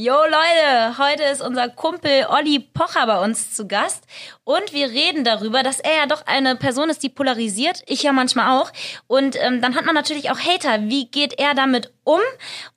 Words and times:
Jo 0.00 0.14
Leute, 0.14 0.96
heute 0.98 1.24
ist 1.24 1.42
unser 1.42 1.68
Kumpel 1.68 2.28
Olli 2.28 2.60
Pocher 2.60 3.04
bei 3.08 3.20
uns 3.20 3.52
zu 3.52 3.66
Gast 3.66 4.04
und 4.44 4.72
wir 4.72 4.90
reden 4.90 5.24
darüber, 5.24 5.64
dass 5.64 5.80
er 5.80 5.96
ja 5.96 6.06
doch 6.06 6.24
eine 6.24 6.54
Person 6.54 6.88
ist, 6.88 7.02
die 7.02 7.08
polarisiert, 7.08 7.82
ich 7.84 8.04
ja 8.04 8.12
manchmal 8.12 8.60
auch. 8.60 8.70
Und 9.08 9.34
ähm, 9.42 9.60
dann 9.60 9.74
hat 9.74 9.86
man 9.86 9.96
natürlich 9.96 10.30
auch 10.30 10.38
Hater. 10.38 10.82
Wie 10.82 11.06
geht 11.06 11.40
er 11.40 11.54
damit 11.54 11.92
um 12.04 12.20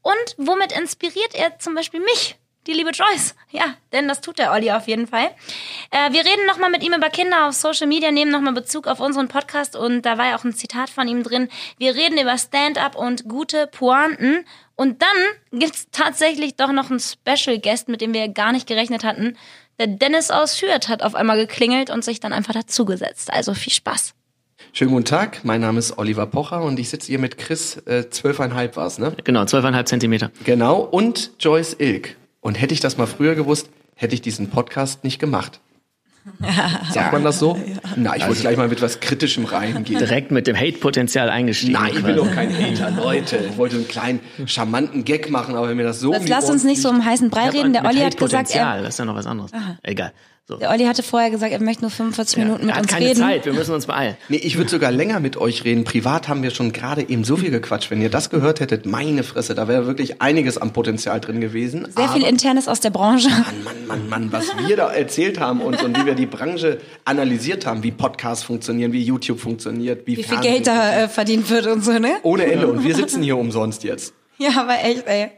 und 0.02 0.36
womit 0.38 0.72
inspiriert 0.72 1.36
er 1.36 1.60
zum 1.60 1.76
Beispiel 1.76 2.00
mich? 2.00 2.40
die 2.68 2.74
liebe 2.74 2.92
Joyce. 2.92 3.36
Ja, 3.50 3.74
denn 3.92 4.08
das 4.08 4.22
tut 4.22 4.38
der 4.38 4.52
Olli 4.52 4.72
auf 4.72 4.88
jeden 4.88 5.08
Fall. 5.08 5.32
Äh, 5.90 6.12
wir 6.12 6.24
reden 6.24 6.46
nochmal 6.46 6.70
mit 6.70 6.84
ihm 6.84 6.94
über 6.94 7.10
Kinder 7.10 7.48
auf 7.48 7.54
Social 7.54 7.88
Media, 7.88 8.12
nehmen 8.12 8.32
nochmal 8.32 8.54
Bezug 8.54 8.88
auf 8.88 9.00
unseren 9.00 9.28
Podcast 9.28 9.76
und 9.76 10.04
da 10.04 10.18
war 10.18 10.28
ja 10.28 10.38
auch 10.38 10.44
ein 10.44 10.54
Zitat 10.54 10.90
von 10.90 11.08
ihm 11.08 11.24
drin. 11.24 11.50
Wir 11.78 11.96
reden 11.96 12.20
über 12.20 12.38
Stand-up 12.38 12.96
und 12.96 13.28
gute 13.28 13.68
Pointen. 13.68 14.46
Und 14.82 15.04
dann 15.04 15.60
gibt's 15.60 15.90
tatsächlich 15.92 16.56
doch 16.56 16.72
noch 16.72 16.90
einen 16.90 17.00
Special 17.00 17.60
Guest, 17.60 17.88
mit 17.88 18.02
dem 18.02 18.16
wir 18.16 18.28
gar 18.30 18.52
nicht 18.52 18.66
gerechnet 18.66 19.04
hatten. 19.04 19.38
Der 19.78 19.86
Dennis 19.86 20.32
aus 20.32 20.60
Hürth 20.60 20.90
hat 20.90 21.04
auf 21.04 21.14
einmal 21.14 21.38
geklingelt 21.38 21.92
und 21.92 22.04
sich 22.04 22.20
dann 22.20 22.34
einfach 22.34 22.56
dazugesetzt. 22.56 23.32
Also 23.32 23.54
viel 23.54 23.72
Spaß. 23.72 24.16
Schönen 24.74 24.90
guten 24.90 25.06
Tag, 25.06 25.46
mein 25.46 25.62
Name 25.62 25.78
ist 25.78 26.00
Oliver 26.00 26.26
Pocher 26.26 26.64
und 26.64 26.80
ich 26.80 26.90
sitze 26.90 27.10
hier 27.10 27.20
mit 27.20 27.38
Chris, 27.38 27.78
äh, 27.86 28.10
zwölfeinhalb 28.10 28.74
äh, 28.74 28.76
war's, 28.78 28.98
ne? 28.98 29.16
Genau, 29.24 29.46
zwölfeinhalb 29.46 29.88
Zentimeter. 29.88 30.32
Genau, 30.46 30.80
und 30.80 31.30
Joyce 31.40 31.76
Ilk. 31.78 32.16
Und 32.40 32.60
hätte 32.60 32.74
ich 32.74 32.80
das 32.80 32.98
mal 32.98 33.06
früher 33.06 33.36
gewusst, 33.36 33.70
hätte 33.94 34.16
ich 34.16 34.24
diesen 34.24 34.50
Podcast 34.50 35.04
nicht 35.04 35.20
gemacht. 35.20 35.60
Sagt 36.92 37.14
man 37.14 37.24
das 37.24 37.40
so? 37.40 37.56
Ja. 37.56 37.78
Na, 37.96 38.16
ich 38.16 38.28
wollte 38.28 38.42
gleich 38.42 38.58
mal 38.58 38.68
mit 38.68 38.82
was 38.82 39.00
Kritischem 39.00 39.46
reingehen. 39.46 40.00
Direkt 40.00 40.32
mit 40.32 40.46
dem 40.46 40.56
Hate-Potenzial 40.56 41.30
eingestiegen. 41.30 41.74
Nein, 41.74 41.94
ich 41.96 42.04
bin 42.04 42.16
doch 42.16 42.32
kein 42.32 42.56
Hater, 42.56 42.92
Leute. 42.92 43.38
Ich 43.50 43.58
wollte 43.58 43.78
einen 43.78 43.88
kleinen, 43.88 44.20
charmanten 44.46 45.04
Gag 45.04 45.32
machen, 45.32 45.56
aber 45.56 45.70
wenn 45.70 45.78
mir 45.78 45.84
das 45.84 46.00
so... 46.00 46.14
Jetzt 46.14 46.30
lass 46.30 46.50
uns 46.50 46.64
nicht 46.64 46.82
so 46.82 46.90
um 46.90 47.04
heißen 47.04 47.30
Brei 47.30 47.50
reden. 47.50 47.74
Der 47.74 47.86
Olli 47.86 48.00
hat 48.00 48.18
gesagt... 48.18 48.54
Er, 48.54 48.82
das 48.82 48.90
ist 48.90 49.00
ja 49.00 49.06
noch 49.06 49.16
was 49.16 49.26
anderes. 49.26 49.52
Aha. 49.54 49.78
Egal. 49.82 50.14
So. 50.48 50.58
Der 50.58 50.72
Olli 50.72 50.86
hatte 50.86 51.04
vorher 51.04 51.30
gesagt, 51.30 51.54
er 51.54 51.62
möchte 51.62 51.84
nur 51.84 51.92
45 51.92 52.38
ja, 52.38 52.44
Minuten 52.44 52.66
mit 52.66 52.76
uns 52.76 52.88
keine 52.88 53.06
reden. 53.06 53.20
Zeit, 53.20 53.46
wir 53.46 53.54
müssen 53.54 53.76
uns 53.76 53.86
beeilen. 53.86 54.18
Nee, 54.28 54.38
ich 54.38 54.58
würde 54.58 54.72
sogar 54.72 54.92
länger 54.92 55.20
mit 55.20 55.38
euch 55.38 55.64
reden. 55.66 55.84
Privat 55.84 56.28
haben 56.28 56.42
wir 56.42 56.50
schon 56.50 56.74
gerade 56.74 57.08
eben 57.08 57.24
so 57.24 57.38
viel 57.38 57.52
gequatscht. 57.52 57.92
Wenn 57.92 58.02
ihr 58.02 58.10
das 58.10 58.32
gehört 58.32 58.60
hättet, 58.60 58.88
meine 58.88 59.24
Fresse, 59.24 59.54
da 59.54 59.68
wäre 59.68 59.86
wirklich 59.86 60.20
einiges 60.22 60.58
am 60.58 60.74
Potenzial 60.74 61.22
drin 61.22 61.42
gewesen. 61.42 61.88
Sehr 61.96 62.06
Aber 62.06 62.14
viel 62.14 62.24
Internes 62.24 62.68
aus 62.68 62.80
der 62.80 62.90
Branche. 62.90 63.30
Mann, 63.30 63.64
Mann, 63.64 63.88
Mann, 63.88 64.10
Mann, 64.10 64.32
was 64.32 64.48
wir 64.68 64.76
da 64.76 64.92
erzählt 64.92 65.40
haben 65.40 65.62
und, 65.62 65.82
und 65.84 65.98
wie 65.98 66.06
wir 66.08 66.16
die 66.16 66.26
Branche 66.26 66.80
analysiert 67.06 67.68
haben, 67.68 67.84
wie 67.84 67.92
Podcasts 67.92 68.44
funktionieren, 68.44 68.94
wie 68.94 69.04
YouTube 69.04 69.40
funktioniert, 69.40 70.08
wie, 70.08 70.18
wie 70.18 70.24
viel 70.24 70.40
Geld 70.40 70.66
da 70.66 71.04
äh, 71.04 71.08
verdient 71.08 71.50
wird 71.52 71.68
und 71.68 71.86
so, 71.86 71.92
ne? 71.92 72.16
Ohne 72.24 72.52
Ende. 72.52 72.68
Und 72.68 72.84
wir 72.84 72.96
sitzen 72.96 73.22
hier 73.22 73.38
umsonst 73.38 73.84
jetzt. 73.84 74.14
Ja, 74.40 74.50
aber 74.60 74.84
echt, 74.84 75.06
ey. 75.06 75.30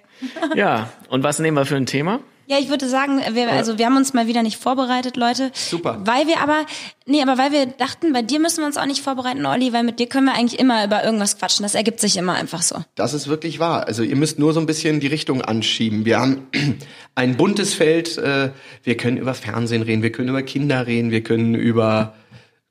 Ja, 0.56 0.90
und 1.10 1.24
was 1.24 1.40
nehmen 1.40 1.58
wir 1.58 1.66
für 1.66 1.76
ein 1.76 1.86
Thema? 1.86 2.22
Ja, 2.46 2.58
ich 2.60 2.70
würde 2.70 2.90
sagen, 2.90 3.22
wir, 3.32 3.50
also 3.52 3.78
wir 3.78 3.86
haben 3.86 3.96
uns 3.96 4.14
mal 4.14 4.28
wieder 4.28 4.44
nicht 4.44 4.58
vorbereitet, 4.58 5.16
Leute. 5.16 5.52
Super. 5.54 6.02
Weil 6.04 6.28
wir 6.28 6.42
aber, 6.42 6.66
nee, 7.06 7.22
aber 7.22 7.38
weil 7.38 7.52
wir 7.54 7.66
dachten, 7.68 8.12
bei 8.12 8.22
dir 8.22 8.40
müssen 8.40 8.60
wir 8.60 8.66
uns 8.66 8.78
auch 8.78 8.86
nicht 8.86 9.02
vorbereiten, 9.02 9.46
Olli, 9.46 9.72
weil 9.72 9.84
mit 9.84 10.00
dir 10.00 10.08
können 10.08 10.26
wir 10.26 10.34
eigentlich 10.34 10.60
immer 10.60 10.84
über 10.84 11.04
irgendwas 11.06 11.38
quatschen. 11.38 11.64
Das 11.64 11.74
ergibt 11.74 12.02
sich 12.02 12.18
immer 12.18 12.34
einfach 12.34 12.62
so. 12.62 12.84
Das 12.96 13.14
ist 13.14 13.28
wirklich 13.28 13.60
wahr. 13.60 13.88
Also 13.88 14.04
ihr 14.04 14.18
müsst 14.18 14.40
nur 14.40 14.54
so 14.54 14.60
ein 14.60 14.66
bisschen 14.66 15.00
die 15.00 15.08
Richtung 15.08 15.42
anschieben. 15.42 16.04
Wir 16.04 16.20
haben 16.20 16.48
ein 17.16 17.38
buntes 17.38 17.74
Feld. 17.74 18.18
Äh, 18.18 18.52
wir 18.84 18.98
können 18.98 19.18
über 19.18 19.34
Fernsehen 19.34 19.82
reden, 19.82 20.04
wir 20.04 20.12
können 20.12 20.30
über 20.30 20.44
Kinder 20.44 20.86
reden, 20.86 21.12
wir 21.12 21.24
können 21.24 21.56
über 21.56 22.14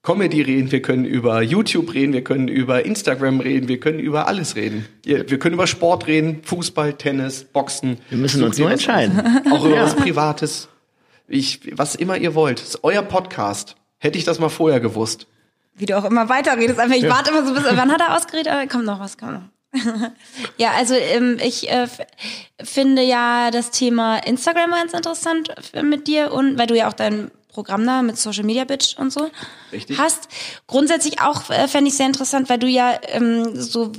Comedy 0.03 0.43
reden, 0.43 0.73
wir 0.73 0.83
können 0.83 1.05
über 1.05 1.43
YouTube 1.43 1.95
reden, 1.95 2.13
wir 2.13 2.25
können 2.25 2.49
über 2.49 2.85
Instagram 2.85 3.39
reden, 3.39 3.69
wir 3.69 3.79
können 3.79 4.01
über 4.01 4.27
alles 4.27 4.57
reden. 4.57 4.85
Wir 5.05 5.39
können 5.39 5.55
über 5.55 5.69
Sport 5.69 6.09
reden, 6.09 6.43
Fußball, 6.43 6.95
Tennis, 6.95 7.45
Boxen. 7.45 7.99
Wir 8.09 8.19
müssen 8.19 8.43
uns 8.43 8.59
nur 8.59 8.69
entscheiden. 8.69 9.45
Auch 9.53 9.65
über 9.65 9.77
ja. 9.77 9.85
was 9.85 9.95
Privates. 9.95 10.69
Ich, 11.29 11.61
was 11.79 11.95
immer 11.95 12.17
ihr 12.17 12.35
wollt. 12.35 12.61
Das 12.61 12.71
ist 12.71 12.81
euer 12.83 13.03
Podcast. 13.03 13.77
Hätte 13.99 14.19
ich 14.19 14.25
das 14.25 14.41
mal 14.41 14.49
vorher 14.49 14.81
gewusst. 14.81 15.29
Wie 15.77 15.87
du 15.87 15.97
auch 15.97 16.05
immer 16.05 16.29
weiterredest. 16.29 16.81
Einfach, 16.81 16.97
ich 16.97 17.05
ja. 17.05 17.11
warte 17.11 17.31
immer 17.31 17.47
so 17.47 17.55
bis, 17.55 17.63
wann 17.65 17.93
hat 17.93 18.01
er 18.01 18.17
ausgeredet? 18.17 18.53
Aber 18.53 18.67
kommt 18.67 18.85
noch 18.85 18.99
was, 18.99 19.17
kommt 19.17 19.35
noch. 19.35 19.43
ja, 20.59 20.73
also 20.77 20.95
ähm, 20.95 21.39
ich 21.41 21.71
äh, 21.71 21.87
finde 22.61 23.03
ja 23.03 23.53
das 23.53 23.71
Thema 23.71 24.19
Instagram 24.19 24.73
ganz 24.73 24.93
interessant 24.95 25.55
mit 25.81 26.09
dir 26.09 26.33
und 26.33 26.59
weil 26.59 26.67
du 26.67 26.77
ja 26.77 26.89
auch 26.89 26.93
dein 26.93 27.31
Programm 27.53 27.87
da 27.87 28.03
mit 28.03 28.19
Social 28.19 28.45
Media 28.45 28.65
Bitch 28.65 28.99
und 28.99 29.13
so 29.13 29.31
Richtig. 29.73 29.99
hast. 29.99 30.29
Grundsätzlich 30.67 31.21
auch 31.21 31.51
äh, 31.51 31.69
fände 31.69 31.89
ich 31.89 31.97
sehr 31.97 32.07
interessant, 32.07 32.49
weil 32.49 32.59
du 32.59 32.67
ja 32.67 32.99
ähm, 33.09 33.55
so 33.55 33.93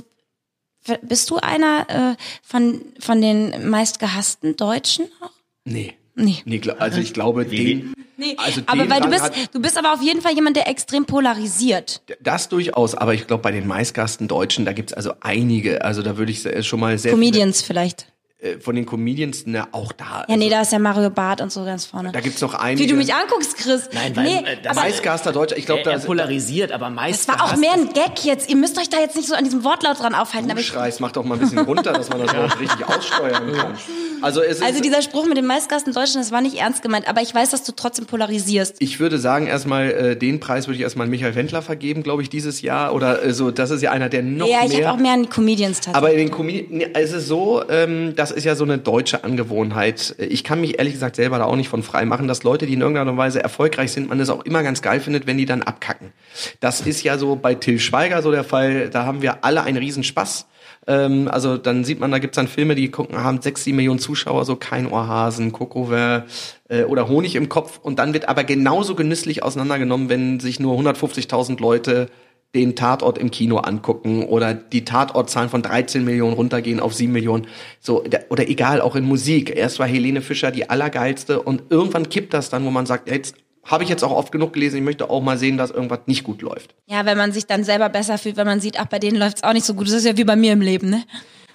bist 1.02 1.30
du 1.30 1.36
einer 1.36 1.86
äh, 1.88 2.22
von 2.42 2.82
von 2.98 3.20
den 3.20 3.70
meistgehassten 3.70 4.56
Deutschen 4.56 5.06
auch? 5.20 5.30
Nee. 5.64 5.94
Nee. 6.16 6.42
nee 6.44 6.60
also 6.78 7.00
ich 7.00 7.12
glaube, 7.12 7.44
den. 7.44 7.92
Nee, 8.16 8.36
also 8.36 8.60
aber 8.66 8.88
weil 8.88 9.00
du 9.00 9.10
bist, 9.10 9.32
du 9.52 9.60
bist 9.60 9.76
aber 9.76 9.92
auf 9.92 10.00
jeden 10.00 10.20
Fall 10.20 10.32
jemand, 10.34 10.56
der 10.56 10.68
extrem 10.68 11.04
polarisiert. 11.06 12.02
Das 12.20 12.48
durchaus, 12.48 12.94
aber 12.94 13.14
ich 13.14 13.26
glaube, 13.26 13.42
bei 13.42 13.50
den 13.50 13.66
meistgehassten 13.66 14.28
Deutschen, 14.28 14.64
da 14.64 14.72
gibt's 14.72 14.92
also 14.92 15.14
einige. 15.20 15.84
Also 15.84 16.02
da 16.02 16.16
würde 16.16 16.30
ich 16.30 16.46
schon 16.64 16.78
mal 16.78 16.96
sehr. 16.98 17.12
Comedians 17.12 17.62
vielleicht. 17.62 18.06
Äh, 18.44 18.60
von 18.60 18.76
den 18.76 18.84
Comedians, 18.84 19.46
ne, 19.46 19.66
auch 19.72 19.92
da. 19.92 20.24
Ja, 20.28 20.36
nee, 20.36 20.44
also, 20.44 20.50
da 20.50 20.60
ist 20.62 20.72
ja 20.72 20.78
Mario 20.78 21.08
Barth 21.08 21.40
und 21.40 21.50
so 21.50 21.64
ganz 21.64 21.86
vorne. 21.86 22.12
Da 22.12 22.20
gibt's 22.20 22.42
noch 22.42 22.54
einige. 22.54 22.84
Wie 22.84 22.86
du 22.86 22.94
mich 22.94 23.14
anguckst, 23.14 23.56
Chris. 23.56 23.88
Nein, 23.92 24.14
weil, 24.16 24.24
nee, 24.24 24.36
äh, 24.36 24.68
aber 24.68 24.82
Meistgaster 24.82 25.32
Deutscher, 25.32 25.56
ich 25.56 25.64
glaube, 25.64 25.82
da 25.82 25.92
ist 25.92 26.04
polarisiert, 26.04 26.70
aber 26.70 26.90
meist. 26.90 27.26
Das 27.26 27.38
war 27.38 27.44
auch 27.44 27.56
mehr 27.56 27.72
ein 27.72 27.92
Gag 27.94 28.24
jetzt. 28.24 28.50
Ihr 28.50 28.56
müsst 28.56 28.76
euch 28.78 28.90
da 28.90 28.98
jetzt 28.98 29.16
nicht 29.16 29.28
so 29.28 29.34
an 29.34 29.44
diesem 29.44 29.64
Wortlaut 29.64 29.98
dran 29.98 30.14
aufhalten. 30.14 30.50
Du 30.50 30.62
schreist, 30.62 31.00
mach 31.00 31.12
doch 31.12 31.24
mal 31.24 31.34
ein 31.34 31.40
bisschen 31.40 31.58
runter, 31.60 31.92
dass 31.94 32.10
man 32.10 32.20
das 32.20 32.34
auch 32.34 32.60
richtig 32.60 32.86
aussteuern 32.86 33.52
kann. 33.54 33.74
Also, 34.24 34.40
es 34.40 34.56
ist, 34.56 34.62
also 34.62 34.80
dieser 34.80 35.02
Spruch 35.02 35.26
mit 35.26 35.36
dem 35.36 35.44
Meistgasten 35.44 35.92
Deutschen, 35.92 36.16
das 36.16 36.32
war 36.32 36.40
nicht 36.40 36.56
ernst 36.56 36.80
gemeint, 36.80 37.06
aber 37.08 37.20
ich 37.20 37.34
weiß, 37.34 37.50
dass 37.50 37.62
du 37.62 37.72
trotzdem 37.72 38.06
polarisierst. 38.06 38.76
Ich 38.78 38.98
würde 38.98 39.18
sagen, 39.18 39.46
erstmal 39.46 39.90
äh, 39.90 40.16
den 40.16 40.40
Preis 40.40 40.66
würde 40.66 40.76
ich 40.76 40.80
erstmal 40.80 41.04
an 41.04 41.10
Michael 41.10 41.34
Wendler 41.34 41.60
vergeben, 41.60 42.02
glaube 42.02 42.22
ich, 42.22 42.30
dieses 42.30 42.62
Jahr 42.62 42.94
oder 42.94 43.22
äh, 43.22 43.34
so. 43.34 43.50
Das 43.50 43.70
ist 43.70 43.82
ja 43.82 43.90
einer 43.90 44.08
der 44.08 44.22
noch 44.22 44.46
ja, 44.46 44.60
mehr. 44.60 44.66
Ja, 44.66 44.78
ich 44.78 44.86
habe 44.86 44.96
auch 44.96 45.02
mehr 45.02 45.12
an 45.12 45.24
die 45.24 45.28
Comedians 45.28 45.80
tatsächlich. 45.80 45.96
Aber 45.96 46.12
in 46.12 46.18
den 46.18 46.30
Comedians, 46.30 46.90
es 46.94 47.12
ist 47.12 47.28
so, 47.28 47.62
ähm, 47.68 48.14
das 48.16 48.30
ist 48.34 48.44
ja 48.44 48.54
so 48.54 48.64
eine 48.64 48.78
deutsche 48.78 49.24
Angewohnheit. 49.24 50.14
Ich 50.18 50.44
kann 50.44 50.60
mich 50.60 50.78
ehrlich 50.78 50.92
gesagt 50.92 51.16
selber 51.16 51.38
da 51.38 51.44
auch 51.44 51.56
nicht 51.56 51.68
von 51.68 51.82
frei 51.82 52.04
machen, 52.04 52.28
dass 52.28 52.42
Leute, 52.42 52.66
die 52.66 52.74
in 52.74 52.80
irgendeiner 52.80 53.16
Weise 53.16 53.42
erfolgreich 53.42 53.92
sind, 53.92 54.08
man 54.08 54.20
es 54.20 54.28
auch 54.28 54.44
immer 54.44 54.62
ganz 54.62 54.82
geil 54.82 55.00
findet, 55.00 55.26
wenn 55.26 55.38
die 55.38 55.46
dann 55.46 55.62
abkacken. 55.62 56.12
Das 56.60 56.80
ist 56.80 57.02
ja 57.02 57.16
so 57.16 57.36
bei 57.36 57.54
Till 57.54 57.78
Schweiger 57.78 58.22
so 58.22 58.30
der 58.30 58.44
Fall. 58.44 58.90
Da 58.90 59.06
haben 59.06 59.22
wir 59.22 59.44
alle 59.44 59.62
einen 59.62 59.78
Riesenspaß. 59.78 60.46
Ähm, 60.86 61.28
also 61.28 61.56
dann 61.56 61.84
sieht 61.84 62.00
man, 62.00 62.10
da 62.10 62.18
gibt's 62.18 62.36
dann 62.36 62.48
Filme, 62.48 62.74
die 62.74 62.90
gucken, 62.90 63.22
haben 63.22 63.40
sechs, 63.40 63.64
sieben 63.64 63.76
Millionen 63.76 63.98
Zuschauer, 63.98 64.44
so 64.44 64.56
kein 64.56 64.86
Ohrhasen, 64.86 65.52
Kokover 65.52 66.24
äh, 66.68 66.84
oder 66.84 67.08
Honig 67.08 67.36
im 67.36 67.48
Kopf. 67.48 67.78
Und 67.82 67.98
dann 67.98 68.12
wird 68.12 68.28
aber 68.28 68.44
genauso 68.44 68.94
genüsslich 68.94 69.42
auseinandergenommen, 69.42 70.08
wenn 70.08 70.40
sich 70.40 70.60
nur 70.60 70.78
150.000 70.78 71.60
Leute 71.60 72.08
den 72.54 72.76
Tatort 72.76 73.18
im 73.18 73.30
Kino 73.30 73.58
angucken 73.58 74.24
oder 74.24 74.54
die 74.54 74.84
Tatortzahlen 74.84 75.50
von 75.50 75.62
13 75.62 76.04
Millionen 76.04 76.34
runtergehen 76.34 76.80
auf 76.80 76.94
7 76.94 77.12
Millionen. 77.12 77.46
So, 77.80 78.04
oder 78.28 78.48
egal, 78.48 78.80
auch 78.80 78.96
in 78.96 79.04
Musik. 79.04 79.54
Erst 79.54 79.78
war 79.78 79.86
Helene 79.86 80.20
Fischer 80.20 80.50
die 80.50 80.70
allergeilste 80.70 81.42
und 81.42 81.64
irgendwann 81.70 82.08
kippt 82.08 82.32
das 82.32 82.50
dann, 82.50 82.64
wo 82.64 82.70
man 82.70 82.86
sagt, 82.86 83.10
jetzt 83.10 83.34
habe 83.64 83.82
ich 83.82 83.88
jetzt 83.88 84.04
auch 84.04 84.12
oft 84.12 84.30
genug 84.30 84.52
gelesen, 84.52 84.76
ich 84.76 84.82
möchte 84.82 85.08
auch 85.08 85.22
mal 85.22 85.38
sehen, 85.38 85.56
dass 85.56 85.70
irgendwas 85.70 86.00
nicht 86.06 86.22
gut 86.22 86.42
läuft. 86.42 86.74
Ja, 86.86 87.06
wenn 87.06 87.16
man 87.16 87.32
sich 87.32 87.46
dann 87.46 87.64
selber 87.64 87.88
besser 87.88 88.18
fühlt, 88.18 88.36
wenn 88.36 88.46
man 88.46 88.60
sieht, 88.60 88.78
ach, 88.78 88.86
bei 88.86 88.98
denen 88.98 89.16
läuft's 89.16 89.42
auch 89.42 89.52
nicht 89.54 89.64
so 89.64 89.74
gut. 89.74 89.86
Das 89.86 89.94
ist 89.94 90.04
ja 90.04 90.16
wie 90.16 90.24
bei 90.24 90.36
mir 90.36 90.52
im 90.52 90.60
Leben, 90.60 90.90
ne? 90.90 91.02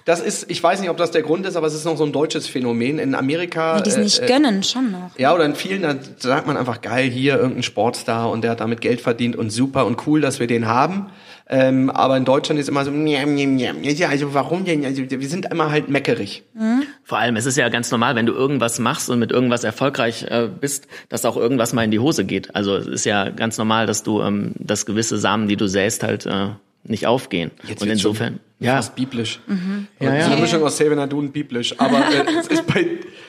Das 0.04 0.20
ist, 0.20 0.50
ich 0.50 0.62
weiß 0.62 0.80
nicht, 0.80 0.90
ob 0.90 0.96
das 0.96 1.10
der 1.10 1.22
Grund 1.22 1.46
ist, 1.46 1.56
aber 1.56 1.66
es 1.66 1.74
ist 1.74 1.84
noch 1.84 1.96
so 1.96 2.04
ein 2.04 2.12
deutsches 2.12 2.46
Phänomen. 2.46 2.98
In 2.98 3.14
Amerika. 3.14 3.78
Die, 3.78 3.84
die 3.84 3.90
es 3.90 3.96
nicht 3.96 4.20
äh, 4.20 4.26
gönnen, 4.26 4.62
schon 4.62 4.90
noch. 4.90 5.10
Ja, 5.18 5.34
oder 5.34 5.44
in 5.44 5.54
vielen, 5.54 5.82
da 5.82 5.96
sagt 6.18 6.46
man 6.46 6.56
einfach 6.56 6.80
geil, 6.80 7.08
hier 7.08 7.36
irgendein 7.36 7.62
Sportstar 7.62 8.30
und 8.30 8.42
der 8.42 8.52
hat 8.52 8.60
damit 8.60 8.80
Geld 8.80 9.00
verdient 9.00 9.36
und 9.36 9.50
super 9.50 9.86
und 9.86 10.06
cool, 10.06 10.20
dass 10.20 10.40
wir 10.40 10.46
den 10.46 10.66
haben. 10.66 11.06
Ähm, 11.52 11.90
aber 11.90 12.16
in 12.16 12.24
Deutschland 12.24 12.60
ist 12.60 12.68
immer 12.68 12.84
so, 12.84 12.92
njam, 12.92 13.34
njam, 13.34 13.56
njam. 13.56 13.82
ja, 13.82 14.08
also 14.08 14.34
warum 14.34 14.64
denn? 14.64 14.84
Also 14.84 15.02
wir 15.10 15.28
sind 15.28 15.50
immer 15.50 15.72
halt 15.72 15.88
meckerig. 15.88 16.44
Mhm. 16.54 16.84
Vor 17.02 17.18
allem, 17.18 17.34
es 17.34 17.44
ist 17.44 17.56
ja 17.56 17.68
ganz 17.68 17.90
normal, 17.90 18.14
wenn 18.14 18.26
du 18.26 18.32
irgendwas 18.32 18.78
machst 18.78 19.10
und 19.10 19.18
mit 19.18 19.32
irgendwas 19.32 19.64
erfolgreich 19.64 20.24
äh, 20.28 20.48
bist, 20.48 20.86
dass 21.08 21.24
auch 21.24 21.36
irgendwas 21.36 21.72
mal 21.72 21.82
in 21.82 21.90
die 21.90 21.98
Hose 21.98 22.24
geht. 22.24 22.54
Also 22.54 22.76
es 22.76 22.86
ist 22.86 23.04
ja 23.04 23.30
ganz 23.30 23.58
normal, 23.58 23.86
dass 23.86 24.04
du, 24.04 24.22
ähm, 24.22 24.52
dass 24.58 24.86
gewisse 24.86 25.18
Samen, 25.18 25.48
die 25.48 25.56
du 25.56 25.66
säst, 25.66 26.04
halt 26.04 26.24
äh, 26.24 26.50
nicht 26.84 27.06
aufgehen. 27.06 27.50
Jetzt 27.66 27.82
und 27.82 27.88
insofern, 27.88 28.40
ja, 28.58 28.76
fast 28.76 28.94
biblisch. 28.94 29.40
Mhm. 29.46 29.86
Ja, 30.00 30.14
ja. 30.14 30.26
Eine 30.26 30.40
Mischung 30.40 30.62
aus 30.62 30.76
Saving 30.76 30.98
und 30.98 31.32
biblisch. 31.32 31.78
Aber 31.78 31.98
äh, 31.98 32.24
es 32.38 32.46
ist 32.48 32.66
bei 32.66 32.86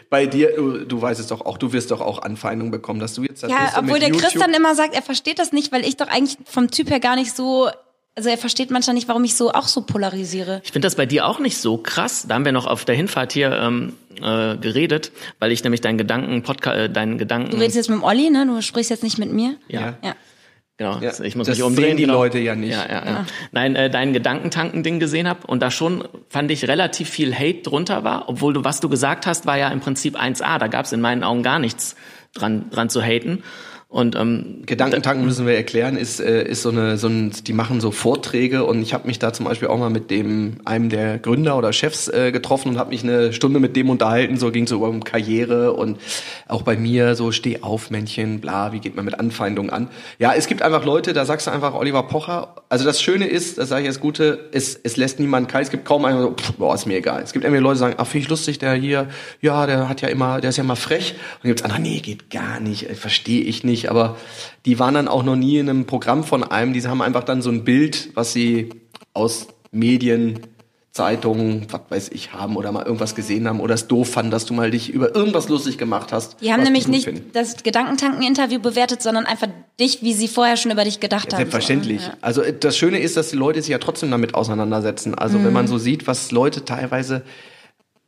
bei 0.09 0.25
dir, 0.25 0.53
du, 0.55 0.79
du 0.79 1.01
weißt 1.01 1.21
es 1.21 1.27
doch 1.27 1.45
auch, 1.45 1.57
du 1.57 1.71
wirst 1.71 1.89
doch 1.89 2.01
auch 2.01 2.21
Anfeindungen 2.21 2.69
bekommen, 2.69 2.99
dass 2.99 3.13
du 3.13 3.23
jetzt. 3.23 3.43
Ja, 3.43 3.73
obwohl 3.77 3.97
der 3.97 4.09
YouTube 4.09 4.23
Christian 4.23 4.53
immer 4.53 4.75
sagt, 4.75 4.93
er 4.93 5.01
versteht 5.01 5.39
das 5.39 5.53
nicht, 5.53 5.71
weil 5.71 5.85
ich 5.85 5.95
doch 5.95 6.09
eigentlich 6.09 6.37
vom 6.45 6.69
Typ 6.69 6.89
her 6.89 6.99
gar 6.99 7.15
nicht 7.15 7.35
so 7.35 7.69
also 8.13 8.27
er 8.27 8.37
versteht 8.37 8.71
manchmal 8.71 8.93
nicht, 8.93 9.07
warum 9.07 9.23
ich 9.23 9.35
so 9.35 9.53
auch 9.53 9.67
so 9.67 9.83
polarisiere. 9.83 10.61
Ich 10.65 10.73
finde 10.73 10.85
das 10.85 10.95
bei 10.95 11.05
dir 11.05 11.25
auch 11.25 11.39
nicht 11.39 11.57
so 11.57 11.77
krass. 11.77 12.25
Da 12.27 12.35
haben 12.35 12.43
wir 12.43 12.51
noch 12.51 12.67
auf 12.67 12.83
der 12.83 12.93
Hinfahrt 12.93 13.31
hier 13.31 13.53
ähm, 13.53 13.93
äh, 14.21 14.57
geredet, 14.57 15.13
weil 15.39 15.53
ich 15.53 15.63
nämlich 15.63 15.79
deinen 15.79 15.97
Gedanken, 15.97 16.43
Podcast, 16.43 16.77
äh, 16.77 16.89
deinen 16.89 17.17
Gedanken. 17.17 17.51
Du 17.51 17.57
redest 17.57 17.77
jetzt 17.77 17.89
mit 17.89 17.99
dem 17.99 18.03
Olli, 18.03 18.29
ne? 18.29 18.45
Du 18.45 18.61
sprichst 18.61 18.89
jetzt 18.89 19.03
nicht 19.03 19.17
mit 19.17 19.31
mir. 19.31 19.55
Ja. 19.69 19.97
ja. 20.03 20.15
Genau, 20.77 20.97
Ja, 20.99 21.11
ich 21.23 21.35
muss 21.35 21.47
das 21.47 21.57
mich 21.57 21.63
umdrehen. 21.65 21.89
sehen 21.89 21.97
die 21.97 22.03
genau. 22.03 22.15
Leute 22.15 22.39
ja 22.39 22.55
nicht. 22.55 22.71
Ja, 22.71 22.85
ja, 22.89 23.05
ja. 23.05 23.25
Nein, 23.51 23.75
äh, 23.75 23.89
dein 23.89 24.13
Gedankentanken-Ding 24.13 24.99
gesehen 24.99 25.27
hab 25.27 25.45
und 25.47 25.61
da 25.61 25.69
schon 25.69 26.07
fand 26.29 26.49
ich 26.49 26.67
relativ 26.67 27.09
viel 27.09 27.35
Hate 27.35 27.61
drunter 27.61 28.03
war, 28.03 28.29
obwohl 28.29 28.53
du 28.53 28.63
was 28.63 28.79
du 28.79 28.89
gesagt 28.89 29.27
hast, 29.27 29.45
war 29.45 29.57
ja 29.57 29.67
im 29.69 29.79
Prinzip 29.79 30.15
1A. 30.19 30.57
Da 30.57 30.67
gab 30.67 30.85
es 30.85 30.91
in 30.91 31.01
meinen 31.01 31.23
Augen 31.23 31.43
gar 31.43 31.59
nichts 31.59 31.95
dran 32.33 32.69
dran 32.71 32.89
zu 32.89 33.01
haten. 33.03 33.43
Und 33.91 34.15
ähm, 34.15 34.61
Gedankentanken 34.65 35.25
müssen 35.25 35.45
wir 35.45 35.53
erklären, 35.53 35.97
ist, 35.97 36.21
äh, 36.21 36.47
ist 36.47 36.61
so 36.61 36.69
eine, 36.69 36.97
so 36.97 37.09
ein, 37.09 37.31
die 37.45 37.51
machen 37.51 37.81
so 37.81 37.91
Vorträge 37.91 38.63
und 38.63 38.81
ich 38.81 38.93
habe 38.93 39.05
mich 39.05 39.19
da 39.19 39.33
zum 39.33 39.45
Beispiel 39.45 39.67
auch 39.67 39.77
mal 39.77 39.89
mit 39.89 40.09
dem 40.11 40.61
einem 40.63 40.87
der 40.87 41.19
Gründer 41.19 41.57
oder 41.57 41.73
Chefs 41.73 42.07
äh, 42.07 42.31
getroffen 42.31 42.69
und 42.69 42.77
habe 42.77 42.91
mich 42.91 43.03
eine 43.03 43.33
Stunde 43.33 43.59
mit 43.59 43.75
dem 43.75 43.89
unterhalten. 43.89 44.37
So 44.37 44.49
ging 44.49 44.65
so 44.65 44.81
um 44.85 45.03
Karriere 45.03 45.73
und 45.73 45.99
auch 46.47 46.61
bei 46.61 46.77
mir 46.77 47.15
so 47.15 47.33
steh 47.33 47.63
auf 47.63 47.91
Männchen, 47.91 48.39
bla, 48.39 48.71
wie 48.71 48.79
geht 48.79 48.95
man 48.95 49.03
mit 49.03 49.19
Anfeindungen 49.19 49.69
an? 49.69 49.89
Ja, 50.19 50.33
es 50.33 50.47
gibt 50.47 50.61
einfach 50.61 50.85
Leute, 50.85 51.11
da 51.11 51.25
sagst 51.25 51.47
du 51.47 51.51
einfach 51.51 51.73
Oliver 51.73 52.03
Pocher. 52.03 52.55
Also 52.69 52.85
das 52.85 53.01
Schöne 53.01 53.27
ist, 53.27 53.57
das 53.57 53.67
sage 53.67 53.81
ich 53.81 53.89
das 53.89 53.99
Gute, 53.99 54.47
es, 54.53 54.79
es 54.81 54.95
lässt 54.95 55.19
niemand 55.19 55.49
kalt. 55.49 55.65
Es 55.65 55.69
gibt 55.69 55.83
kaum 55.83 56.05
einen, 56.05 56.21
so, 56.21 56.31
pff, 56.31 56.53
boah, 56.53 56.75
ist 56.75 56.85
mir 56.85 56.95
egal. 56.95 57.23
Es 57.23 57.33
gibt 57.33 57.43
irgendwie 57.43 57.61
Leute, 57.61 57.73
die 57.73 57.79
sagen, 57.79 57.95
ach, 57.97 58.07
finde 58.07 58.23
ich 58.23 58.29
lustig, 58.29 58.57
der 58.57 58.73
hier, 58.73 59.09
ja, 59.41 59.65
der 59.65 59.89
hat 59.89 59.99
ja 59.99 60.07
immer, 60.07 60.39
der 60.39 60.51
ist 60.51 60.55
ja 60.55 60.63
immer 60.63 60.77
frech. 60.77 61.11
Und 61.11 61.43
dann 61.43 61.49
gibt's 61.49 61.63
andere, 61.63 61.81
nee, 61.81 61.99
geht 61.99 62.29
gar 62.29 62.61
nicht, 62.61 62.89
äh, 62.89 62.95
verstehe 62.95 63.41
ich 63.41 63.65
nicht. 63.65 63.80
Aber 63.89 64.17
die 64.65 64.77
waren 64.77 64.93
dann 64.93 65.07
auch 65.07 65.23
noch 65.23 65.35
nie 65.35 65.57
in 65.57 65.69
einem 65.69 65.85
Programm 65.85 66.23
von 66.23 66.43
einem. 66.43 66.73
Die 66.73 66.81
haben 66.85 67.01
einfach 67.01 67.23
dann 67.23 67.41
so 67.41 67.49
ein 67.49 67.63
Bild, 67.63 68.09
was 68.13 68.33
sie 68.33 68.69
aus 69.13 69.47
Medien, 69.71 70.39
Zeitungen, 70.93 71.67
was 71.69 71.81
weiß 71.87 72.09
ich, 72.13 72.33
haben 72.33 72.57
oder 72.57 72.69
mal 72.73 72.83
irgendwas 72.85 73.15
gesehen 73.15 73.47
haben 73.47 73.61
oder 73.61 73.75
es 73.75 73.87
doof 73.87 74.09
fanden, 74.09 74.29
dass 74.29 74.45
du 74.45 74.53
mal 74.53 74.71
dich 74.71 74.89
über 74.89 75.15
irgendwas 75.15 75.47
lustig 75.47 75.77
gemacht 75.77 76.11
hast. 76.11 76.41
Die 76.41 76.51
haben 76.51 76.63
nämlich 76.63 76.89
nicht 76.89 77.05
finden. 77.05 77.29
das 77.31 77.63
Gedankentanken-Interview 77.63 78.59
bewertet, 78.59 79.01
sondern 79.01 79.25
einfach 79.25 79.47
dich, 79.79 80.01
wie 80.03 80.13
sie 80.13 80.27
vorher 80.27 80.57
schon 80.57 80.69
über 80.69 80.83
dich 80.83 80.99
gedacht 80.99 81.27
haben. 81.31 81.37
Selbstverständlich. 81.37 82.01
So, 82.01 82.07
ja. 82.07 82.17
Also 82.19 82.41
äh, 82.41 82.53
das 82.59 82.75
Schöne 82.77 82.99
ist, 82.99 83.15
dass 83.15 83.29
die 83.29 83.37
Leute 83.37 83.61
sich 83.61 83.71
ja 83.71 83.77
trotzdem 83.77 84.11
damit 84.11 84.35
auseinandersetzen. 84.35 85.15
Also 85.15 85.39
Mhm. 85.39 85.45
wenn 85.45 85.53
man 85.53 85.67
so 85.67 85.77
sieht, 85.77 86.07
was 86.07 86.31
Leute 86.31 86.65
teilweise 86.65 87.21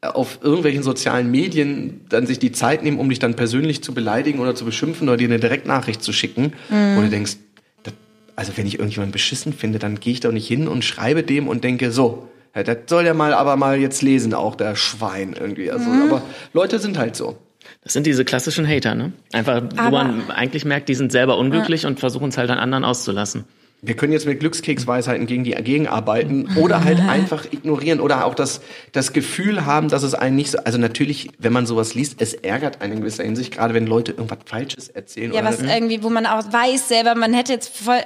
auf 0.04 0.40
irgendwelchen 0.42 0.84
sozialen 0.84 1.32
Medien 1.32 2.02
dann 2.10 2.26
sich 2.28 2.40
die 2.40 2.52
Zeit 2.52 2.84
nehmen, 2.84 3.00
um 3.00 3.10
dich 3.10 3.20
dann 3.20 3.36
persönlich 3.36 3.84
zu 3.84 3.94
beleidigen 3.94 4.40
oder 4.40 4.56
zu 4.56 4.66
beschimpfen 4.66 5.08
oder 5.08 5.18
dir 5.18 5.28
eine 5.28 5.40
Direktnachricht 5.40 6.04
zu 6.04 6.12
schicken, 6.14 6.54
Mhm. 6.70 6.96
wo 6.98 7.02
du 7.02 7.10
denkst, 7.10 7.38
das, 7.84 7.94
also 8.36 8.52
wenn 8.56 8.66
ich 8.68 8.76
irgendjemanden 8.80 9.12
beschissen 9.14 9.54
finde, 9.54 9.80
dann 9.80 10.00
gehe 10.00 10.14
ich 10.14 10.20
doch 10.20 10.32
nicht 10.32 10.48
hin 10.48 10.68
und 10.68 10.84
schreibe 10.84 11.24
dem 11.24 11.48
und 11.48 11.64
denke, 11.64 11.92
so, 11.92 12.28
ja, 12.56 12.64
das 12.64 12.78
soll 12.88 13.04
der 13.04 13.14
mal 13.14 13.34
aber 13.34 13.56
mal 13.56 13.80
jetzt 13.80 14.02
lesen, 14.02 14.34
auch 14.34 14.56
der 14.56 14.76
Schwein 14.76 15.36
irgendwie. 15.40 15.72
Also, 15.72 15.90
Mhm. 15.90 16.04
aber 16.12 16.22
Leute 16.54 16.80
sind 16.80 16.98
halt 16.98 17.16
so. 17.16 17.38
das 17.82 17.94
sind 17.94 18.06
diese 18.06 18.26
klassischen 18.26 18.68
Hater, 18.68 18.94
ne? 18.94 19.14
Einfach, 19.32 19.62
wo 19.74 19.78
Aber- 19.80 20.04
man 20.04 20.30
eigentlich 20.32 20.66
merkt, 20.66 20.90
die 20.90 20.96
sind 20.96 21.12
selber 21.14 21.38
unglücklich 21.38 21.86
und 21.86 22.00
versuchen 22.00 22.28
es 22.30 22.38
halt 22.38 22.50
an 22.50 22.58
anderen 22.60 22.84
auszulassen. 22.84 23.46
Wir 23.86 23.96
können 23.96 24.14
jetzt 24.14 24.26
mit 24.26 24.40
Glückskeksweisheiten 24.40 25.28
gegen 25.28 25.44
die 25.44 25.52
gegenarbeiten 25.52 26.58
oder 26.58 26.84
halt 26.84 27.00
einfach 27.08 27.46
ignorieren 27.52 28.00
oder 28.00 28.26
auch 28.26 28.34
das, 28.34 28.62
das 28.94 29.12
Gefühl 29.12 29.66
haben, 29.66 29.90
dass 29.90 30.04
es 30.04 30.14
einen 30.14 30.38
nicht 30.38 30.52
so, 30.52 30.58
also 30.60 30.78
natürlich, 30.78 31.32
wenn 31.38 31.52
man 31.52 31.66
sowas 31.66 31.94
liest, 31.94 32.16
es 32.20 32.34
ärgert 32.34 32.82
einen 32.82 32.94
in 32.94 33.00
gewisser 33.02 33.24
Hinsicht, 33.24 33.54
gerade 33.54 33.74
wenn 33.74 33.86
Leute 33.86 34.14
irgendwas 34.14 34.40
Falsches 34.46 34.88
erzählen. 34.88 35.34
Ja, 35.34 35.42
oder 35.42 35.50
was 35.50 35.62
irgendwie, 35.62 36.02
wo 36.02 36.10
man 36.10 36.26
auch 36.26 36.52
weiß 36.52 36.88
selber, 36.88 37.16
man 37.16 37.34
hätte 37.34 37.52
jetzt 37.52 37.78
voll 37.78 38.00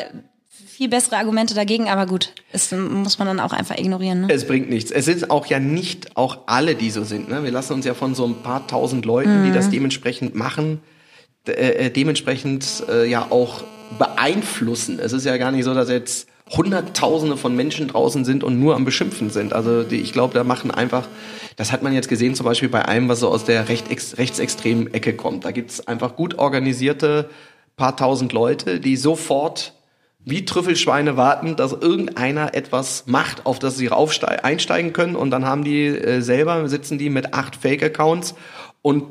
viel 0.50 0.90
bessere 0.90 1.18
Argumente 1.18 1.54
dagegen, 1.54 1.90
aber 1.90 2.06
gut, 2.06 2.34
das 2.52 2.72
muss 2.72 3.18
man 3.18 3.28
dann 3.28 3.40
auch 3.40 3.54
einfach 3.54 3.78
ignorieren. 3.78 4.22
Ne? 4.22 4.28
Es 4.32 4.46
bringt 4.46 4.70
nichts. 4.70 4.92
Es 4.92 5.06
sind 5.06 5.30
auch 5.32 5.48
ja 5.48 5.60
nicht 5.60 6.16
auch 6.16 6.40
alle, 6.46 6.76
die 6.76 6.92
so 6.92 7.04
sind. 7.04 7.30
Ne? 7.30 7.44
Wir 7.44 7.52
lassen 7.52 7.74
uns 7.74 7.86
ja 7.86 7.96
von 7.96 8.14
so 8.14 8.26
ein 8.26 8.44
paar 8.44 8.68
tausend 8.68 9.06
Leuten, 9.06 9.44
die 9.44 9.52
das 9.52 9.70
dementsprechend 9.70 10.36
machen, 10.36 10.82
äh, 11.48 11.86
äh, 11.86 11.90
dementsprechend 11.90 12.84
äh, 12.90 13.10
ja 13.10 13.28
auch 13.30 13.64
beeinflussen. 13.98 15.00
Es 15.00 15.14
ist 15.14 15.26
ja 15.26 15.38
gar 15.38 15.52
nicht 15.52 15.64
so, 15.64 15.74
dass 15.74 15.90
jetzt 15.90 16.28
Hunderttausende 16.50 17.36
von 17.36 17.56
Menschen 17.56 17.88
draußen 17.88 18.24
sind 18.24 18.44
und 18.44 18.60
nur 18.60 18.76
am 18.76 18.86
Beschimpfen 18.86 19.30
sind. 19.30 19.54
Also 19.54 19.84
die, 19.84 19.98
ich 19.98 20.14
glaube, 20.14 20.34
da 20.34 20.44
machen 20.44 20.72
einfach, 20.72 21.08
das 21.58 21.72
hat 21.72 21.84
man 21.84 21.94
jetzt 21.94 22.08
gesehen, 22.08 22.36
zum 22.36 22.46
Beispiel 22.46 22.70
bei 22.70 22.86
einem, 22.86 23.10
was 23.10 23.20
so 23.20 23.30
aus 23.30 23.44
der 23.44 23.68
rechtex 23.68 24.18
rechtsextremen 24.18 24.94
Ecke 24.94 25.14
kommt. 25.14 25.44
Da 25.44 25.52
gibt's 25.52 25.88
einfach 25.88 26.16
gut 26.16 26.38
organisierte 26.38 27.30
paar 27.76 27.96
tausend 27.96 28.34
Leute, 28.34 28.80
die 28.80 28.96
sofort 28.96 29.74
wie 30.20 30.44
Trüffelschweine 30.44 31.16
warten, 31.16 31.56
dass 31.56 31.72
irgendeiner 31.72 32.54
etwas 32.54 33.06
macht, 33.08 33.46
auf 33.46 33.60
das 33.60 33.78
sie 33.78 33.90
einsteigen 33.90 34.92
können 34.92 35.16
und 35.16 35.32
dann 35.32 35.46
haben 35.46 35.64
die 35.64 35.86
äh, 35.86 36.22
selber, 36.22 36.68
sitzen 36.68 36.98
die 36.98 37.10
mit 37.10 37.34
acht 37.34 37.56
Fake-Accounts 37.56 38.36
und 38.82 39.04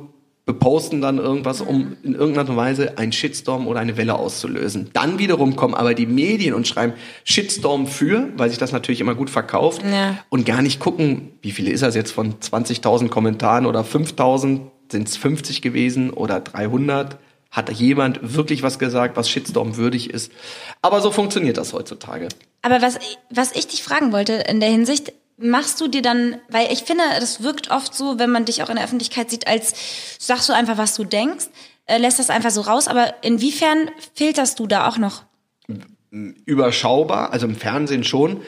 beposten 0.47 1.01
dann 1.01 1.19
irgendwas, 1.19 1.61
um 1.61 1.97
in 2.05 2.15
irgendeiner 2.15 2.57
Weise 2.57 2.97
einen 2.99 3.13
Shitstorm 3.13 3.67
oder 3.67 3.81
eine 3.81 3.97
Welle 3.97 4.15
auszulösen. 4.15 4.91
Dann 4.93 5.19
wiederum 5.19 5.57
kommen 5.57 5.75
aber 5.75 5.93
die 5.93 6.07
Medien 6.07 6.55
und 6.55 6.69
schreiben 6.69 6.95
Shitstorm 7.25 7.89
für, 7.89 8.29
weil 8.37 8.49
sich 8.49 8.59
das 8.59 8.71
natürlich 8.73 9.01
immer 9.01 9.17
gut 9.17 9.29
verkauft 9.29 9.83
Ja. 9.85 10.19
und 10.31 10.47
gar 10.47 10.63
nicht 10.63 10.79
gucken, 10.79 11.33
wie 11.43 11.51
viele 11.51 11.71
ist 11.73 11.83
das 11.83 11.97
jetzt 11.97 12.13
von 12.13 12.35
20.000 12.39 13.09
Kommentaren 13.09 13.67
oder 13.67 13.81
5.000, 13.81 14.61
sind 14.91 15.09
es 15.09 15.17
50 15.17 15.63
gewesen 15.63 16.11
oder 16.11 16.39
300? 16.41 17.19
Hat 17.51 17.73
jemand 17.73 18.21
wirklich 18.23 18.63
was 18.63 18.79
gesagt, 18.79 19.17
was 19.17 19.29
Shitstorm 19.29 19.77
würdig 19.77 20.11
ist? 20.11 20.31
Aber 20.81 21.01
so 21.01 21.11
funktioniert 21.11 21.57
das 21.57 21.73
heutzutage. 21.73 22.29
Aber 22.63 22.83
was, 22.83 22.99
was 23.31 23.51
ich 23.53 23.67
dich 23.67 23.83
fragen 23.83 24.13
wollte 24.13 24.35
in 24.35 24.61
der 24.61 24.69
Hinsicht, 24.69 25.13
machst 25.37 25.81
du 25.81 25.89
dir 25.89 26.03
dann, 26.03 26.39
weil 26.49 26.73
ich 26.73 26.85
finde, 26.85 27.03
das 27.21 27.43
wirkt 27.43 27.71
oft 27.71 27.95
so, 27.95 28.19
wenn 28.19 28.31
man 28.31 28.45
dich 28.45 28.63
auch 28.63 28.69
in 28.69 28.77
der 28.77 28.85
Öffentlichkeit 28.85 29.31
sieht, 29.31 29.47
als 29.47 29.75
sagst 30.19 30.49
du 30.49 30.53
einfach, 30.53 30.79
was 30.79 30.95
du 30.95 31.05
denkst, 31.05 31.47
äh, 31.87 31.99
lässt 31.99 32.19
das 32.19 32.31
einfach 32.31 32.51
so 32.51 32.63
raus, 32.63 32.89
aber 32.89 33.15
inwiefern 33.23 33.91
filterst 34.15 34.59
du 34.59 34.67
da 34.67 34.89
auch 34.89 34.99
noch? 34.99 35.25
überschaubar, 36.47 37.33
also 37.33 37.47
im 37.47 37.57
Fernsehen 37.57 38.05
schon, 38.05 38.39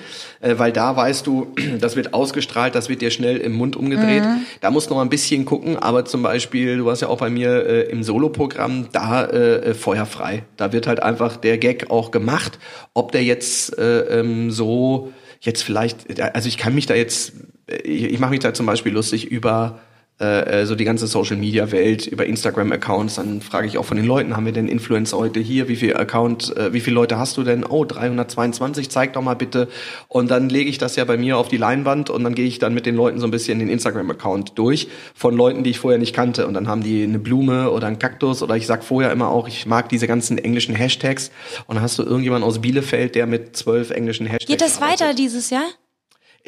äh, 0.41 0.55
weil 0.59 0.73
da 0.73 0.97
weißt 0.97 1.27
du, 1.27 1.53
das 1.81 1.97
wird 1.97 2.15
ausgestrahlt, 2.15 2.75
das 2.75 2.89
wird 2.89 3.03
dir 3.03 3.11
schnell 3.11 3.37
im 3.39 3.53
Mund 3.53 3.77
umgedreht. 3.77 4.23
Da 4.61 4.71
musst 4.71 4.89
du 4.89 4.95
noch 4.95 5.03
ein 5.03 5.11
bisschen 5.11 5.45
gucken, 5.45 5.77
aber 5.77 6.05
zum 6.05 6.23
Beispiel, 6.23 6.79
du 6.79 6.85
warst 6.87 7.03
ja 7.03 7.09
auch 7.09 7.19
bei 7.19 7.31
mir 7.31 7.67
äh, 7.67 7.83
im 7.91 8.03
Soloprogramm, 8.03 8.89
da 8.93 9.25
äh, 9.25 9.57
äh, 9.57 9.75
feuerfrei. 9.75 10.45
Da 10.57 10.73
wird 10.73 10.87
halt 10.87 11.03
einfach 11.03 11.37
der 11.37 11.59
Gag 11.59 11.91
auch 11.91 12.11
gemacht, 12.11 12.59
ob 12.95 13.13
der 13.13 13.25
jetzt 13.25 13.77
äh, 13.77 14.21
ähm, 14.21 14.51
so 14.51 15.13
jetzt 15.41 15.63
vielleicht, 15.63 16.21
also 16.21 16.49
ich 16.49 16.59
kann 16.59 16.75
mich 16.75 16.87
da 16.87 16.95
jetzt, 16.95 17.33
ich, 17.67 18.05
ich 18.05 18.19
mache 18.19 18.31
mich 18.31 18.41
da 18.41 18.55
zum 18.55 18.67
Beispiel 18.67 18.93
lustig 18.93 19.27
über 19.27 19.81
äh, 20.19 20.67
so 20.67 20.75
die 20.75 20.85
ganze 20.85 21.07
Social 21.07 21.37
Media 21.37 21.71
Welt 21.71 22.07
über 22.07 22.27
Instagram 22.27 22.73
Accounts, 22.73 23.17
dann 23.17 23.41
frage 23.41 23.67
ich 23.67 23.79
auch 23.79 23.85
von 23.85 23.97
den 23.97 24.07
Leuten, 24.07 24.37
haben 24.37 24.47
wir 24.47 24.53
denn 24.53 24.69
Influencer 24.69 25.17
heute 25.17 25.41
hier, 25.41 25.69
wie 25.69 25.77
viel 25.77 25.97
Account, 25.97 26.57
äh, 26.57 26.73
wie 26.73 26.81
viele 26.81 26.95
Leute 26.95 27.19
hast 27.19 27.37
du 27.37 27.45
denn? 27.45 27.65
Oh, 27.65 27.85
322, 27.85 28.91
zeig 28.91 29.13
doch 29.13 29.23
mal 29.23 29.35
bitte. 29.35 29.69
Und 30.09 30.31
dann 30.31 30.49
lege 30.49 30.71
ich 30.71 30.79
das 30.79 30.97
ja 30.97 31.05
bei 31.05 31.17
mir 31.17 31.39
auf 31.39 31.49
die 31.49 31.57
Leinwand 31.57 32.11
und 32.11 32.25
dann 32.25 32.35
gehe 32.35 32.47
ich 32.47 32.59
dann 32.59 32.75
mit 32.75 32.87
den 32.87 32.97
Leuten 32.97 33.21
so 33.21 33.27
ein 33.27 33.31
bisschen 33.31 33.59
den 33.59 33.69
Instagram 33.69 34.11
Account 34.11 34.59
durch 34.59 34.89
von 35.15 35.37
Leuten, 35.37 35.63
die 35.63 35.71
ich 35.71 35.79
vorher 35.79 35.99
nicht 35.99 36.15
kannte 36.15 36.47
und 36.47 36.55
dann 36.55 36.69
haben 36.69 36.83
die 36.83 37.03
eine 37.05 37.19
Blume 37.19 37.71
oder 37.71 37.87
einen 37.87 37.99
Kaktus 37.99 38.43
oder 38.43 38.57
ich 38.57 38.67
sag 38.67 38.85
vorher 38.85 39.13
immer 39.13 39.29
auch, 39.29 39.49
ich 39.49 39.67
mag 39.67 39.89
diese 39.89 40.07
ganzen 40.07 40.39
englischen 40.39 40.75
Hashtags 40.75 41.31
und 41.67 41.77
dann 41.77 41.83
hast 41.83 41.99
du 41.99 42.03
irgendjemanden 42.03 42.49
aus 42.49 42.61
Bielefeld, 42.61 43.15
der 43.15 43.27
mit 43.27 43.57
zwölf 43.57 43.91
englischen 43.91 44.27
Hashtags 44.27 44.47
Geht 44.47 44.61
das 44.61 44.81
arbeitet. 44.81 45.01
weiter 45.01 45.15
dieses 45.15 45.51
Jahr? 45.51 45.67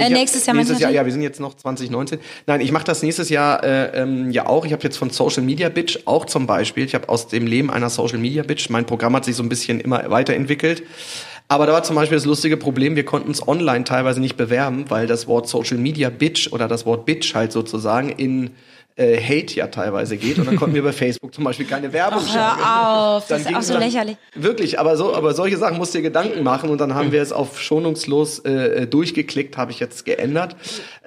Äh, 0.01 0.11
nächstes 0.11 0.47
Jahr 0.47 0.57
nächstes 0.57 0.81
Jahr, 0.81 0.91
ja, 0.91 1.05
wir 1.05 1.13
sind 1.13 1.23
jetzt 1.23 1.41
noch 1.41 1.55
2019. 1.55 2.19
Nein, 2.47 2.61
ich 2.61 2.73
mache 2.73 2.85
das 2.85 3.03
nächstes 3.03 3.29
Jahr 3.29 3.63
äh, 3.63 4.03
ähm, 4.03 4.31
ja 4.31 4.47
auch. 4.47 4.65
Ich 4.65 4.73
habe 4.73 4.83
jetzt 4.83 4.97
von 4.97 5.11
Social 5.11 5.43
Media 5.43 5.69
Bitch 5.69 6.01
auch 6.05 6.25
zum 6.25 6.47
Beispiel. 6.47 6.85
Ich 6.85 6.95
habe 6.95 7.09
aus 7.09 7.29
dem 7.29 7.47
Leben 7.47 7.71
einer 7.71 7.91
Social 7.91 8.19
Media 8.19 8.43
Bitch. 8.43 8.71
Mein 8.71 8.87
Programm 8.87 9.15
hat 9.17 9.25
sich 9.25 9.37
so 9.37 9.43
ein 9.43 9.49
bisschen 9.49 9.81
immer 9.81 10.11
weiterentwickelt. 10.11 10.83
Aber 11.49 11.67
da 11.67 11.73
war 11.73 11.83
zum 11.83 11.97
Beispiel 11.97 12.17
das 12.17 12.27
lustige 12.27 12.57
Problem, 12.57 12.95
wir 12.95 13.05
konnten 13.05 13.33
es 13.33 13.47
online 13.47 13.83
teilweise 13.83 14.21
nicht 14.21 14.37
bewerben, 14.37 14.85
weil 14.89 15.09
das 15.09 15.27
Wort 15.27 15.49
Social 15.49 15.79
Media 15.79 16.09
Bitch 16.09 16.53
oder 16.53 16.69
das 16.69 16.87
Wort 16.87 17.07
Bitch 17.07 17.35
halt 17.35 17.51
sozusagen 17.51 18.09
in 18.09 18.51
äh, 19.01 19.19
Hate 19.21 19.55
ja 19.57 19.67
teilweise 19.69 20.17
geht. 20.17 20.39
Und 20.39 20.47
dann 20.47 20.57
konnten 20.57 20.75
wir 20.75 20.83
bei 20.83 20.93
Facebook 20.93 21.35
zum 21.35 21.45
Beispiel 21.45 21.67
keine 21.67 21.93
Werbung 21.93 22.23
Ach, 22.27 22.35
hör 22.35 23.17
auf, 23.17 23.27
das 23.27 23.29
Dann 23.29 23.41
ist 23.41 23.47
ging 23.49 23.57
auch 23.57 23.63
so 23.63 23.73
dann- 23.75 23.83
lächerlich. 23.83 24.17
Wirklich, 24.35 24.79
aber 24.79 24.97
so, 24.97 25.15
aber 25.15 25.35
solche 25.35 25.57
Sachen 25.57 25.79
musst 25.79 25.95
du 25.95 25.99
dir 25.99 26.03
Gedanken 26.03 26.43
machen 26.43 26.71
und 26.71 26.79
dann 26.81 26.95
haben 26.95 27.11
wir 27.13 27.23
es 27.23 27.33
auf 27.33 27.61
schonungslos 27.61 28.41
äh, 28.41 28.87
durchgeklickt, 28.87 29.57
habe 29.57 29.73
ich 29.73 29.81
jetzt 29.81 30.05
geändert 30.05 30.57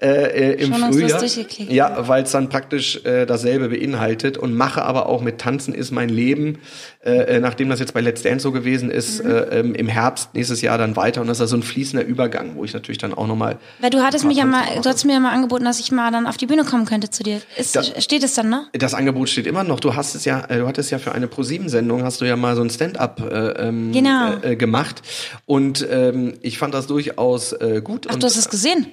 äh, 0.02 0.08
äh, 0.08 0.54
im 0.64 0.74
Schonungslos 0.74 1.02
Frühjahr. 1.04 1.20
durchgeklickt. 1.20 1.72
Ja, 1.72 2.08
weil 2.08 2.24
es 2.24 2.32
dann 2.32 2.50
praktisch 2.50 3.04
äh, 3.06 3.26
dasselbe 3.26 3.70
beinhaltet 3.70 4.38
und 4.38 4.54
mache 4.56 4.82
aber 4.84 5.08
auch 5.08 5.22
mit 5.22 5.40
Tanzen 5.40 5.74
ist 5.74 5.92
mein 5.92 6.10
Leben, 6.10 6.60
äh, 7.06 7.36
äh, 7.36 7.40
nachdem 7.40 7.70
das 7.70 7.80
jetzt 7.80 7.94
bei 7.94 8.02
Let's 8.02 8.22
Dance 8.22 8.44
so 8.44 8.52
gewesen 8.52 8.90
ist, 8.90 9.24
Mhm. 9.24 9.30
äh, 9.30 9.40
ähm, 9.60 9.76
im 9.76 9.88
Herbst 9.88 10.34
nächstes 10.34 10.62
Jahr 10.62 10.78
dann 10.78 10.96
weiter 10.96 11.22
und 11.22 11.28
das 11.28 11.40
ist 11.40 11.50
so 11.50 11.58
ein 11.58 11.64
fließender 11.64 12.06
Übergang, 12.06 12.56
wo 12.56 12.64
ich 12.64 12.74
natürlich 12.74 12.98
dann 12.98 13.14
auch 13.14 13.28
nochmal 13.28 13.58
Weil 13.80 13.90
du 13.90 14.02
hattest 14.02 14.24
mich 14.26 14.38
ja 14.38 14.46
mal, 14.46 14.64
du 14.82 14.88
hattest 14.90 15.06
mir 15.06 15.14
ja 15.14 15.20
mal 15.20 15.32
angeboten, 15.34 15.66
dass 15.66 15.80
ich 15.80 15.92
mal 15.92 16.12
dann 16.12 16.28
auf 16.28 16.38
die 16.38 16.46
Bühne 16.46 16.64
kommen 16.64 16.86
könnte 16.86 17.10
zu 17.10 17.24
dir. 17.24 17.42
Ist, 17.58 17.76
Da- 17.76 17.84
steht 17.84 18.24
es 18.24 18.34
dann, 18.36 18.50
ne? 18.50 18.68
das 18.74 18.94
Angebot 18.94 19.30
steht 19.30 19.48
immer 19.48 19.64
noch. 19.64 19.80
Du 19.80 19.96
hast 19.96 20.16
es 20.16 20.26
ja, 20.26 20.46
äh, 20.50 20.60
du 20.60 20.68
hattest 20.68 20.92
ja 20.92 20.98
für 21.00 21.12
eine 21.14 21.28
Pro-7-Sendung 21.28 22.04
hast 22.04 22.22
du 22.22 22.26
ja 22.26 22.36
mal 22.36 22.56
so 22.56 22.62
ein 22.62 22.70
Stand-up 22.70 23.20
äh, 23.22 23.68
ähm, 23.68 23.92
Genau. 23.92 24.34
äh, 24.42 24.56
gemacht 24.56 25.02
und 25.46 25.86
ähm, 25.92 26.34
ich 26.42 26.58
fand 26.58 26.74
das 26.74 26.88
durchaus 26.88 27.52
äh, 27.54 27.82
gut. 27.84 28.06
Ach, 28.10 28.14
und, 28.14 28.24
du 28.24 28.28
hast 28.28 28.38
es 28.38 28.50
gesehen? 28.50 28.88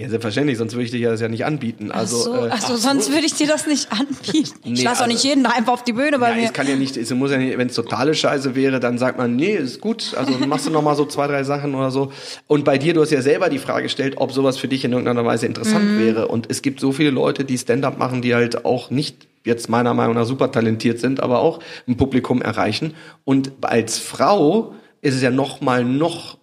Ja, 0.00 0.08
selbstverständlich, 0.08 0.56
sonst 0.56 0.72
würde 0.72 0.84
ich 0.86 0.90
dir 0.92 1.10
das 1.10 1.20
ja 1.20 1.28
nicht 1.28 1.44
anbieten. 1.44 1.90
Also, 1.92 2.16
ach 2.16 2.22
so, 2.40 2.46
äh, 2.46 2.50
ach 2.52 2.60
so 2.62 2.76
sonst 2.76 3.10
würde 3.12 3.26
ich 3.26 3.34
dir 3.34 3.46
das 3.46 3.66
nicht 3.66 3.92
anbieten. 3.92 4.54
ich 4.64 4.78
Nee, 4.78 4.82
lasse 4.82 5.00
auch 5.00 5.04
also- 5.04 5.12
nicht 5.12 5.24
jeden 5.24 5.44
da 5.44 5.50
einfach 5.50 5.74
auf 5.74 5.84
die 5.84 5.92
Bühne 5.92 6.18
bei 6.18 6.30
ja, 6.30 6.36
mir. 6.36 6.44
es 6.46 6.54
kann 6.54 6.66
ja 6.66 6.74
nicht, 6.76 6.96
es 6.96 7.10
muss 7.12 7.30
ja 7.30 7.36
nicht, 7.36 7.58
wenn 7.58 7.68
es 7.68 7.74
totale 7.74 8.14
Scheiße 8.14 8.54
wäre, 8.54 8.80
dann 8.80 8.96
sagt 8.96 9.18
man, 9.18 9.36
nee, 9.36 9.54
ist 9.54 9.78
gut, 9.82 10.14
also 10.16 10.32
machst 10.46 10.66
du 10.66 10.70
noch 10.70 10.80
mal 10.80 10.96
so 10.96 11.04
zwei, 11.04 11.26
drei 11.26 11.44
Sachen 11.44 11.74
oder 11.74 11.90
so. 11.90 12.12
Und 12.46 12.64
bei 12.64 12.78
dir, 12.78 12.94
du 12.94 13.02
hast 13.02 13.10
ja 13.10 13.20
selber 13.20 13.50
die 13.50 13.58
Frage 13.58 13.82
gestellt, 13.82 14.14
ob 14.16 14.32
sowas 14.32 14.56
für 14.56 14.68
dich 14.68 14.86
in 14.86 14.92
irgendeiner 14.92 15.26
Weise 15.26 15.44
interessant 15.44 15.84
Mhm. 15.84 15.98
wäre. 15.98 16.28
Und 16.28 16.50
es 16.50 16.62
gibt 16.62 16.80
so 16.80 16.92
viele 16.92 17.10
Leute, 17.10 17.44
die 17.44 17.58
Stand-up 17.58 17.98
machen, 17.98 18.22
die 18.22 18.34
halt 18.34 18.64
auch 18.64 18.88
nicht 18.88 19.26
jetzt 19.44 19.68
meiner 19.68 19.92
Meinung 19.92 20.14
nach 20.14 20.24
super 20.24 20.50
talentiert 20.50 20.98
sind, 20.98 21.20
aber 21.22 21.40
auch 21.40 21.60
ein 21.86 21.98
Publikum 21.98 22.40
erreichen. 22.40 22.94
Und 23.26 23.52
als 23.60 23.98
Frau 23.98 24.72
ist 25.02 25.14
es 25.14 25.20
ja 25.22 25.30
noch 25.30 25.60
mal 25.60 25.84
noch 25.84 26.38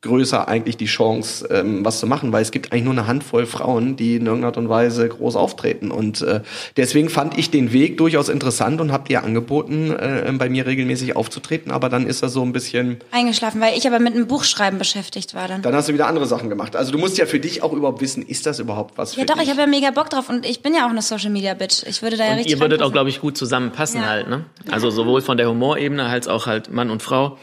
größer 0.00 0.46
eigentlich 0.46 0.76
die 0.76 0.86
Chance, 0.86 1.48
ähm, 1.50 1.84
was 1.84 1.98
zu 1.98 2.06
machen, 2.06 2.32
weil 2.32 2.42
es 2.42 2.52
gibt 2.52 2.70
eigentlich 2.72 2.84
nur 2.84 2.92
eine 2.92 3.08
Handvoll 3.08 3.46
Frauen, 3.46 3.96
die 3.96 4.14
in 4.16 4.26
irgendeiner 4.26 4.46
Art 4.48 4.56
und 4.56 4.68
Weise 4.68 5.08
groß 5.08 5.34
auftreten. 5.34 5.90
Und 5.90 6.22
äh, 6.22 6.40
deswegen 6.76 7.08
fand 7.08 7.36
ich 7.36 7.50
den 7.50 7.72
Weg 7.72 7.98
durchaus 7.98 8.28
interessant 8.28 8.80
und 8.80 8.92
habe 8.92 9.08
dir 9.08 9.24
angeboten, 9.24 9.90
äh, 9.90 10.32
bei 10.38 10.48
mir 10.48 10.66
regelmäßig 10.66 11.16
aufzutreten. 11.16 11.72
Aber 11.72 11.88
dann 11.88 12.06
ist 12.06 12.22
er 12.22 12.28
so 12.28 12.42
ein 12.42 12.52
bisschen, 12.52 12.98
Eingeschlafen, 13.10 13.60
weil 13.60 13.76
ich 13.76 13.86
aber 13.88 13.98
mit 13.98 14.14
einem 14.14 14.28
Buchschreiben 14.28 14.78
beschäftigt 14.78 15.34
war 15.34 15.48
dann. 15.48 15.62
dann 15.62 15.74
hast 15.74 15.88
du 15.88 15.94
wieder 15.94 16.06
andere 16.06 16.26
Sachen 16.26 16.48
gemacht. 16.48 16.76
Also 16.76 16.92
du 16.92 16.98
musst 16.98 17.18
ja 17.18 17.26
für 17.26 17.40
dich 17.40 17.62
auch 17.64 17.72
überhaupt 17.72 18.00
wissen, 18.00 18.22
ist 18.22 18.46
das 18.46 18.60
überhaupt 18.60 18.96
was 18.98 19.14
für 19.14 19.20
Ja 19.20 19.26
doch, 19.26 19.34
dich? 19.34 19.44
ich 19.44 19.50
habe 19.50 19.62
ja 19.62 19.66
mega 19.66 19.90
Bock 19.90 20.10
drauf 20.10 20.28
und 20.28 20.46
ich 20.46 20.62
bin 20.62 20.74
ja 20.74 20.86
auch 20.86 20.90
eine 20.90 21.02
Social 21.02 21.30
Media 21.30 21.54
Bitch. 21.54 21.82
Ich 21.86 22.02
würde 22.02 22.16
da 22.16 22.24
ja 22.24 22.30
Und 22.30 22.36
richtig 22.36 22.52
ihr 22.52 22.60
würdet 22.60 22.82
auch, 22.82 22.92
glaube 22.92 23.08
ich, 23.10 23.20
gut 23.20 23.36
zusammenpassen 23.36 24.00
Ja. 24.02 24.06
halt, 24.06 24.28
ne? 24.28 24.44
Also 24.70 24.90
sowohl 24.90 25.22
von 25.22 25.36
der 25.36 25.48
Humorebene 25.48 26.04
als 26.04 26.28
auch 26.28 26.46
halt 26.46 26.70
Mann 26.72 26.90
und 26.90 27.02
Frau. 27.02 27.36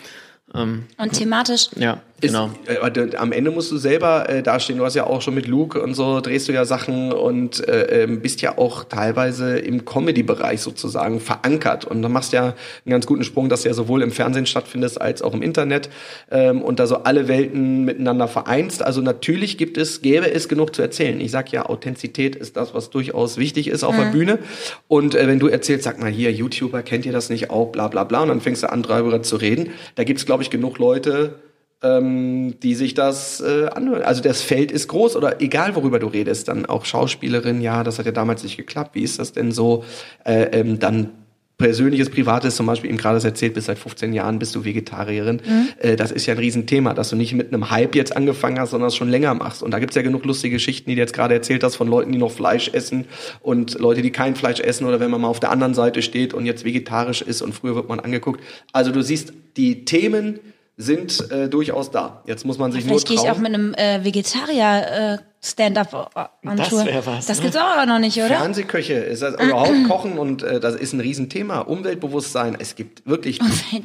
und 0.53 0.85
thematisch. 1.11 1.67
Ja, 1.75 1.97
Ist, 2.21 2.31
genau. 2.31 2.49
äh, 2.67 2.77
aber 2.77 2.91
d- 2.91 3.17
am 3.17 3.33
Ende 3.33 3.51
musst 3.51 3.71
du 3.73 3.77
selber 3.77 4.29
äh, 4.29 4.41
dastehen. 4.41 4.79
Du 4.79 4.85
hast 4.85 4.95
ja 4.95 5.05
auch 5.05 5.21
schon 5.21 5.35
mit 5.35 5.47
Luke 5.47 5.81
und 5.81 5.95
so 5.95 6.21
drehst 6.21 6.47
du 6.47 6.53
ja 6.53 6.63
Sachen 6.63 7.11
und 7.11 7.67
äh, 7.67 8.03
ähm, 8.03 8.21
bist 8.21 8.41
ja 8.41 8.57
auch 8.57 8.85
teilweise 8.85 9.59
im 9.59 9.83
Comedy-Bereich 9.83 10.61
sozusagen 10.61 11.19
verankert. 11.19 11.83
Und 11.83 12.01
dann 12.01 12.13
machst 12.13 12.31
du 12.31 12.37
ja 12.37 12.43
einen 12.43 12.55
ganz 12.85 13.05
guten 13.05 13.25
Sprung, 13.25 13.49
dass 13.49 13.63
du 13.63 13.67
ja 13.67 13.73
sowohl 13.73 14.01
im 14.01 14.11
Fernsehen 14.11 14.45
stattfindest 14.45 15.01
als 15.01 15.21
auch 15.21 15.33
im 15.33 15.41
Internet 15.41 15.89
ähm, 16.31 16.61
und 16.61 16.79
da 16.79 16.87
so 16.87 17.03
alle 17.03 17.27
Welten 17.27 17.83
miteinander 17.83 18.29
vereinst. 18.29 18.81
Also 18.81 19.01
natürlich 19.01 19.57
gibt 19.57 19.77
es, 19.77 20.01
gäbe 20.01 20.31
es 20.31 20.47
genug 20.47 20.73
zu 20.73 20.81
erzählen. 20.81 21.19
Ich 21.19 21.31
sag 21.31 21.51
ja, 21.51 21.65
Authentizität 21.65 22.37
ist 22.37 22.55
das, 22.55 22.73
was 22.73 22.91
durchaus 22.91 23.35
wichtig 23.37 23.67
ist 23.67 23.83
auf 23.83 23.95
der 23.97 24.11
Bühne. 24.11 24.39
Und 24.87 25.15
äh, 25.15 25.27
wenn 25.27 25.39
du 25.39 25.47
erzählst, 25.47 25.83
sag 25.83 25.99
mal 25.99 26.09
hier, 26.09 26.31
YouTuber, 26.31 26.81
kennt 26.81 27.05
ihr 27.05 27.11
das 27.11 27.29
nicht 27.29 27.49
auch, 27.49 27.73
bla 27.73 27.89
bla 27.89 28.05
bla, 28.05 28.21
und 28.21 28.29
dann 28.29 28.39
fängst 28.39 28.63
du 28.63 28.71
an, 28.71 28.83
darüber 28.83 29.21
zu 29.21 29.35
reden. 29.35 29.71
Da 29.95 30.05
gibt's, 30.05 30.25
glaube 30.25 30.43
ich, 30.43 30.49
genug 30.49 30.79
Leute, 30.79 31.35
ähm, 31.85 32.59
die 32.61 32.75
sich 32.75 32.93
das 32.93 33.41
äh, 33.41 33.67
anhören. 33.67 34.03
Also 34.03 34.21
das 34.21 34.41
Feld 34.41 34.71
ist 34.71 34.87
groß 34.87 35.15
oder 35.15 35.41
egal 35.41 35.75
worüber 35.75 35.99
du 35.99 36.07
redest, 36.07 36.47
dann 36.47 36.65
auch 36.65 36.85
Schauspielerin, 36.85 37.61
ja, 37.61 37.83
das 37.83 37.99
hat 37.99 38.05
ja 38.05 38.11
damals 38.11 38.43
nicht 38.43 38.57
geklappt. 38.57 38.95
Wie 38.95 39.03
ist 39.03 39.19
das 39.19 39.33
denn 39.33 39.51
so? 39.51 39.83
Äh, 40.23 40.59
ähm, 40.59 40.79
dann 40.79 41.11
persönliches, 41.57 42.09
privates, 42.09 42.57
zum 42.57 42.65
Beispiel 42.65 42.89
eben 42.89 42.97
gerade 42.97 43.15
das 43.15 43.23
erzählt, 43.23 43.53
bis 43.53 43.65
seit 43.65 43.79
15 43.79 44.11
Jahren 44.11 44.39
bist 44.39 44.55
du 44.55 44.65
Vegetarierin. 44.65 45.41
Äh, 45.79 45.95
das 45.95 46.11
ist 46.11 46.25
ja 46.25 46.33
ein 46.33 46.39
Riesenthema, 46.39 46.93
dass 46.93 47.11
du 47.11 47.15
nicht 47.15 47.33
mit 47.33 47.53
einem 47.53 47.69
Hype 47.69 47.95
jetzt 47.95 48.15
angefangen 48.15 48.59
hast, 48.59 48.71
sondern 48.71 48.89
es 48.89 48.95
schon 48.95 49.09
länger 49.09 49.33
machst. 49.35 49.63
Und 49.63 49.71
da 49.71 49.79
gibt's 49.79 49.95
ja 49.95 50.01
genug 50.01 50.25
lustige 50.25 50.55
Geschichten, 50.55 50.89
die 50.89 50.95
du 50.95 51.01
jetzt 51.01 51.13
gerade 51.13 51.33
erzählt 51.33 51.63
hast, 51.63 51.75
von 51.75 51.87
Leuten, 51.87 52.11
die 52.11 52.17
noch 52.17 52.31
Fleisch 52.31 52.69
essen 52.73 53.05
und 53.41 53.79
Leute, 53.79 54.01
die 54.01 54.11
kein 54.11 54.35
Fleisch 54.35 54.59
essen 54.59 54.85
oder 54.85 54.99
wenn 54.99 55.11
man 55.11 55.21
mal 55.21 55.29
auf 55.29 55.39
der 55.39 55.51
anderen 55.51 55.75
Seite 55.75 56.01
steht 56.01 56.33
und 56.33 56.45
jetzt 56.45 56.65
vegetarisch 56.65 57.21
ist 57.21 57.41
und 57.41 57.53
früher 57.53 57.75
wird 57.75 57.87
man 57.87 58.01
angeguckt. 58.01 58.41
Also 58.73 58.91
du 58.91 59.01
siehst, 59.01 59.31
die 59.55 59.85
Themen 59.85 60.39
sind 60.77 61.31
äh, 61.31 61.47
durchaus 61.47 61.89
da. 61.91 62.21
Jetzt 62.25 62.45
muss 62.45 62.57
man 62.57 62.71
sich 62.71 62.83
Vielleicht 62.83 63.07
gehe 63.07 63.15
nur 63.15 63.23
ich 63.25 63.29
trauen. 63.29 63.37
auch 63.37 63.41
mit 63.41 63.53
einem 63.53 63.73
äh, 63.75 64.03
Vegetarier 64.03 65.19
äh, 65.19 65.23
Stand-up 65.41 66.09
äh, 66.15 66.47
on 66.49 66.57
Das 66.57 66.69
Tour. 66.69 66.85
wär 66.85 67.05
was, 67.05 67.27
das 67.27 67.37
ne? 67.37 67.43
gibt's 67.43 67.57
auch 67.57 67.61
aber 67.77 67.85
noch 67.85 67.99
nicht, 67.99 68.17
oder? 68.17 68.27
Fernsehköche, 68.27 68.93
ist 68.93 69.21
das 69.21 69.35
überhaupt 69.39 69.87
Kochen 69.87 70.17
und 70.17 70.43
äh, 70.43 70.59
das 70.59 70.75
ist 70.75 70.91
ein 70.93 70.99
Riesenthema. 70.99 71.59
Umweltbewusstsein, 71.59 72.57
es 72.59 72.75
gibt 72.75 73.07
wirklich, 73.07 73.39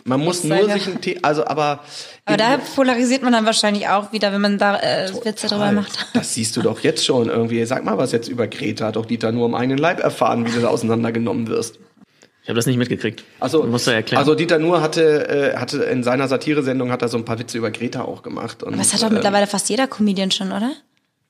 man 0.04 0.20
muss 0.20 0.42
nur 0.42 0.68
sich 0.70 0.88
ein 0.88 1.00
Thema, 1.00 1.20
also 1.22 1.46
aber, 1.46 1.80
Aber 2.24 2.36
da 2.36 2.58
polarisiert 2.74 3.22
man 3.22 3.32
dann 3.34 3.44
wahrscheinlich 3.44 3.88
auch 3.88 4.12
wieder, 4.12 4.32
wenn 4.32 4.40
man 4.40 4.58
da 4.58 4.78
äh, 4.80 5.10
Witze 5.24 5.48
drüber 5.48 5.70
macht. 5.72 6.06
Das 6.14 6.34
siehst 6.34 6.56
du 6.56 6.62
doch 6.62 6.80
jetzt 6.80 7.04
schon 7.04 7.28
irgendwie. 7.28 7.64
Sag 7.66 7.84
mal 7.84 7.98
was 7.98 8.10
jetzt 8.12 8.28
über 8.28 8.46
Greta, 8.48 8.86
hat 8.86 8.96
doch 8.96 9.06
Dieter 9.06 9.30
nur 9.30 9.44
am 9.44 9.54
eigenen 9.54 9.78
Leib 9.78 10.00
erfahren, 10.00 10.46
wie 10.46 10.50
du 10.50 10.60
da 10.60 10.68
auseinandergenommen 10.68 11.46
wirst. 11.46 11.78
Ich 12.50 12.52
habe 12.52 12.58
das 12.58 12.66
nicht 12.66 12.78
mitgekriegt. 12.78 13.22
Also, 13.38 13.62
musst 13.62 13.86
du 13.86 13.92
erklären. 13.92 14.18
also 14.18 14.34
Dieter 14.34 14.58
Nuhr 14.58 14.82
hatte, 14.82 15.52
äh, 15.52 15.56
hatte 15.56 15.84
in 15.84 16.02
seiner 16.02 16.26
Satiresendung 16.26 16.90
hat 16.90 17.00
er 17.00 17.06
so 17.06 17.16
ein 17.16 17.24
paar 17.24 17.38
Witze 17.38 17.56
über 17.56 17.70
Greta 17.70 18.02
auch 18.02 18.24
gemacht. 18.24 18.64
Und, 18.64 18.70
Aber 18.70 18.78
das 18.78 18.92
hat 18.92 19.02
doch 19.02 19.10
äh, 19.10 19.14
mittlerweile 19.14 19.46
fast 19.46 19.68
jeder 19.68 19.86
Comedian 19.86 20.32
schon, 20.32 20.48
oder? 20.48 20.72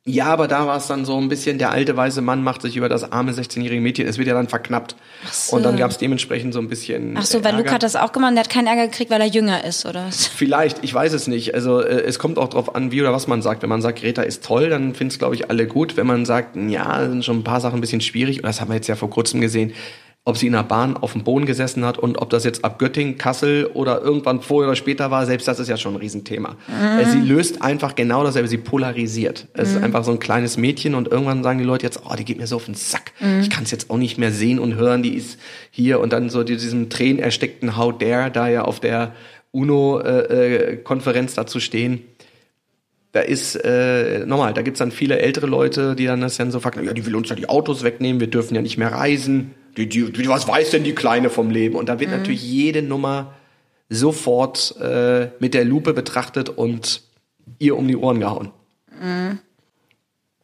Ja, 0.07 0.27
aber 0.27 0.49
da 0.49 0.67
war 0.67 0.79
es 0.79 0.87
dann 0.87 1.05
so 1.05 1.19
ein 1.19 1.29
bisschen, 1.29 1.59
der 1.59 1.73
alte 1.73 1.95
weise 1.95 2.23
Mann 2.23 2.43
macht 2.43 2.63
sich 2.63 2.75
über 2.75 2.89
das 2.89 3.13
arme 3.13 3.33
16-jährige 3.33 3.83
Mädchen, 3.83 4.09
es 4.09 4.17
wird 4.17 4.29
ja 4.29 4.35
dann 4.35 4.49
verknappt. 4.49 4.97
so. 5.31 5.57
Und 5.57 5.63
dann 5.63 5.77
gab 5.77 5.91
es 5.91 5.99
dementsprechend 5.99 6.55
so 6.55 6.59
ein 6.59 6.69
bisschen. 6.69 7.19
Ach 7.19 7.27
so, 7.27 7.45
weil 7.45 7.55
Luke 7.55 7.71
hat 7.71 7.83
das 7.83 7.97
auch 7.97 8.13
gemacht, 8.13 8.33
der 8.33 8.41
hat 8.41 8.49
keinen 8.49 8.67
Ärger 8.67 8.87
gekriegt, 8.87 9.11
weil 9.11 9.21
er 9.21 9.27
jünger 9.27 9.63
ist, 9.63 9.85
oder? 9.85 10.07
Vielleicht, 10.11 10.83
ich 10.83 10.95
weiß 10.95 11.13
es 11.13 11.27
nicht. 11.27 11.55
Also 11.55 11.83
äh, 11.83 12.01
es 12.01 12.19
kommt 12.19 12.39
auch 12.39 12.49
drauf 12.49 12.75
an, 12.75 12.93
wie 12.93 13.03
oder 13.03 13.13
was 13.13 13.27
man 13.27 13.43
sagt. 13.43 13.61
Wenn 13.61 13.69
man 13.69 13.83
sagt, 13.83 14.01
Greta 14.01 14.23
ist 14.23 14.43
toll, 14.43 14.71
dann 14.71 14.95
finden 14.95 15.13
es, 15.13 15.19
glaube 15.19 15.35
ich, 15.35 15.51
alle 15.51 15.67
gut. 15.67 15.99
Wenn 15.99 16.07
man 16.07 16.25
sagt, 16.25 16.57
ja, 16.57 17.07
sind 17.07 17.23
schon 17.23 17.41
ein 17.41 17.45
paar 17.45 17.61
Sachen 17.61 17.77
ein 17.77 17.83
bisschen 17.83 18.01
schwierig, 18.01 18.39
und 18.39 18.47
das 18.47 18.63
haben 18.63 18.69
wir 18.69 18.77
jetzt 18.77 18.89
ja 18.89 18.97
vor 18.97 19.11
kurzem 19.11 19.43
gesehen, 19.43 19.75
ob 20.31 20.39
sie 20.39 20.47
in 20.47 20.53
der 20.55 20.63
Bahn 20.63 20.97
auf 20.97 21.13
dem 21.13 21.25
Boden 21.25 21.45
gesessen 21.45 21.85
hat 21.85 21.99
und 21.99 22.17
ob 22.23 22.31
das 22.31 22.45
jetzt 22.45 22.65
ab 22.65 22.79
Göttingen, 22.79 23.19
Kassel 23.19 23.67
oder 23.75 24.01
irgendwann 24.01 24.41
vorher 24.41 24.69
oder 24.71 24.77
später 24.77 25.11
war, 25.11 25.27
selbst 25.27 25.47
das 25.49 25.61
ist 25.61 25.69
ja 25.69 25.77
schon 25.77 25.95
ein 25.95 26.01
Riesenthema. 26.01 26.57
Äh, 27.01 27.05
Sie 27.05 27.19
löst 27.21 27.61
einfach 27.63 27.95
genau 27.95 28.25
dasselbe, 28.25 28.49
sie 28.49 28.57
polarisiert. 28.59 29.49
Es 29.53 29.73
ist 29.73 29.83
einfach 29.83 30.05
so 30.05 30.13
ein 30.13 30.19
kleines 30.21 30.57
Mädchen 30.57 30.95
und 30.95 31.09
irgendwann 31.09 31.43
sagen 31.43 31.59
die 31.59 31.65
Leute 31.65 31.85
jetzt, 31.85 32.01
oh, 32.09 32.15
die 32.17 32.25
geht 32.25 32.39
mir 32.39 32.47
so 32.47 32.57
auf 32.57 32.65
den 32.65 32.75
Sack. 32.75 33.13
Ich 33.43 33.51
kann 33.51 33.65
es 33.65 33.71
jetzt 33.71 33.91
auch 33.91 33.99
nicht 33.99 34.17
mehr 34.17 34.31
sehen 34.33 34.59
und 34.59 34.77
hören, 34.77 35.03
die 35.03 35.15
ist 35.15 35.39
hier 35.71 36.01
und 36.01 36.13
dann 36.13 36.31
so 36.31 36.43
die- 36.45 36.57
diesem 36.57 36.89
tränenersteckten 36.89 37.77
How 37.77 37.97
Dare 37.99 38.31
da 38.31 38.49
ja 38.49 38.63
auf 38.63 38.81
der 38.81 39.13
UNO-Konferenz 39.53 41.35
dazu 41.35 41.61
stehen. 41.61 42.03
Da 43.13 43.21
ist, 43.21 43.57
äh, 43.57 44.25
nochmal, 44.25 44.55
da 44.55 44.63
gibt's 44.63 44.79
dann 44.79 44.93
viele 44.93 45.19
ältere 45.19 45.47
Leute, 45.47 45.97
die 45.97 46.07
dann 46.07 46.21
das 46.21 46.37
dann 46.37 46.53
so 46.53 46.61
fragen, 46.61 46.85
ja, 46.85 46.93
die 46.93 47.05
will 47.07 47.17
uns 47.17 47.29
ja 47.29 47.35
die 47.35 47.49
Autos 47.49 47.83
wegnehmen, 47.83 48.21
wir 48.21 48.29
dürfen 48.29 48.55
ja 48.55 48.63
nicht 48.63 48.79
mehr 48.79 48.93
reisen. 48.93 49.51
Die, 49.77 49.89
die, 49.89 50.13
die, 50.13 50.29
was 50.29 50.47
weiß 50.49 50.71
denn 50.71 50.85
die 50.85 50.95
Kleine 50.95 51.31
vom 51.31 51.51
Leben? 51.51 51.77
Und 51.77 51.89
da 51.89 52.01
wird 52.01 52.11
natürlich 52.11 52.43
jede 52.43 52.83
Nummer 52.83 53.35
sofort 53.89 54.77
äh, 54.81 55.29
mit 55.41 55.55
der 55.55 55.65
Lupe 55.65 55.93
betrachtet 55.93 56.49
und 56.49 57.03
ihr 57.59 57.77
um 57.77 57.89
die 57.89 57.97
Ohren 57.97 58.21
gehauen. 58.21 58.51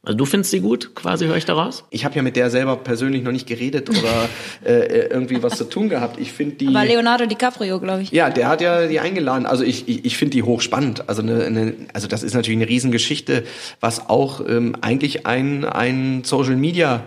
Also 0.07 0.19
du 0.19 0.25
findest 0.25 0.53
sie 0.53 0.61
gut, 0.61 0.95
quasi 0.95 1.27
höre 1.27 1.37
ich 1.37 1.47
daraus? 1.47 1.85
Ich 1.91 2.05
habe 2.05 2.15
ja 2.15 2.23
mit 2.23 2.37
der 2.37 2.49
selber 2.49 2.77
persönlich 2.77 3.25
noch 3.25 3.33
nicht 3.33 3.49
geredet 3.49 3.91
oder 3.91 4.29
äh, 4.65 5.09
irgendwie 5.09 5.43
was 5.43 5.59
zu 5.59 5.65
tun 5.65 5.89
gehabt. 5.89 6.21
Ich 6.21 6.33
finde 6.33 6.55
die. 6.55 6.69
Aber 6.69 6.85
Leonardo 6.85 7.27
DiCaprio, 7.27 7.81
glaube 7.81 8.03
ich. 8.03 8.13
Ja, 8.13 8.31
der 8.31 8.49
hat 8.49 8.61
ja 8.61 8.87
die 8.87 9.01
eingeladen. 9.01 9.47
Also 9.47 9.65
ich, 9.65 9.89
ich, 9.89 10.05
ich 10.05 10.17
finde 10.17 10.37
die 10.37 10.45
hochspannend. 10.45 11.09
Also 11.09 11.23
eine, 11.23 11.45
eine, 11.45 11.75
also 11.93 12.07
das 12.07 12.23
ist 12.23 12.35
natürlich 12.35 12.59
eine 12.59 12.69
Riesengeschichte, 12.69 13.45
was 13.81 14.09
auch 14.09 14.47
ähm, 14.49 14.77
eigentlich 14.81 15.27
ein, 15.27 15.65
ein 15.65 16.23
Social 16.23 16.57
Media 16.57 17.03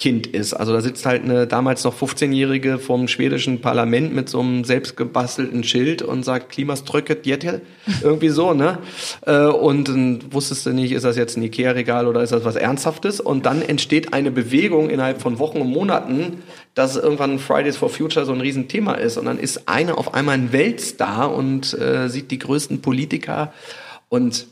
Kind 0.00 0.26
ist. 0.26 0.54
Also 0.54 0.72
da 0.72 0.80
sitzt 0.80 1.04
halt 1.04 1.24
eine 1.24 1.46
damals 1.46 1.84
noch 1.84 1.94
15-Jährige 1.94 2.78
vom 2.78 3.06
schwedischen 3.06 3.60
Parlament 3.60 4.14
mit 4.14 4.30
so 4.30 4.40
einem 4.40 4.64
selbstgebastelten 4.64 5.62
Schild 5.62 6.00
und 6.00 6.24
sagt, 6.24 6.50
Klimaströcket 6.52 7.26
jette, 7.26 7.60
irgendwie 8.02 8.30
so, 8.30 8.54
ne? 8.54 8.78
Äh, 9.26 9.44
Und 9.44 9.88
dann 9.88 10.32
wusstest 10.32 10.64
du 10.64 10.70
nicht, 10.70 10.92
ist 10.92 11.04
das 11.04 11.18
jetzt 11.18 11.36
ein 11.36 11.42
Ikea-Regal 11.42 12.06
oder 12.06 12.22
ist 12.22 12.32
das 12.32 12.46
was 12.46 12.56
Ernsthaftes? 12.56 13.20
Und 13.20 13.44
dann 13.44 13.60
entsteht 13.60 14.14
eine 14.14 14.30
Bewegung 14.30 14.88
innerhalb 14.88 15.20
von 15.20 15.38
Wochen 15.38 15.58
und 15.58 15.68
Monaten, 15.68 16.42
dass 16.74 16.96
irgendwann 16.96 17.38
Fridays 17.38 17.76
for 17.76 17.90
Future 17.90 18.24
so 18.24 18.32
ein 18.32 18.40
Riesenthema 18.40 18.94
ist. 18.94 19.18
Und 19.18 19.26
dann 19.26 19.38
ist 19.38 19.68
eine 19.68 19.98
auf 19.98 20.14
einmal 20.14 20.36
ein 20.36 20.50
Weltstar 20.50 21.34
und 21.34 21.78
äh, 21.78 22.08
sieht 22.08 22.30
die 22.30 22.38
größten 22.38 22.80
Politiker 22.80 23.52
und 24.08 24.46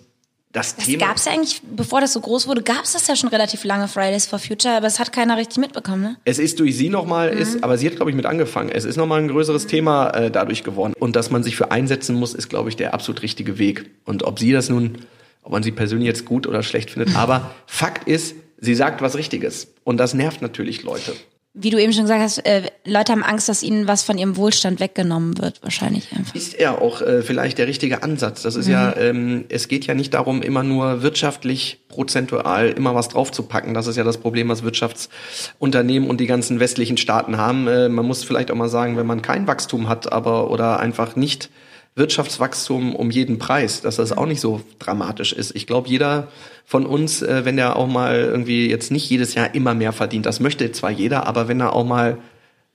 das, 0.52 0.76
Das 0.76 0.86
Thema. 0.86 1.06
gab's 1.08 1.26
ja 1.26 1.32
eigentlich, 1.32 1.60
bevor 1.76 2.00
das 2.00 2.12
so 2.14 2.20
groß 2.20 2.46
wurde, 2.48 2.62
gab's 2.62 2.92
das 2.94 3.06
ja 3.06 3.14
schon 3.16 3.28
relativ 3.28 3.64
lange, 3.64 3.86
Fridays 3.86 4.26
for 4.26 4.38
Future, 4.38 4.74
aber 4.76 4.86
es 4.86 4.98
hat 4.98 5.12
keiner 5.12 5.36
richtig 5.36 5.58
mitbekommen, 5.58 6.02
ne? 6.02 6.16
Es 6.24 6.38
ist 6.38 6.58
durch 6.58 6.76
sie 6.76 6.88
nochmal, 6.88 7.34
Mhm. 7.34 7.38
ist, 7.42 7.62
aber 7.64 7.76
sie 7.76 7.86
hat, 7.86 7.96
glaube 7.96 8.10
ich, 8.10 8.16
mit 8.16 8.24
angefangen. 8.26 8.70
Es 8.70 8.84
ist 8.84 8.96
nochmal 8.96 9.20
ein 9.20 9.28
größeres 9.28 9.66
Thema 9.66 10.08
äh, 10.10 10.30
dadurch 10.30 10.64
geworden. 10.64 10.94
Und 10.98 11.16
dass 11.16 11.30
man 11.30 11.42
sich 11.42 11.56
für 11.56 11.70
einsetzen 11.70 12.16
muss, 12.16 12.34
ist, 12.34 12.48
glaube 12.48 12.70
ich, 12.70 12.76
der 12.76 12.94
absolut 12.94 13.22
richtige 13.22 13.58
Weg. 13.58 13.90
Und 14.04 14.22
ob 14.22 14.38
sie 14.38 14.52
das 14.52 14.68
nun, 14.70 14.98
ob 15.42 15.52
man 15.52 15.62
sie 15.62 15.70
persönlich 15.72 16.06
jetzt 16.06 16.24
gut 16.24 16.46
oder 16.46 16.62
schlecht 16.62 16.90
findet, 16.90 17.14
aber 17.16 17.50
Fakt 17.66 18.08
ist, 18.08 18.34
sie 18.58 18.74
sagt 18.74 19.02
was 19.02 19.16
Richtiges. 19.16 19.68
Und 19.84 19.98
das 19.98 20.14
nervt 20.14 20.40
natürlich 20.42 20.82
Leute. 20.82 21.12
Wie 21.60 21.70
du 21.70 21.78
eben 21.78 21.92
schon 21.92 22.04
gesagt 22.04 22.20
hast, 22.20 22.38
äh, 22.46 22.70
Leute 22.84 23.12
haben 23.12 23.24
Angst, 23.24 23.48
dass 23.48 23.62
ihnen 23.62 23.88
was 23.88 24.04
von 24.04 24.16
ihrem 24.16 24.36
Wohlstand 24.36 24.78
weggenommen 24.78 25.38
wird, 25.38 25.60
wahrscheinlich 25.62 26.12
einfach. 26.16 26.34
Ist 26.34 26.58
ja 26.60 26.78
auch 26.78 27.02
äh, 27.02 27.22
vielleicht 27.22 27.58
der 27.58 27.66
richtige 27.66 28.02
Ansatz. 28.02 28.42
Das 28.42 28.54
ist 28.54 28.68
ja, 28.68 28.96
ähm, 28.96 29.44
es 29.48 29.66
geht 29.66 29.86
ja 29.86 29.94
nicht 29.94 30.14
darum, 30.14 30.42
immer 30.42 30.62
nur 30.62 31.02
wirtschaftlich 31.02 31.80
prozentual 31.88 32.68
immer 32.68 32.94
was 32.94 33.08
draufzupacken. 33.08 33.74
Das 33.74 33.88
ist 33.88 33.96
ja 33.96 34.04
das 34.04 34.18
Problem, 34.18 34.48
was 34.48 34.62
Wirtschaftsunternehmen 34.62 36.08
und 36.08 36.20
die 36.20 36.26
ganzen 36.26 36.60
westlichen 36.60 36.96
Staaten 36.96 37.38
haben. 37.38 37.66
Äh, 37.66 37.88
man 37.88 38.06
muss 38.06 38.22
vielleicht 38.22 38.50
auch 38.50 38.56
mal 38.56 38.68
sagen, 38.68 38.96
wenn 38.96 39.06
man 39.06 39.22
kein 39.22 39.46
Wachstum 39.48 39.88
hat, 39.88 40.12
aber 40.12 40.50
oder 40.50 40.78
einfach 40.78 41.16
nicht 41.16 41.50
Wirtschaftswachstum 41.98 42.94
um 42.94 43.10
jeden 43.10 43.38
Preis, 43.38 43.80
dass 43.80 43.96
das 43.96 44.16
auch 44.16 44.26
nicht 44.26 44.40
so 44.40 44.62
dramatisch 44.78 45.32
ist. 45.32 45.54
Ich 45.54 45.66
glaube, 45.66 45.88
jeder 45.88 46.28
von 46.64 46.86
uns, 46.86 47.22
äh, 47.22 47.44
wenn 47.44 47.58
er 47.58 47.76
auch 47.76 47.86
mal 47.86 48.16
irgendwie 48.16 48.70
jetzt 48.70 48.90
nicht 48.90 49.08
jedes 49.10 49.34
Jahr 49.34 49.54
immer 49.54 49.74
mehr 49.74 49.92
verdient, 49.92 50.26
das 50.26 50.40
möchte 50.40 50.70
zwar 50.72 50.90
jeder, 50.90 51.26
aber 51.26 51.48
wenn 51.48 51.60
er 51.60 51.72
auch 51.72 51.84
mal 51.84 52.18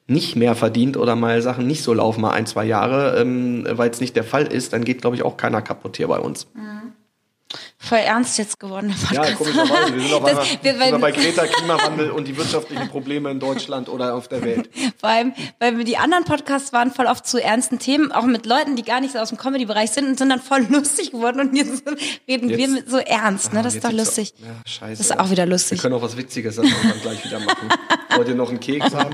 nicht 0.07 0.35
mehr 0.35 0.55
verdient 0.55 0.97
oder 0.97 1.15
mal 1.15 1.41
Sachen 1.41 1.65
nicht 1.65 1.81
so 1.81 1.93
laufen, 1.93 2.21
mal 2.21 2.31
ein, 2.31 2.45
zwei 2.45 2.65
Jahre, 2.65 3.19
ähm, 3.19 3.65
weil 3.69 3.89
es 3.89 4.01
nicht 4.01 4.15
der 4.15 4.23
Fall 4.23 4.47
ist, 4.47 4.73
dann 4.73 4.83
geht, 4.83 5.01
glaube 5.01 5.15
ich, 5.15 5.23
auch 5.23 5.37
keiner 5.37 5.61
kaputt 5.61 5.97
hier 5.97 6.07
bei 6.07 6.19
uns. 6.19 6.47
Voll 7.85 7.97
ernst 7.97 8.37
jetzt 8.37 8.59
geworden, 8.61 8.95
der 9.11 9.15
Ja, 9.15 9.21
Podcast. 9.35 9.37
komischerweise. 9.39 9.93
Wir 9.95 10.01
sind 10.03 10.13
auf 10.13 10.21
Das- 10.23 10.29
einmal 10.31 10.45
wir- 10.63 10.79
weil- 10.79 10.91
wir 10.93 10.99
bei 10.99 11.11
Greta, 11.11 11.45
Klimawandel 11.47 12.11
und 12.11 12.27
die 12.29 12.37
wirtschaftlichen 12.37 12.87
Probleme 12.87 13.29
in 13.29 13.41
Deutschland 13.41 13.89
oder 13.89 14.15
auf 14.15 14.29
der 14.29 14.41
Welt. 14.43 14.69
Vor 15.01 15.09
allem, 15.09 15.33
weil 15.59 15.77
wir 15.77 15.83
die 15.83 15.97
anderen 15.97 16.23
Podcasts 16.23 16.71
waren 16.71 16.91
voll 16.91 17.07
oft 17.07 17.27
zu 17.27 17.43
ernsten 17.43 17.79
Themen, 17.79 18.13
auch 18.13 18.23
mit 18.23 18.45
Leuten, 18.45 18.77
die 18.77 18.83
gar 18.83 19.01
nicht 19.01 19.11
so 19.13 19.19
aus 19.19 19.29
dem 19.29 19.37
Comedy-Bereich 19.37 19.91
sind 19.91 20.07
und 20.07 20.17
sind 20.17 20.29
dann 20.29 20.39
voll 20.41 20.61
lustig 20.69 21.11
geworden 21.11 21.41
und 21.41 21.55
jetzt 21.55 21.83
reden 22.27 22.47
wir 22.49 22.57
Jetzt- 22.57 22.71
mit 22.71 22.89
so 22.89 22.97
ernst, 22.99 23.51
ne? 23.53 23.61
Das 23.63 23.73
Ah, 23.73 23.77
ist 23.77 23.83
doch 23.85 23.91
lustig. 23.91 24.29
sitzt- 24.29 24.39
Ja, 24.41 24.55
scheiße. 24.65 24.97
Das 24.97 24.99
ist 25.11 25.19
auch 25.19 25.29
wieder 25.29 25.43
Wir 25.43 25.51
lustig. 25.51 25.81
können 25.81 25.95
auch 25.95 26.01
was 26.01 26.15
Witziges 26.15 26.55
dann 26.55 26.65
gleich 27.01 27.25
wieder 27.25 27.39
machen. 27.41 27.67
Wollt 28.15 28.27
ihr 28.29 28.35
noch 28.35 28.49
einen 28.49 28.61
Keks 28.61 28.93
haben? 28.95 29.13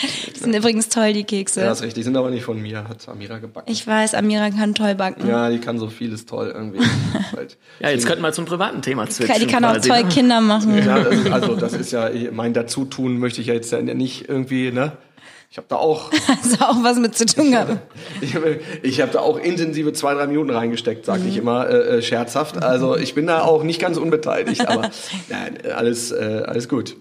Die 0.34 0.38
sind 0.38 0.54
übrigens 0.54 0.88
toll, 0.88 1.12
die 1.12 1.24
Kekse. 1.24 1.60
Ja, 1.60 1.66
das 1.66 1.78
ist 1.78 1.84
richtig. 1.84 2.00
Die 2.00 2.02
sind 2.04 2.16
aber 2.16 2.30
nicht 2.30 2.44
von 2.44 2.60
mir. 2.60 2.88
Hat 2.88 3.08
Amira 3.08 3.38
gebacken. 3.38 3.70
ich 3.70 3.86
weiß, 3.86 4.14
Amira 4.14 4.50
kann 4.50 4.74
toll 4.74 4.94
backen. 4.94 5.28
ja, 5.28 5.50
die 5.50 5.58
kann 5.58 5.78
so 5.78 5.88
vieles 5.88 6.26
toll 6.26 6.52
irgendwie. 6.54 6.80
Halt. 7.36 7.58
Ja, 7.80 7.90
jetzt 7.90 8.06
könnten 8.06 8.22
wir 8.22 8.32
zum 8.32 8.44
privaten 8.46 8.82
Thema 8.82 9.06
switchen. 9.10 9.40
die 9.40 9.46
kann 9.46 9.64
auch 9.64 9.74
quasi, 9.74 9.88
toll 9.88 10.02
ne? 10.02 10.08
Kinder 10.08 10.40
machen. 10.40 10.76
Ja, 10.78 11.00
das 11.00 11.14
ist, 11.14 11.30
also 11.30 11.56
das 11.56 11.72
ist 11.74 11.92
ja 11.92 12.10
mein 12.32 12.52
Dazutun 12.54 13.18
möchte 13.18 13.40
ich 13.40 13.48
ja 13.48 13.54
jetzt 13.54 13.72
ja 13.72 13.80
nicht 13.82 14.28
irgendwie, 14.28 14.72
ne? 14.72 14.92
Ich 15.50 15.56
habe 15.56 15.66
da 15.68 15.76
auch, 15.76 16.10
Das 16.42 16.60
hat 16.60 16.68
auch 16.68 16.82
was 16.84 16.98
mit 16.98 17.16
zu 17.16 17.26
tun 17.26 17.50
gehabt. 17.50 17.76
ich, 18.20 18.36
ich 18.82 19.00
habe 19.00 19.12
da 19.12 19.18
auch 19.20 19.36
intensive 19.36 19.92
zwei 19.92 20.14
drei 20.14 20.28
Minuten 20.28 20.50
reingesteckt, 20.50 21.04
sage 21.04 21.24
ich 21.28 21.36
immer 21.36 21.68
äh, 21.68 21.98
äh, 21.98 22.02
scherzhaft. 22.02 22.62
Also 22.62 22.96
ich 22.96 23.14
bin 23.14 23.26
da 23.26 23.42
auch 23.42 23.64
nicht 23.64 23.80
ganz 23.80 23.96
unbeteiligt, 23.98 24.66
aber 24.68 24.90
nein, 25.28 25.58
alles 25.74 26.12
äh, 26.12 26.44
alles 26.46 26.68
gut. 26.68 26.96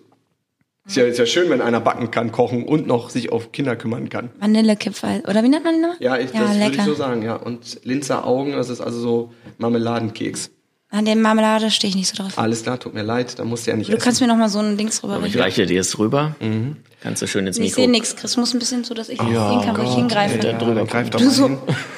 Ist 0.89 0.95
ja, 0.95 1.05
ist 1.05 1.19
ja 1.19 1.27
schön, 1.27 1.51
wenn 1.51 1.61
einer 1.61 1.79
backen 1.79 2.09
kann, 2.09 2.31
kochen 2.31 2.65
und 2.65 2.87
noch 2.87 3.11
sich 3.11 3.31
auf 3.31 3.51
Kinder 3.51 3.75
kümmern 3.75 4.09
kann. 4.09 4.31
Vanillekipferl. 4.39 5.21
Oder 5.27 5.43
wie 5.43 5.49
nennt 5.49 5.63
man 5.63 5.75
die 5.75 5.81
noch? 5.81 5.99
Ja, 5.99 6.17
ich, 6.17 6.33
ja 6.33 6.41
das 6.41 6.49
würde 6.49 6.65
lecker. 6.65 6.79
ich 6.79 6.83
so 6.83 6.95
sagen, 6.95 7.21
ja. 7.21 7.35
Und 7.35 7.81
Linzer 7.83 8.25
Augen, 8.25 8.53
das 8.53 8.69
ist 8.69 8.81
also 8.81 8.99
so 8.99 9.33
Marmeladenkeks. 9.59 10.49
An 10.91 11.05
der 11.05 11.15
Marmelade 11.15 11.69
stehe 11.69 11.89
ich 11.89 11.95
nicht 11.95 12.07
so 12.09 12.23
drauf. 12.23 12.37
Alles 12.39 12.63
klar, 12.63 12.79
tut 12.79 12.95
mir 12.95 13.03
leid, 13.03 13.37
da 13.37 13.45
musst 13.45 13.67
du 13.67 13.71
ja 13.71 13.77
nicht 13.77 13.89
Du 13.89 13.93
essen. 13.93 14.03
kannst 14.03 14.21
mir 14.21 14.27
noch 14.27 14.37
mal 14.37 14.49
so 14.49 14.57
ein 14.57 14.75
Dings 14.75 15.03
rüber 15.03 15.21
Ich 15.23 15.37
reiche 15.37 15.67
dir 15.67 15.79
es 15.81 15.99
rüber. 15.99 16.35
Kannst 17.01 17.21
du 17.21 17.27
schön 17.27 17.45
ins 17.45 17.57
Ich 17.57 17.61
Mikro. 17.63 17.75
sehe 17.75 17.87
nichts, 17.89 18.15
Chris. 18.15 18.33
Du 18.33 18.39
musst 18.39 18.55
ein 18.55 18.59
bisschen 18.59 18.83
so, 18.83 18.95
dass 18.95 19.07
ich 19.07 19.19
Ja, 19.19 19.49
sehen 19.51 19.61
kann, 19.61 19.77
wo 19.77 19.83
ich 19.83 19.93
hingreife. 19.95 20.33
Alter, 20.35 20.53
drüber 20.53 20.73
Dann 20.75 20.87
greif 20.87 21.09
doch 21.11 21.19
Du 21.19 21.25
mal 21.25 21.31
so- 21.31 21.47
hin. 21.47 21.57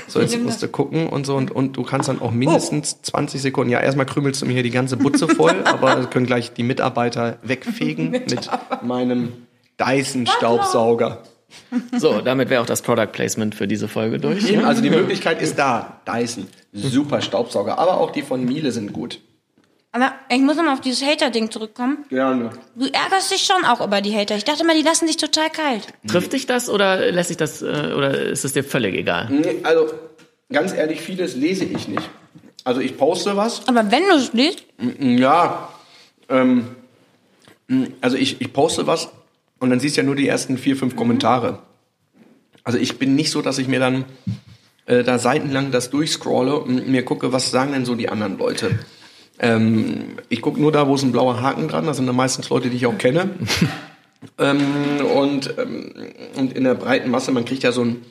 So, 0.10 0.20
jetzt 0.20 0.38
musst 0.44 0.62
du 0.62 0.68
gucken 0.68 1.08
und 1.08 1.26
so 1.26 1.36
und, 1.38 1.52
und 1.52 1.78
du 1.78 1.84
kannst 1.84 2.10
dann 2.10 2.22
auch 2.22 2.32
mindestens 2.32 3.02
20 3.02 3.42
Sekunden, 3.42 3.72
ja, 3.72 3.80
erstmal 3.80 4.06
krümelst 4.06 4.42
du 4.42 4.46
mir 4.46 4.54
hier 4.54 4.64
die 4.64 4.72
ganze 4.72 4.98
Butze 4.98 5.28
voll, 5.36 5.56
aber 5.64 5.96
das 5.96 6.10
können 6.10 6.26
gleich 6.26 6.52
die 6.52 6.64
Mitarbeiter 6.64 7.38
wegfegen 7.44 8.12
mit 8.12 8.50
meinem 8.84 9.32
Dyson-Staubsauger. 9.80 11.24
So, 11.98 12.22
damit 12.22 12.50
wäre 12.50 12.62
auch 12.62 12.66
das 12.66 12.82
Product 12.82 13.08
Placement 13.12 13.56
für 13.56 13.68
diese 13.68 13.88
Folge 13.88 14.20
durch. 14.20 14.58
Also 14.66 14.82
die 14.82 14.90
Möglichkeit 14.90 15.42
ist 15.42 15.58
da. 15.58 16.02
Dyson, 16.08 16.48
super 16.74 17.22
Staubsauger, 17.22 17.78
aber 17.80 18.00
auch 18.00 18.12
die 18.12 18.22
von 18.22 18.44
Miele 18.44 18.72
sind 18.72 18.94
gut. 18.94 19.20
Aber 19.94 20.14
ich 20.30 20.40
muss 20.40 20.56
noch 20.56 20.64
mal 20.64 20.74
auf 20.74 20.80
dieses 20.82 21.06
Hater-Ding 21.06 21.52
zurückkommen. 21.52 22.06
Gerne. 22.10 22.52
Du 22.76 22.86
ärgerst 22.86 23.30
dich 23.32 23.44
schon 23.44 23.66
auch 23.66 23.86
über 23.86 24.00
die 24.00 24.16
Hater. 24.16 24.38
Ich 24.38 24.46
dachte 24.46 24.66
mal, 24.66 24.76
die 24.76 24.84
lassen 24.84 25.06
dich 25.06 25.18
total 25.18 25.50
kalt. 25.50 25.88
Trifft 26.08 26.32
dich 26.32 26.46
das 26.46 26.70
oder 26.70 27.12
lässt 27.12 27.28
sich 27.28 27.36
das, 27.38 27.62
äh, 27.62 27.66
oder 27.96 28.18
ist 28.18 28.46
es 28.46 28.54
dir 28.54 28.64
völlig 28.64 28.96
egal? 28.96 29.28
Nee, 29.30 29.58
Also, 29.64 29.88
ganz 30.50 30.74
ehrlich, 30.74 31.02
vieles 31.02 31.36
lese 31.36 31.66
ich 31.66 31.90
nicht. 31.90 32.10
Also 32.64 32.80
ich 32.80 32.96
poste 32.98 33.36
was, 33.36 33.68
Aber 33.68 33.92
wenn 33.92 34.04
du 34.04 34.16
es 34.16 34.32
liest, 34.34 34.64
Ja, 35.00 35.68
ähm, 36.30 36.68
also 38.00 38.16
ich, 38.16 38.40
ich 38.40 38.54
poste 38.54 38.88
was 38.88 39.10
und 39.62 39.70
dann 39.70 39.80
siehst 39.80 39.96
du 39.96 40.02
ja 40.02 40.06
nur 40.06 40.16
die 40.16 40.28
ersten 40.28 40.58
vier, 40.58 40.76
fünf 40.76 40.96
Kommentare. 40.96 41.60
Also 42.64 42.80
ich 42.80 42.98
bin 42.98 43.16
nicht 43.16 43.30
so, 43.30 43.44
dass 43.44 43.60
ich 43.60 43.68
mir 43.68 43.80
dann 43.80 44.06
äh, 44.88 45.04
da 45.04 45.20
seitenlang 45.20 45.72
das 45.72 45.92
durchscrolle 45.92 46.58
und 46.58 46.88
mir 46.88 47.06
gucke, 47.06 47.32
was 47.32 47.52
sagen 47.52 47.72
denn 47.72 47.86
so 47.86 47.94
die 47.94 48.10
anderen 48.10 48.40
Leute. 48.40 48.80
Ähm, 49.38 50.18
ich 50.30 50.42
gucke 50.42 50.60
nur 50.60 50.72
da, 50.72 50.88
wo 50.88 50.96
ist 50.96 51.04
ein 51.04 51.12
blauer 51.12 51.42
Haken 51.42 51.68
dran, 51.68 51.86
das 51.86 51.98
sind 51.98 52.08
dann 52.08 52.16
meistens 52.16 52.50
Leute, 52.50 52.72
die 52.72 52.76
ich 52.76 52.88
auch 52.88 52.98
kenne. 52.98 53.30
ähm, 54.40 54.62
und, 55.16 55.54
ähm, 55.60 55.94
und 56.38 56.54
in 56.54 56.64
der 56.64 56.74
breiten 56.74 57.12
Masse, 57.12 57.32
man 57.32 57.46
kriegt 57.46 57.62
ja 57.62 57.72
so 57.72 57.82
einen, 57.82 58.04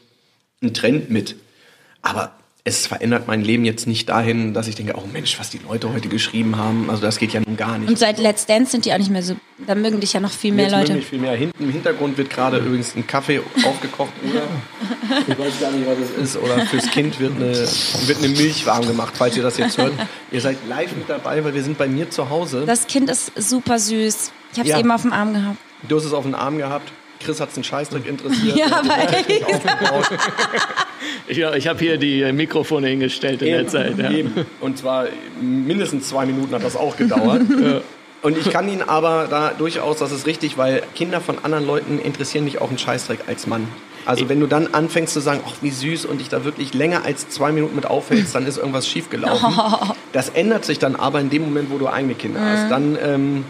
einen 0.63 0.73
Trend 0.73 1.11
mit. 1.11 1.35
Aber 2.01 2.33
es 2.65 2.87
verändert 2.87 3.27
mein 3.27 3.43
Leben 3.43 3.65
jetzt 3.65 3.87
nicht 3.87 4.09
dahin, 4.11 4.53
dass 4.53 4.69
ich 4.69 4.75
denke, 4.75 4.95
oh 4.97 5.05
Mensch, 5.13 5.39
was 5.41 5.49
die 5.51 5.59
Leute 5.67 5.93
heute 5.93 6.09
geschrieben 6.09 6.57
haben. 6.59 6.91
Also 6.91 7.01
das 7.03 7.19
geht 7.19 7.33
ja 7.33 7.41
nun 7.41 7.57
gar 7.57 7.79
nicht. 7.79 7.89
und 7.89 7.99
seit 7.99 8.19
Let's 8.19 8.45
Dance 8.47 8.71
sind 8.73 8.85
die 8.85 8.93
auch 8.93 8.99
nicht 8.99 9.11
mehr 9.11 9.23
so, 9.23 9.35
da 9.67 9.75
mögen 9.75 9.99
dich 10.01 10.13
ja 10.13 10.21
noch 10.21 10.31
viel 10.31 10.53
mehr 10.53 10.67
Jetzt 10.67 10.73
mögen 10.73 10.83
Leute. 10.89 10.99
mich 10.99 11.07
viel 11.07 11.19
mehr. 11.21 11.33
Hinten 11.33 11.65
im 11.65 11.71
Hintergrund 11.73 12.19
wird 12.19 12.29
gerade 12.31 12.59
übrigens 12.59 12.95
ein 12.95 13.07
Kaffee 13.07 13.41
aufgekocht 13.65 14.13
oder 14.31 14.43
ich 15.27 15.39
weiß 15.39 15.61
gar 15.61 15.71
nicht, 15.73 15.87
was 15.87 15.99
es 15.99 16.35
ist. 16.35 16.37
Oder 16.43 16.59
fürs 16.67 16.91
Kind 16.91 17.19
wird 17.19 17.37
eine, 17.37 17.53
wird 17.53 18.19
eine 18.19 18.29
Milch 18.29 18.67
warm 18.67 18.87
gemacht, 18.87 19.15
falls 19.17 19.37
ihr 19.37 19.43
das 19.43 19.57
jetzt 19.57 19.79
hört. 19.79 19.93
Ihr 20.31 20.41
seid 20.43 20.59
live 20.69 20.95
mit 20.97 21.09
dabei, 21.09 21.43
weil 21.45 21.55
wir 21.55 21.63
sind 21.63 21.79
bei 21.79 21.89
mir 21.89 22.11
zu 22.11 22.29
Hause. 22.29 22.65
Das 22.67 22.87
Kind 22.87 23.09
ist 23.11 23.33
super 23.37 23.79
süß. 23.79 24.33
Ich 24.53 24.59
habe 24.59 24.69
es 24.69 24.73
Ja. 24.75 24.79
eben 24.81 24.91
auf 24.91 25.03
dem 25.03 25.13
Arm 25.13 25.33
gehabt. 25.33 25.57
Du 25.89 25.97
hast 25.97 26.05
es 26.05 26.13
auf 26.13 26.25
den 26.25 26.35
Arm 26.35 26.59
gehabt. 26.59 26.93
Chris 27.21 27.41
hat 27.41 27.51
es 27.51 27.57
einen 27.57 27.65
Scheißdreck 27.65 28.07
interessiert. 28.07 28.57
Ja, 28.57 28.67
aber 28.81 28.99
echt. 28.99 29.31
Ich, 31.27 31.39
ich 31.39 31.69
habe 31.69 31.79
hier 31.79 31.97
die 31.97 32.31
Mikrofone 32.33 32.89
hingestellt 32.89 33.43
in 33.43 33.53
der 33.53 33.67
Zeit. 33.67 33.99
Ja. 33.99 34.11
Eben. 34.11 34.47
Und 34.61 34.79
zwar 34.79 35.07
mindestens 35.41 36.09
zwei 36.09 36.27
Minuten 36.27 36.55
hat 36.55 36.65
das 36.65 36.77
auch 36.77 36.97
gedauert. 36.97 37.43
Und 38.23 38.37
ich 38.37 38.51
kann 38.51 38.69
ihn 38.69 38.83
aber 38.83 39.29
da 39.31 39.53
durchaus, 39.57 39.99
das 39.99 40.13
ist 40.13 40.27
richtig, 40.27 40.59
weil 40.59 40.83
Kinder 40.95 41.21
von 41.21 41.39
anderen 41.43 41.67
Leuten 41.67 41.99
interessieren 41.99 42.45
dich 42.45 42.61
auch 42.61 42.69
einen 42.69 42.77
Scheißdreck 42.77 43.21
als 43.27 43.47
Mann. 43.47 43.67
Also 44.05 44.29
wenn 44.29 44.41
du 44.41 44.47
dann 44.47 44.69
anfängst 44.75 45.15
zu 45.15 45.21
sagen, 45.21 45.41
ach 45.47 45.55
wie 45.61 45.71
süß 45.71 46.05
und 46.07 46.21
dich 46.21 46.29
da 46.29 46.45
wirklich 46.45 46.75
länger 46.75 47.05
als 47.05 47.29
zwei 47.29 47.53
Minuten 47.53 47.77
mit 47.77 47.87
aufhältst, 47.87 48.35
dann 48.35 48.47
ist 48.47 48.59
irgendwas 48.59 48.87
schiefgelaufen. 48.89 49.55
Das 50.13 50.29
ändert 50.31 50.65
sich 50.65 50.81
dann 50.81 50.97
aber 50.97 51.21
in 51.21 51.31
dem 51.31 51.43
Moment, 51.43 51.71
wo 51.71 51.79
du 51.79 51.87
eigene 51.87 52.15
Kinder 52.15 52.41
hast. 52.41 52.69
Dann, 52.69 52.99
ähm, 53.01 53.45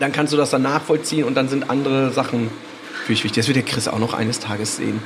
dann 0.00 0.12
kannst 0.12 0.34
du 0.34 0.36
das 0.36 0.50
dann 0.50 0.60
nachvollziehen 0.60 1.24
und 1.24 1.34
dann 1.34 1.48
sind 1.48 1.70
andere 1.70 2.10
Sachen 2.10 2.50
für 3.06 3.10
wichtig. 3.12 3.32
Das 3.32 3.46
wird 3.46 3.56
der 3.56 3.64
Chris 3.64 3.88
auch 3.88 3.98
noch 3.98 4.14
eines 4.14 4.40
Tages 4.40 4.76
sehen. 4.76 5.02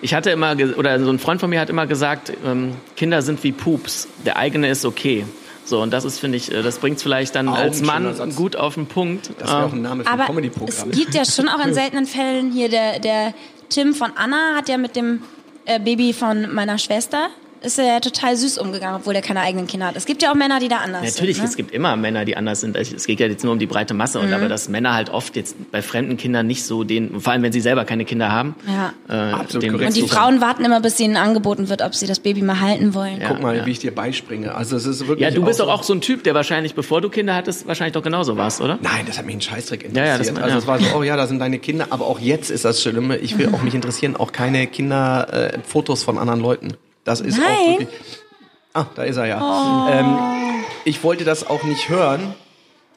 Ich 0.00 0.14
hatte 0.14 0.30
immer, 0.30 0.56
oder 0.76 0.98
so 1.02 1.10
ein 1.10 1.18
Freund 1.18 1.40
von 1.40 1.50
mir 1.50 1.60
hat 1.60 1.70
immer 1.70 1.86
gesagt, 1.86 2.32
ähm, 2.44 2.72
Kinder 2.96 3.22
sind 3.22 3.42
wie 3.44 3.52
Pups. 3.52 4.08
Der 4.24 4.36
eigene 4.36 4.68
ist 4.68 4.84
okay. 4.84 5.24
So, 5.64 5.82
und 5.82 5.90
das 5.92 6.04
ist, 6.04 6.18
finde 6.18 6.38
ich, 6.38 6.50
äh, 6.52 6.62
das 6.62 6.78
bringt's 6.78 7.02
vielleicht 7.02 7.34
dann 7.34 7.48
Auch 7.48 7.56
ein 7.56 7.62
als 7.68 7.82
Mann 7.82 8.34
gut 8.36 8.56
auf 8.56 8.74
den 8.74 8.86
Punkt. 8.86 9.30
Das 9.38 9.50
wäre 9.50 9.64
auch 9.66 9.72
Ähm, 9.72 9.78
ein 9.78 9.82
Name 9.82 10.04
für 10.04 10.10
ein 10.10 10.14
Aber 10.20 10.26
Comedy-Programm. 10.26 10.90
es 10.90 10.96
gibt 10.96 11.14
ja 11.14 11.24
schon 11.24 11.48
auch 11.48 11.64
in 11.64 11.74
seltenen 11.74 12.06
Fällen 12.06 12.50
hier 12.52 12.68
der, 12.68 13.00
der 13.00 13.34
Tim 13.68 13.94
von 13.94 14.12
Anna 14.16 14.56
hat 14.56 14.68
ja 14.68 14.78
mit 14.78 14.96
dem 14.96 15.22
äh, 15.66 15.78
Baby 15.78 16.12
von 16.14 16.52
meiner 16.54 16.78
Schwester 16.78 17.28
ist 17.62 17.78
er 17.78 17.84
ja 17.86 18.00
total 18.00 18.36
süß 18.36 18.58
umgegangen, 18.58 18.96
obwohl 19.00 19.14
er 19.14 19.22
keine 19.22 19.40
eigenen 19.40 19.66
Kinder 19.66 19.86
hat. 19.86 19.96
Es 19.96 20.06
gibt 20.06 20.22
ja 20.22 20.30
auch 20.30 20.34
Männer, 20.34 20.60
die 20.60 20.68
da 20.68 20.76
anders 20.78 21.02
Natürlich, 21.04 21.36
sind. 21.36 21.44
Ne? 21.44 21.50
es 21.50 21.56
gibt 21.56 21.70
immer 21.72 21.96
Männer, 21.96 22.24
die 22.24 22.36
anders 22.36 22.60
sind. 22.60 22.76
Es 22.76 23.06
geht 23.06 23.20
ja 23.20 23.26
jetzt 23.26 23.44
nur 23.44 23.52
um 23.52 23.58
die 23.58 23.66
breite 23.66 23.94
Masse. 23.94 24.18
Mhm. 24.18 24.24
Und 24.26 24.32
aber 24.34 24.48
dass 24.48 24.68
Männer 24.68 24.94
halt 24.94 25.10
oft 25.10 25.36
jetzt 25.36 25.56
bei 25.70 25.82
fremden 25.82 26.16
Kindern 26.16 26.46
nicht 26.46 26.64
so 26.64 26.84
den, 26.84 27.20
vor 27.20 27.32
allem 27.32 27.42
wenn 27.42 27.52
sie 27.52 27.60
selber 27.60 27.84
keine 27.84 28.04
Kinder 28.04 28.30
haben, 28.32 28.54
Ja. 28.66 28.92
äh, 29.08 29.32
Absolut 29.32 29.68
korrekt. 29.70 29.86
Und 29.88 29.96
die. 29.96 30.08
Frauen 30.08 30.40
warten 30.40 30.64
immer, 30.64 30.80
bis 30.80 30.98
ihnen 31.00 31.16
angeboten 31.16 31.68
wird, 31.68 31.82
ob 31.82 31.94
sie 31.94 32.06
das 32.06 32.20
Baby 32.20 32.42
mal 32.42 32.60
halten 32.60 32.94
wollen. 32.94 33.20
Ja. 33.20 33.28
Guck 33.28 33.40
mal, 33.42 33.56
ja. 33.56 33.66
wie 33.66 33.70
ich 33.72 33.78
dir 33.78 33.94
beispringe. 33.94 34.54
Also 34.54 34.76
es 34.76 34.86
ist 34.86 35.00
wirklich 35.06 35.20
Ja, 35.20 35.30
du 35.30 35.44
bist 35.44 35.60
doch 35.60 35.68
auch 35.68 35.82
so 35.82 35.92
ein 35.94 36.00
Typ, 36.00 36.24
der 36.24 36.34
wahrscheinlich, 36.34 36.74
bevor 36.74 37.00
du 37.00 37.08
Kinder 37.08 37.34
hattest, 37.34 37.66
wahrscheinlich 37.66 37.94
doch 37.94 38.02
genauso 38.02 38.36
warst, 38.36 38.60
oder? 38.60 38.78
Nein, 38.82 39.04
das 39.06 39.18
hat 39.18 39.26
mich 39.26 39.34
einen 39.34 39.42
Scheißdreck 39.42 39.88
Ja, 39.94 40.04
ja, 40.04 40.12
interessiert. 40.12 40.36
das- 40.38 40.42
also 40.44 40.54
ja. 40.54 40.58
es 40.60 40.66
war 40.66 40.78
so, 40.78 40.96
oh 40.98 41.02
ja, 41.02 41.16
da 41.16 41.26
sind 41.26 41.38
deine 41.38 41.58
Kinder, 41.58 41.86
aber 41.90 42.06
auch 42.06 42.20
jetzt 42.20 42.50
ist 42.50 42.64
das 42.64 42.82
Schlimme. 42.82 43.16
Ich 43.18 43.36
will 43.38 43.50
auch 43.52 43.62
mich 43.62 43.74
interessieren, 43.74 44.16
auch 44.16 44.32
keine 44.32 44.66
Kinder, 44.66 45.52
äh, 45.54 45.58
Fotos 45.66 46.02
von 46.02 46.18
anderen 46.18 46.40
Leuten. 46.40 46.74
Das 47.08 47.22
ist 47.22 47.38
auch 47.38 47.42
Nein. 47.42 47.78
wirklich. 47.78 47.88
Ah, 48.74 48.84
da 48.94 49.02
ist 49.02 49.16
er 49.16 49.24
ja. 49.24 49.88
Ähm, 49.90 50.18
ich 50.84 51.02
wollte 51.02 51.24
das 51.24 51.48
auch 51.48 51.62
nicht 51.64 51.88
hören. 51.88 52.34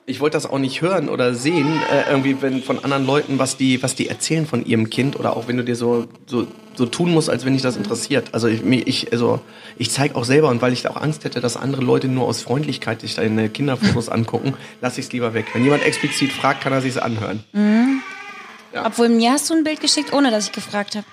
Ich 0.06 0.20
wollte 0.20 0.36
das 0.36 0.46
auch 0.48 0.60
nicht 0.60 0.82
hören 0.82 1.08
oder 1.08 1.34
sehen, 1.34 1.80
äh, 1.90 2.10
irgendwie, 2.10 2.42
wenn 2.42 2.62
von 2.62 2.84
anderen 2.84 3.06
Leuten, 3.06 3.40
was 3.40 3.56
die, 3.56 3.82
was 3.82 3.96
die 3.96 4.10
erzählen 4.10 4.46
von 4.46 4.66
ihrem 4.66 4.90
Kind 4.90 5.18
oder 5.18 5.38
auch 5.38 5.48
wenn 5.48 5.56
du 5.56 5.64
dir 5.64 5.78
so, 5.78 6.08
so, 6.26 6.46
so 6.76 6.86
tun 6.88 7.14
musst, 7.14 7.30
als 7.30 7.46
wenn 7.46 7.54
dich 7.54 7.62
das 7.62 7.78
interessiert. 7.78 8.34
Also 8.34 8.50
ich, 8.50 8.66
ich, 8.66 9.14
also 9.14 9.40
ich 9.78 9.92
zeige 9.92 10.16
auch 10.18 10.26
selber 10.26 10.50
und 10.50 10.62
weil 10.62 10.74
ich 10.74 10.82
da 10.82 10.90
auch 10.90 11.02
Angst 11.02 11.24
hätte, 11.24 11.40
dass 11.40 11.56
andere 11.56 11.82
Leute 11.82 12.10
nur 12.10 12.28
aus 12.28 12.42
Freundlichkeit 12.42 13.00
sich 13.00 13.16
deine 13.16 13.48
Kinderfotos 13.48 14.10
angucken, 14.10 14.56
lasse 14.82 15.00
ich 15.00 15.06
es 15.06 15.14
lieber 15.14 15.34
weg. 15.34 15.46
Wenn 15.54 15.64
jemand 15.64 15.84
explizit 15.84 16.34
fragt, 16.34 16.62
kann 16.62 16.74
er 16.74 16.82
sich's 16.82 16.98
anhören. 16.98 17.46
Obwohl 18.74 19.08
mir 19.08 19.32
hast 19.32 19.50
du 19.50 19.54
ein 19.54 19.64
Bild 19.64 19.80
geschickt, 19.80 20.12
ohne 20.12 20.32
dass 20.32 20.48
ich 20.48 20.52
gefragt 20.52 20.96
habe. 20.96 21.06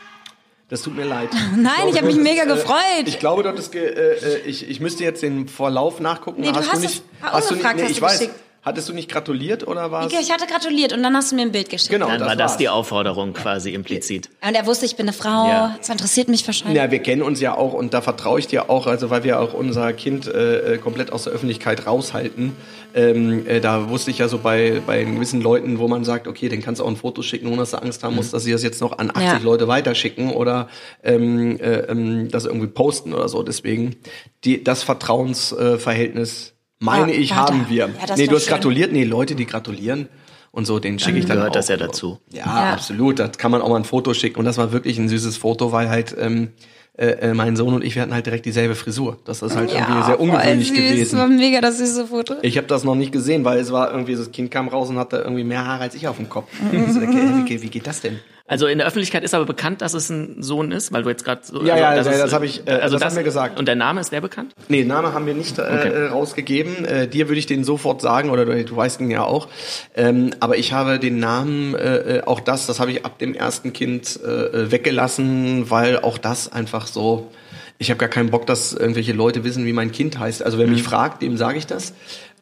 Das 0.71 0.83
tut 0.83 0.95
mir 0.97 1.05
leid. 1.05 1.31
Nein, 1.57 1.89
ich 1.89 1.97
habe 1.97 2.07
mich 2.07 2.17
du 2.17 2.23
mega 2.23 2.43
hattest, 2.43 2.63
gefreut. 2.67 3.07
Äh, 3.07 3.09
ich 3.09 3.19
glaube, 3.19 3.43
du 3.43 3.49
hattest 3.49 3.73
ge 3.73 3.83
äh, 3.87 4.13
äh, 4.17 4.39
ich, 4.45 4.69
ich 4.69 4.81
müsste 4.81 5.03
jetzt 5.03 5.23
den 5.23 5.49
Vorlauf 5.49 5.99
nachgucken. 6.01 6.43
Nee, 6.43 6.53
du 6.53 6.57
hast 6.59 6.81
nicht, 6.81 6.97
es- 6.97 7.03
ah, 7.23 7.33
hast 7.33 7.51
du 7.51 7.55
nicht, 7.55 7.65
nee, 7.75 7.83
hast 7.83 7.91
ich 7.91 7.97
du 7.99 8.03
weiß. 8.03 8.19
geschickt. 8.19 8.35
Hattest 8.63 8.89
du 8.89 8.93
nicht 8.93 9.09
gratuliert 9.09 9.67
oder 9.67 9.91
war 9.93 10.07
Ich 10.11 10.33
hatte 10.33 10.47
gratuliert 10.47 10.93
und 10.93 11.03
dann 11.03 11.15
hast 11.17 11.31
du 11.33 11.37
mir 11.37 11.43
ein 11.43 11.53
Bild 11.53 11.71
geschickt. 11.71 11.91
Genau, 11.91 12.09
Dann 12.09 12.19
das 12.19 12.29
war 12.29 12.37
das 12.37 12.51
war's. 12.53 12.57
die 12.59 12.69
Aufforderung 12.69 13.33
quasi 13.33 13.73
implizit. 13.73 14.29
Und 14.47 14.55
er 14.55 14.67
wusste, 14.67 14.85
ich 14.85 14.97
bin 14.97 15.07
eine 15.07 15.13
Frau. 15.13 15.49
Ja. 15.49 15.75
Das 15.79 15.89
interessiert 15.89 16.29
mich 16.29 16.47
wahrscheinlich. 16.47 16.77
Ja, 16.77 16.91
wir 16.91 16.99
kennen 16.99 17.23
uns 17.23 17.41
ja 17.41 17.57
auch 17.57 17.73
und 17.73 17.95
da 17.95 18.01
vertraue 18.01 18.41
ich 18.41 18.47
dir 18.49 18.69
auch, 18.69 18.87
also 18.87 19.11
weil 19.11 19.23
wir 19.25 19.41
auch 19.41 19.55
unser 19.55 19.93
Kind 19.93 20.27
äh, 20.27 20.75
äh, 20.75 20.79
komplett 20.79 21.13
aus 21.13 21.25
der 21.25 21.33
Öffentlichkeit 21.33 21.87
raushalten. 21.87 22.57
Ähm, 22.95 23.47
äh, 23.47 23.61
da 23.61 23.91
wusste 23.91 24.11
ich 24.11 24.19
ja 24.19 24.29
so 24.29 24.39
bei, 24.39 24.83
bei 24.87 25.05
gewissen 25.05 25.41
Leuten, 25.41 25.79
wo 25.79 25.87
man 25.89 26.05
sagt, 26.05 26.27
okay, 26.27 26.49
den 26.49 26.61
kannst 26.63 26.81
du 26.81 26.85
auch 26.85 26.89
ein 26.89 26.97
Foto 26.97 27.23
schicken, 27.23 27.47
ohne 27.49 27.59
dass 27.59 27.71
du 27.71 27.81
Angst 27.81 28.03
haben 28.03 28.17
musst, 28.17 28.35
dass 28.35 28.43
sie 28.45 28.51
das 28.53 28.63
jetzt 28.63 28.81
noch 28.81 28.99
an 28.99 29.11
80 29.11 29.23
Ja. 29.25 29.39
Leute 29.39 29.69
weiterschicken 29.69 30.31
oder 30.33 30.69
ähm, 31.05 31.61
äh, 31.61 31.81
ähm, 31.91 32.29
das 32.31 32.45
irgendwie 32.45 32.67
posten 32.67 33.15
oder 33.15 33.29
so. 33.29 33.43
Deswegen, 33.43 33.97
die, 34.45 34.65
das 34.65 34.83
Vertrauensverhältnis, 34.83 36.55
meine 36.81 37.13
Ja, 37.13 37.19
ich, 37.21 37.31
ja, 37.31 37.37
haben 37.37 37.65
da- 37.65 37.71
wir. 37.71 37.87
ja, 38.01 38.07
das 38.07 38.17
nee, 38.19 38.27
du 38.27 38.37
hast 38.37 38.45
schön. 38.45 38.53
gratuliert, 38.55 38.93
nee, 38.93 39.05
Leute, 39.05 39.35
die 39.35 39.47
gratulieren 39.47 40.09
und 40.53 40.65
so, 40.67 40.79
den 40.79 40.99
schicke 40.99 41.19
ich 41.19 41.27
dann 41.27 41.37
gehört 41.37 41.51
auch. 41.51 41.55
das 41.55 41.69
ja 41.69 41.77
dazu. 41.77 42.19
Ja, 42.33 42.45
Ja. 42.47 42.73
absolut. 42.73 43.19
Das 43.19 43.37
kann 43.39 43.51
man 43.51 43.61
auch 43.63 43.69
mal 43.69 43.77
ein 43.77 43.85
Foto 43.85 44.15
schicken. 44.15 44.39
Und 44.39 44.45
das 44.45 44.59
war 44.59 44.73
wirklich 44.73 44.99
ein 44.99 45.09
süßes 45.09 45.37
Foto, 45.37 45.73
weil 45.73 45.89
halt 45.91 46.17
ähm, 46.19 46.49
äh, 46.97 47.07
äh, 47.31 47.35
mein 47.35 47.55
Sohn 47.57 47.75
und 47.75 47.85
ich, 47.85 47.95
wir 47.95 48.03
hatten 48.03 48.15
halt 48.15 48.27
direkt 48.27 48.45
dieselbe 48.45 48.75
Frisur. 48.75 49.19
Das 49.25 49.43
ist 49.43 49.55
halt 49.55 49.71
irgendwie 49.73 50.03
sehr 50.05 50.19
ungewöhnlich 50.19 50.69
Das 50.73 51.13
war 51.15 51.27
gewesen. 51.29 51.37
mega 51.37 51.61
das 51.61 51.79
süße 51.79 52.07
Foto. 52.09 52.35
Ich 52.43 52.57
habe 52.57 52.67
das 52.67 52.83
noch 52.83 52.97
nicht 52.97 53.13
gesehen, 53.13 53.45
weil 53.45 53.59
es 53.61 53.71
war 53.71 53.93
irgendwie, 53.93 54.17
das 54.17 54.33
Kind 54.33 54.51
kam 54.51 54.67
raus 54.69 54.89
und 54.89 54.99
hatte 54.99 55.19
irgendwie 55.19 55.45
mehr 55.45 55.65
Haare 55.65 55.83
als 55.83 55.95
ich 55.95 56.09
auf 56.09 56.17
dem 56.17 56.29
Kopf. 56.29 56.49
Ich 56.73 56.93
so, 56.93 56.99
okay, 57.01 57.45
wie, 57.47 57.63
wie 57.63 57.69
geht 57.69 57.87
das 57.87 58.01
denn? 58.01 58.19
Also 58.49 58.67
in 58.67 58.79
der 58.79 58.87
Öffentlichkeit 58.87 59.23
ist 59.25 59.35
aber 59.35 59.45
bekannt, 59.45 59.83
dass 59.83 59.93
es 59.93 60.09
ein 60.09 60.43
Sohn 60.43 60.73
ist, 60.73 60.91
weil 60.91 61.03
du 61.03 61.11
jetzt 61.11 61.23
gerade 61.23 61.43
so. 61.45 61.63
Ja, 61.63 61.77
ja, 61.77 61.95
dass 61.95 62.07
ja, 62.07 62.17
das 62.17 62.33
hab 62.33 62.43
ich, 62.43 62.67
äh, 62.67 62.81
das 62.81 63.05
haben 63.05 63.17
wir 63.17 63.23
gesagt. 63.23 63.59
Und 63.59 63.69
der 63.69 63.77
Name 63.77 64.01
ist 64.01 64.11
der 64.11 64.23
bekannt? 64.23 64.55
Nee, 64.69 64.85
Name 64.85 65.13
haben 65.13 65.27
wir 65.27 65.35
nicht 65.35 65.59
äh, 65.59 65.63
äh, 65.63 66.07
rausgegeben. 66.07 66.87
Äh, 66.87 67.09
dir 67.09 67.29
würde 67.29 67.39
ich 67.39 67.47
den 67.47 67.63
sofort 67.63 68.01
sagen, 68.01 68.31
oder 68.31 68.47
du, 68.47 68.65
du 68.65 68.75
weißt 68.75 69.03
ihn 69.03 69.11
ja 69.11 69.23
auch. 69.23 69.49
Ähm, 69.95 70.31
aber 70.41 70.57
ich 70.57 70.73
habe 70.73 70.99
den 70.99 71.19
Namen, 71.19 71.75
äh, 71.75 71.97
äh, 71.97 72.23
auch 72.25 72.41
das, 72.41 72.67
das 72.67 72.81
habe 72.81 72.91
ich 72.91 73.05
ab 73.05 73.19
dem 73.19 73.35
ersten 73.35 73.75
Kind 73.75 74.19
äh, 74.25 74.29
äh, 74.29 74.73
weggelassen, 74.73 75.71
weil 75.71 75.99
auch 75.99 76.17
das 76.17 76.51
einfach 76.51 76.87
so, 76.87 77.31
ich 77.77 77.91
habe 77.91 77.99
gar 77.99 78.09
keinen 78.09 78.31
Bock, 78.31 78.47
dass 78.47 78.73
irgendwelche 78.73 79.13
Leute 79.13 79.45
wissen, 79.45 79.67
wie 79.67 79.75
mein 79.75 79.93
Kind 79.93 80.19
heißt. 80.19 80.43
Also 80.43 80.59
wer 80.59 80.67
mich 80.67 80.83
fragt, 80.83 81.21
dem 81.21 81.37
sage 81.37 81.59
ich 81.59 81.67
das. 81.67 81.93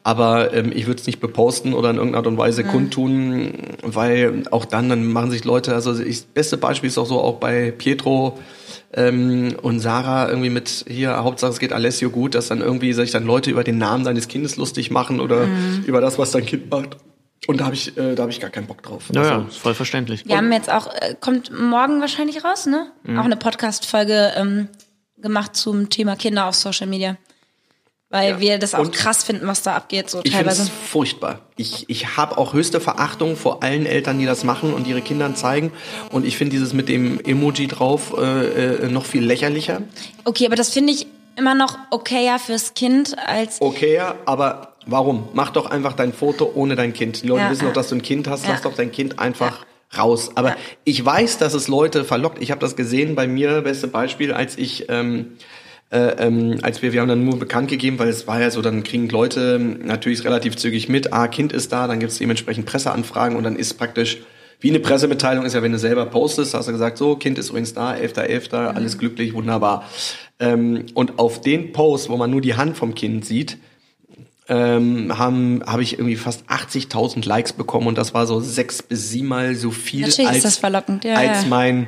Aber 0.07 0.53
ähm, 0.53 0.71
ich 0.73 0.87
würde 0.87 1.01
es 1.01 1.05
nicht 1.05 1.19
beposten 1.19 1.73
oder 1.73 1.89
in 1.89 1.97
irgendeiner 1.97 2.19
Art 2.19 2.27
und 2.27 2.37
Weise 2.37 2.63
kundtun, 2.63 3.51
weil 3.83 4.43
auch 4.51 4.63
dann, 4.63 4.87
dann 4.87 5.05
machen 5.05 5.31
sich 5.31 5.43
Leute, 5.43 5.73
also 5.73 5.99
ich, 5.99 6.19
das 6.21 6.27
beste 6.27 6.55
Beispiel 6.55 6.87
ist 6.87 6.97
auch 6.97 7.05
so 7.05 7.19
auch 7.19 7.41
bei 7.41 7.71
Pietro, 7.71 8.39
ähm, 8.93 9.57
und 9.61 9.81
Sarah 9.81 10.29
irgendwie 10.29 10.49
mit 10.49 10.85
hier, 10.87 11.17
Hauptsache 11.17 11.51
es 11.51 11.59
geht 11.59 11.73
Alessio 11.73 12.09
gut, 12.09 12.35
dass 12.35 12.47
dann 12.47 12.61
irgendwie 12.61 12.93
sich 12.93 13.11
dann 13.11 13.25
Leute 13.25 13.51
über 13.51 13.65
den 13.65 13.79
Namen 13.79 14.05
seines 14.05 14.29
Kindes 14.29 14.55
lustig 14.55 14.91
machen 14.91 15.19
oder 15.19 15.45
über 15.85 15.99
das, 15.99 16.17
was 16.17 16.31
dein 16.31 16.45
Kind 16.45 16.71
macht. 16.71 16.95
Und 17.47 17.59
da 17.59 17.65
habe 17.65 17.75
ich, 17.75 17.97
äh, 17.97 18.15
da 18.15 18.21
habe 18.21 18.31
ich 18.31 18.39
gar 18.39 18.49
keinen 18.49 18.67
Bock 18.67 18.81
drauf. 18.83 19.09
Ja, 19.11 19.23
ja, 19.23 19.35
Also, 19.39 19.47
ist 19.49 19.57
voll 19.57 19.73
verständlich. 19.73 20.25
Wir 20.25 20.37
haben 20.37 20.53
jetzt 20.53 20.71
auch, 20.71 20.87
äh, 20.87 21.15
kommt 21.19 21.51
morgen 21.51 21.99
wahrscheinlich 21.99 22.45
raus, 22.45 22.65
ne? 22.65 22.93
Mhm. 23.03 23.19
Auch 23.19 23.25
eine 23.25 23.35
Podcast-Folge 23.35 24.31
ähm, 24.37 24.69
gemacht 25.17 25.57
zum 25.57 25.89
Thema 25.89 26.15
Kinder 26.15 26.45
auf 26.45 26.55
Social 26.55 26.87
Media. 26.87 27.17
Weil 28.09 28.29
Ja. 28.31 28.39
wir 28.39 28.57
das 28.57 28.73
auch 28.73 28.79
Und 28.79 28.93
krass 28.93 29.23
finden, 29.25 29.47
was 29.47 29.63
da 29.63 29.75
abgeht, 29.75 30.09
so 30.09 30.19
ich 30.23 30.31
finde 30.31 30.45
teilweise. 30.49 30.61
es 30.63 30.69
furchtbar. 30.69 31.39
Ich, 31.57 31.89
ich 31.89 32.15
habe 32.15 32.37
auch 32.37 32.53
höchste 32.53 32.79
Verachtung 32.79 33.35
vor 33.35 33.63
allen 33.63 33.85
Eltern, 33.85 34.17
die 34.17 34.25
das 34.25 34.45
machen 34.45 34.73
und 34.73 34.87
ihre 34.87 35.01
Kindern 35.01 35.35
zeigen. 35.35 35.73
Und 36.11 36.25
ich 36.25 36.37
finde 36.37 36.51
dieses 36.51 36.71
mit 36.71 36.87
dem 36.87 37.19
Emoji 37.19 37.67
drauf 37.67 38.15
äh, 38.17 38.85
äh, 38.85 38.89
noch 38.89 39.05
viel 39.05 39.25
lächerlicher. 39.25 39.81
Okay, 40.23 40.45
aber 40.45 40.55
das 40.55 40.69
finde 40.69 40.93
ich 40.93 41.07
immer 41.35 41.53
noch 41.53 41.77
okayer 41.91 42.39
fürs 42.39 42.73
Kind 42.75 43.17
als. 43.27 43.59
Okay, 43.61 43.95
ja, 43.95 44.15
aber 44.25 44.73
warum? 44.85 45.27
Mach 45.33 45.49
doch 45.49 45.65
einfach 45.69 45.91
dein 45.93 46.13
Foto 46.13 46.49
ohne 46.55 46.75
dein 46.77 46.93
Kind. 46.93 47.23
Die 47.23 47.27
Leute 47.27 47.41
Ja, 47.43 47.51
wissen 47.51 47.65
doch, 47.65 47.73
dass 47.73 47.89
du 47.89 47.95
ein 47.95 48.01
Kind 48.03 48.29
hast. 48.29 48.45
Ja. 48.45 48.51
Lass 48.53 48.61
doch 48.61 48.73
dein 48.75 48.93
Kind 48.93 49.19
einfach 49.19 49.65
raus. 49.97 50.31
Aber 50.35 50.55
ich 50.85 51.03
weiß, 51.05 51.39
dass 51.39 51.53
es 51.53 51.67
Leute 51.67 52.05
verlockt. 52.05 52.41
Ich 52.41 52.51
habe 52.51 52.61
das 52.61 52.77
gesehen 52.77 53.15
bei 53.15 53.27
mir, 53.27 53.63
beste 53.63 53.87
Beispiel, 53.89 54.31
als 54.31 54.57
ich... 54.57 54.85
Ähm, 54.87 55.33
äh, 55.89 56.25
ähm, 56.25 56.59
als 56.63 56.81
wir, 56.81 56.91
wir 56.91 56.99
haben 57.01 57.07
dann 57.07 57.23
nur 57.23 57.39
bekannt 57.39 57.69
gegeben, 57.69 57.97
weil 57.99 58.09
es 58.09 58.27
war 58.27 58.41
ja 58.41 58.51
so, 58.51 58.61
dann 58.61 58.83
kriegen 58.83 59.07
Leute 59.09 59.59
natürlich 59.59 60.23
relativ 60.25 60.57
zügig 60.57 60.89
mit, 60.89 61.13
ah, 61.13 61.27
Kind 61.27 61.53
ist 61.53 61.71
da, 61.71 61.87
dann 61.87 61.99
gibt 61.99 62.11
es 62.11 62.17
dementsprechend 62.17 62.65
Presseanfragen 62.65 63.37
und 63.37 63.43
dann 63.43 63.55
ist 63.55 63.75
praktisch, 63.75 64.17
wie 64.59 64.69
eine 64.69 64.79
Pressemitteilung 64.79 65.45
ist 65.45 65.53
ja, 65.53 65.61
wenn 65.61 65.71
du 65.71 65.79
selber 65.79 66.05
postest, 66.07 66.53
hast 66.53 66.67
du 66.67 66.71
gesagt, 66.71 66.97
so, 66.97 67.15
Kind 67.15 67.37
ist 67.37 67.49
übrigens 67.49 67.73
da, 67.73 67.93
11.11., 67.93 68.53
alles 68.53 68.97
glücklich, 68.97 69.33
wunderbar. 69.33 69.87
Ähm, 70.39 70.87
und 70.93 71.19
auf 71.19 71.41
den 71.41 71.71
Post, 71.71 72.09
wo 72.09 72.17
man 72.17 72.31
nur 72.31 72.41
die 72.41 72.55
Hand 72.55 72.75
vom 72.75 72.93
Kind 72.93 73.23
sieht, 73.23 73.57
ähm, 74.49 75.17
haben 75.17 75.61
habe 75.65 75.83
ich 75.83 75.93
irgendwie 75.93 76.15
fast 76.15 76.49
80.000 76.49 77.27
Likes 77.27 77.53
bekommen 77.53 77.87
und 77.87 77.97
das 77.97 78.13
war 78.13 78.25
so 78.25 78.39
sechs 78.39 78.81
bis 78.81 79.09
siebenmal 79.09 79.55
so 79.55 79.71
viel 79.71 80.01
Natürlich 80.01 80.31
ist 80.31 80.63
als, 80.63 81.03
ja, 81.03 81.15
als 81.15 81.45
mein 81.47 81.87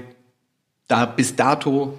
da 0.88 1.06
bis 1.06 1.38
dato 1.38 1.98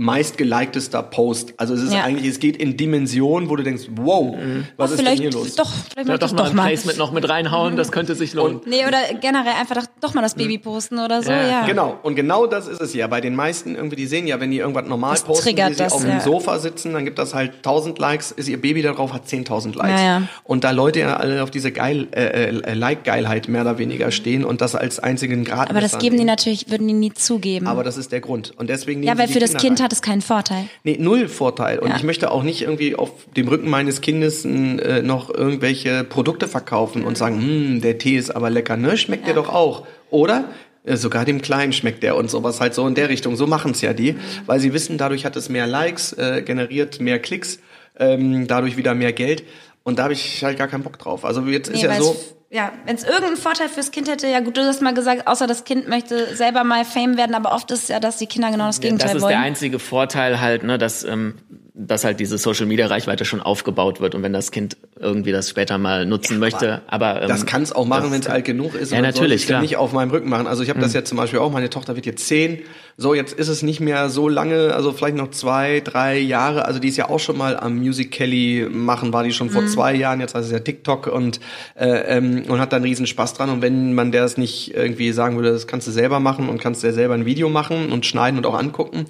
meist 0.00 0.38
gelikedester 0.38 1.02
Post. 1.02 1.52
Also 1.58 1.74
es 1.74 1.82
ist 1.82 1.92
Ja. 1.92 2.04
eigentlich, 2.04 2.26
es 2.26 2.40
geht 2.40 2.56
in 2.56 2.74
Dimensionen, 2.78 3.50
wo 3.50 3.56
du 3.56 3.62
denkst, 3.62 3.84
wow, 3.96 4.34
was 4.78 4.92
Oh, 4.92 4.94
ist 4.94 5.06
denn 5.06 5.18
hier 5.18 5.30
los? 5.30 5.54
doch, 5.56 5.70
vielleicht 5.92 6.08
Ja, 6.08 6.14
doch 6.14 6.18
das 6.20 6.32
mal 6.32 6.38
doch 6.38 6.50
ein 6.50 6.56
mal. 6.56 6.66
Placement 6.68 6.98
noch 6.98 7.12
mit 7.12 7.28
reinhauen, 7.28 7.76
das 7.76 7.92
könnte 7.92 8.14
sich 8.14 8.32
lohnen. 8.32 8.62
Nee, 8.64 8.86
oder 8.88 8.96
generell 9.20 9.52
einfach 9.60 9.76
doch, 9.76 9.84
doch 10.00 10.14
mal 10.14 10.22
das 10.22 10.34
Baby 10.36 10.56
posten 10.56 10.98
oder 11.00 11.22
so, 11.22 11.30
Ja, 11.30 11.46
ja. 11.46 11.66
Genau, 11.66 11.98
und 12.02 12.14
genau 12.14 12.46
das 12.46 12.66
ist 12.66 12.80
es 12.80 12.94
ja. 12.94 13.08
Bei 13.08 13.20
den 13.20 13.36
meisten 13.36 13.74
irgendwie, 13.74 13.96
die 13.96 14.06
sehen 14.06 14.26
ja, 14.26 14.40
wenn 14.40 14.50
die 14.50 14.56
irgendwas 14.58 14.86
normal 14.86 15.10
Das 15.12 15.24
posten, 15.24 15.54
wie 15.54 15.62
sie 15.74 15.74
das, 15.76 15.92
auf 15.92 16.02
ja. 16.02 16.12
dem 16.12 16.20
Sofa 16.20 16.58
sitzen, 16.60 16.94
dann 16.94 17.04
gibt 17.04 17.18
das 17.18 17.34
halt 17.34 17.56
1000 17.56 17.98
Likes, 17.98 18.32
ist 18.32 18.48
ihr 18.48 18.58
Baby 18.58 18.80
da 18.80 18.92
drauf, 18.92 19.12
hat 19.12 19.26
10.000 19.26 19.76
Likes. 19.76 20.00
Ja, 20.00 20.06
ja. 20.20 20.22
Und 20.44 20.64
da 20.64 20.70
Leute 20.70 21.00
ja 21.00 21.16
alle 21.18 21.42
auf 21.42 21.50
diese 21.50 21.72
Geil, 21.72 22.08
äh, 22.12 22.48
äh, 22.48 22.72
Like-Geilheit 22.72 23.48
mehr 23.48 23.60
oder 23.62 23.76
weniger 23.76 24.10
stehen 24.12 24.46
und 24.46 24.62
das 24.62 24.74
als 24.74 24.98
einzigen 24.98 25.44
Grad. 25.44 25.68
Aber 25.68 25.82
das 25.82 25.98
geben 25.98 26.16
die 26.16 26.24
natürlich, 26.24 26.70
würden 26.70 26.88
die 26.88 26.94
nie 26.94 27.12
zugeben. 27.12 27.66
Aber 27.66 27.84
das 27.84 27.98
ist 27.98 28.12
der 28.12 28.20
Grund. 28.22 28.54
Und 28.56 28.70
deswegen 28.70 29.02
ja, 29.02 29.18
weil 29.18 29.26
für 29.28 29.34
die 29.34 29.40
das 29.40 29.56
Kind 29.56 29.78
rein. 29.78 29.89
Hat 29.90 29.94
es 29.94 30.02
keinen 30.02 30.22
Vorteil. 30.22 30.68
Nee, 30.84 30.98
null 31.00 31.26
Vorteil. 31.28 31.80
Und 31.80 31.88
Ja. 31.90 31.96
ich 31.96 32.04
möchte 32.04 32.30
auch 32.30 32.44
nicht 32.44 32.62
irgendwie 32.62 32.94
auf 32.94 33.10
dem 33.36 33.48
Rücken 33.48 33.68
meines 33.68 34.00
Kindes 34.00 34.44
äh, 34.44 35.02
noch 35.02 35.34
irgendwelche 35.34 36.04
Produkte 36.04 36.46
verkaufen 36.46 37.02
und 37.04 37.18
sagen, 37.18 37.40
hm, 37.40 37.80
der 37.80 37.98
Tee 37.98 38.16
ist 38.16 38.30
aber 38.30 38.50
lecker, 38.50 38.76
ne? 38.76 38.96
Schmeckt 38.96 39.26
der 39.26 39.34
doch 39.34 39.48
auch. 39.48 39.84
Oder? 40.10 40.44
Äh, 40.84 40.96
Sogar 40.96 41.24
dem 41.24 41.42
Kleinen 41.42 41.72
schmeckt 41.72 42.04
der 42.04 42.14
und 42.16 42.30
sowas 42.30 42.60
halt 42.60 42.74
so 42.74 42.86
in 42.86 42.94
der 42.94 43.08
Richtung. 43.08 43.34
So 43.34 43.48
machen's 43.48 43.80
ja 43.80 43.92
die, 43.92 44.14
weil 44.46 44.60
sie 44.60 44.72
wissen, 44.72 44.96
dadurch 44.96 45.24
hat 45.24 45.34
es 45.34 45.48
mehr 45.48 45.66
Likes, 45.66 46.12
äh, 46.12 46.42
generiert 46.46 47.00
mehr 47.00 47.18
Klicks, 47.18 47.58
ähm, 47.98 48.46
dadurch 48.46 48.76
wieder 48.76 48.94
mehr 48.94 49.12
Geld. 49.12 49.42
Und 49.82 49.98
da 49.98 50.04
habe 50.04 50.12
ich 50.12 50.44
halt 50.44 50.56
gar 50.56 50.68
keinen 50.68 50.84
Bock 50.84 50.98
drauf. 51.00 51.24
Also 51.24 51.42
jetzt 51.46 51.68
ist 51.68 51.78
Nee, 51.78 51.82
ja 51.84 51.90
weil's- 51.90 52.04
so, 52.04 52.16
Ja, 52.52 52.72
wenn 52.84 52.96
es 52.96 53.04
irgendeinen 53.04 53.36
Vorteil 53.36 53.68
fürs 53.68 53.92
Kind 53.92 54.08
hätte, 54.08 54.26
ja 54.26 54.40
gut, 54.40 54.56
du 54.56 54.62
hast 54.62 54.82
mal 54.82 54.92
gesagt, 54.92 55.28
außer 55.28 55.46
das 55.46 55.62
Kind 55.62 55.86
möchte 55.86 56.34
selber 56.34 56.64
mal 56.64 56.84
Fame 56.84 57.16
werden, 57.16 57.36
aber 57.36 57.52
oft 57.52 57.70
ist 57.70 57.88
ja, 57.88 58.00
dass 58.00 58.16
die 58.16 58.26
Kinder 58.26 58.50
genau 58.50 58.66
das 58.66 58.80
Gegenteil 58.80 59.06
Das 59.06 59.16
ist 59.16 59.22
wollen. 59.22 59.34
der 59.34 59.40
einzige 59.40 59.78
Vorteil 59.78 60.40
halt, 60.40 60.64
ne, 60.64 60.76
dass, 60.76 61.04
ähm, 61.04 61.36
dass 61.74 62.04
halt 62.04 62.20
diese 62.20 62.36
Social 62.38 62.66
Media 62.66 62.86
Reichweite 62.86 63.24
schon 63.24 63.40
aufgebaut 63.40 64.00
wird 64.00 64.14
und 64.14 64.22
wenn 64.22 64.32
das 64.32 64.50
Kind 64.50 64.76
irgendwie 64.98 65.32
das 65.32 65.48
später 65.50 65.78
mal 65.78 66.04
nutzen 66.04 66.38
möchte, 66.38 66.82
aber 66.88 67.22
ähm, 67.22 67.28
Das 67.28 67.46
kann 67.46 67.62
es 67.62 67.72
auch 67.72 67.86
machen, 67.86 68.04
das- 68.04 68.12
wenn 68.12 68.20
es 68.20 68.26
alt 68.26 68.44
genug 68.44 68.74
ist. 68.74 68.92
Ja, 68.92 69.00
natürlich, 69.00 69.42
ja 69.42 69.46
klar. 69.48 69.60
nicht 69.62 69.76
auf 69.76 69.92
meinem 69.92 70.10
Rücken 70.10 70.28
machen. 70.28 70.46
Also 70.46 70.62
ich 70.62 70.68
habe 70.68 70.80
das 70.80 70.92
jetzt 70.92 71.08
zum 71.08 71.16
Beispiel 71.18 71.38
auch, 71.38 71.50
meine 71.52 71.70
Tochter 71.70 71.94
wird 71.96 72.06
jetzt 72.06 72.26
zehn. 72.26 72.60
So, 72.96 73.14
jetzt 73.14 73.32
ist 73.32 73.48
es 73.48 73.62
nicht 73.62 73.80
mehr 73.80 74.10
so 74.10 74.28
lange, 74.28 74.74
also 74.74 74.92
vielleicht 74.92 75.16
noch 75.16 75.30
zwei, 75.30 75.80
drei 75.80 76.18
Jahre. 76.18 76.66
Also 76.66 76.80
die 76.80 76.88
ist 76.88 76.96
ja 76.98 77.08
auch 77.08 77.18
schon 77.20 77.38
mal 77.38 77.56
am 77.58 77.76
Music 77.78 78.10
Kelly 78.10 78.66
machen, 78.70 79.12
war 79.12 79.22
die 79.24 79.32
schon 79.32 79.48
vor 79.48 79.66
zwei 79.66 79.94
Jahren, 79.94 80.20
jetzt 80.20 80.34
heißt 80.34 80.46
es 80.46 80.52
ja 80.52 80.58
TikTok 80.58 81.06
und, 81.06 81.40
äh, 81.76 81.86
ähm, 82.18 82.42
und 82.48 82.60
hat 82.60 82.72
da 82.72 82.76
einen 82.76 82.84
riesen 82.84 83.06
Spaß 83.06 83.34
dran. 83.34 83.48
Und 83.48 83.62
wenn 83.62 83.94
man 83.94 84.12
der 84.12 84.24
es 84.24 84.36
nicht 84.36 84.74
irgendwie 84.74 85.12
sagen 85.12 85.36
würde, 85.36 85.50
das 85.52 85.66
kannst 85.66 85.86
du 85.86 85.92
selber 85.92 86.20
machen 86.20 86.48
und 86.48 86.60
kannst 86.60 86.82
dir 86.82 86.92
selber 86.92 87.14
ein 87.14 87.24
Video 87.24 87.48
machen 87.48 87.90
und 87.90 88.04
schneiden 88.04 88.36
und 88.36 88.44
auch 88.44 88.58
angucken. 88.58 89.06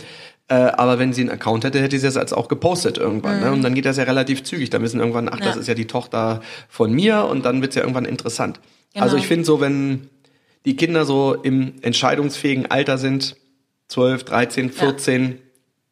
Äh, 0.51 0.55
aber 0.55 0.99
wenn 0.99 1.13
sie 1.13 1.21
einen 1.23 1.31
Account 1.31 1.63
hätte, 1.65 1.81
hätte 1.81 1.97
sie 1.99 2.05
das 2.05 2.17
als 2.17 2.33
auch 2.33 2.49
gepostet 2.49 2.99
irgendwann. 2.99 3.39
Ne? 3.41 3.53
Und 3.53 3.63
dann 3.63 3.73
geht 3.75 3.85
das 3.87 3.97
ja 3.97 4.03
relativ 4.05 4.43
zügig. 4.43 4.69
Da 4.69 4.83
wissen 4.83 4.99
irgendwann, 4.99 5.29
ach, 5.33 5.39
das 5.39 5.55
Ja. 5.55 5.61
ist 5.61 5.67
ja 5.69 5.75
die 5.75 5.87
Tochter 5.87 6.41
von 6.69 6.93
mir 6.93 7.25
und 7.31 7.45
dann 7.45 7.63
wird's 7.63 7.77
ja 7.77 7.83
irgendwann 7.83 8.05
interessant. 8.05 8.59
Genau. 8.93 9.05
Also 9.05 9.17
ich 9.17 9.29
finde 9.29 9.45
so, 9.45 9.61
wenn 9.61 10.09
die 10.67 10.75
Kinder 10.77 11.05
so 11.05 11.35
im 11.35 11.75
entscheidungsfähigen 11.83 12.71
Alter 12.71 12.99
sind, 12.99 13.37
12, 13.89 14.25
13, 14.25 14.71
14, 14.73 15.39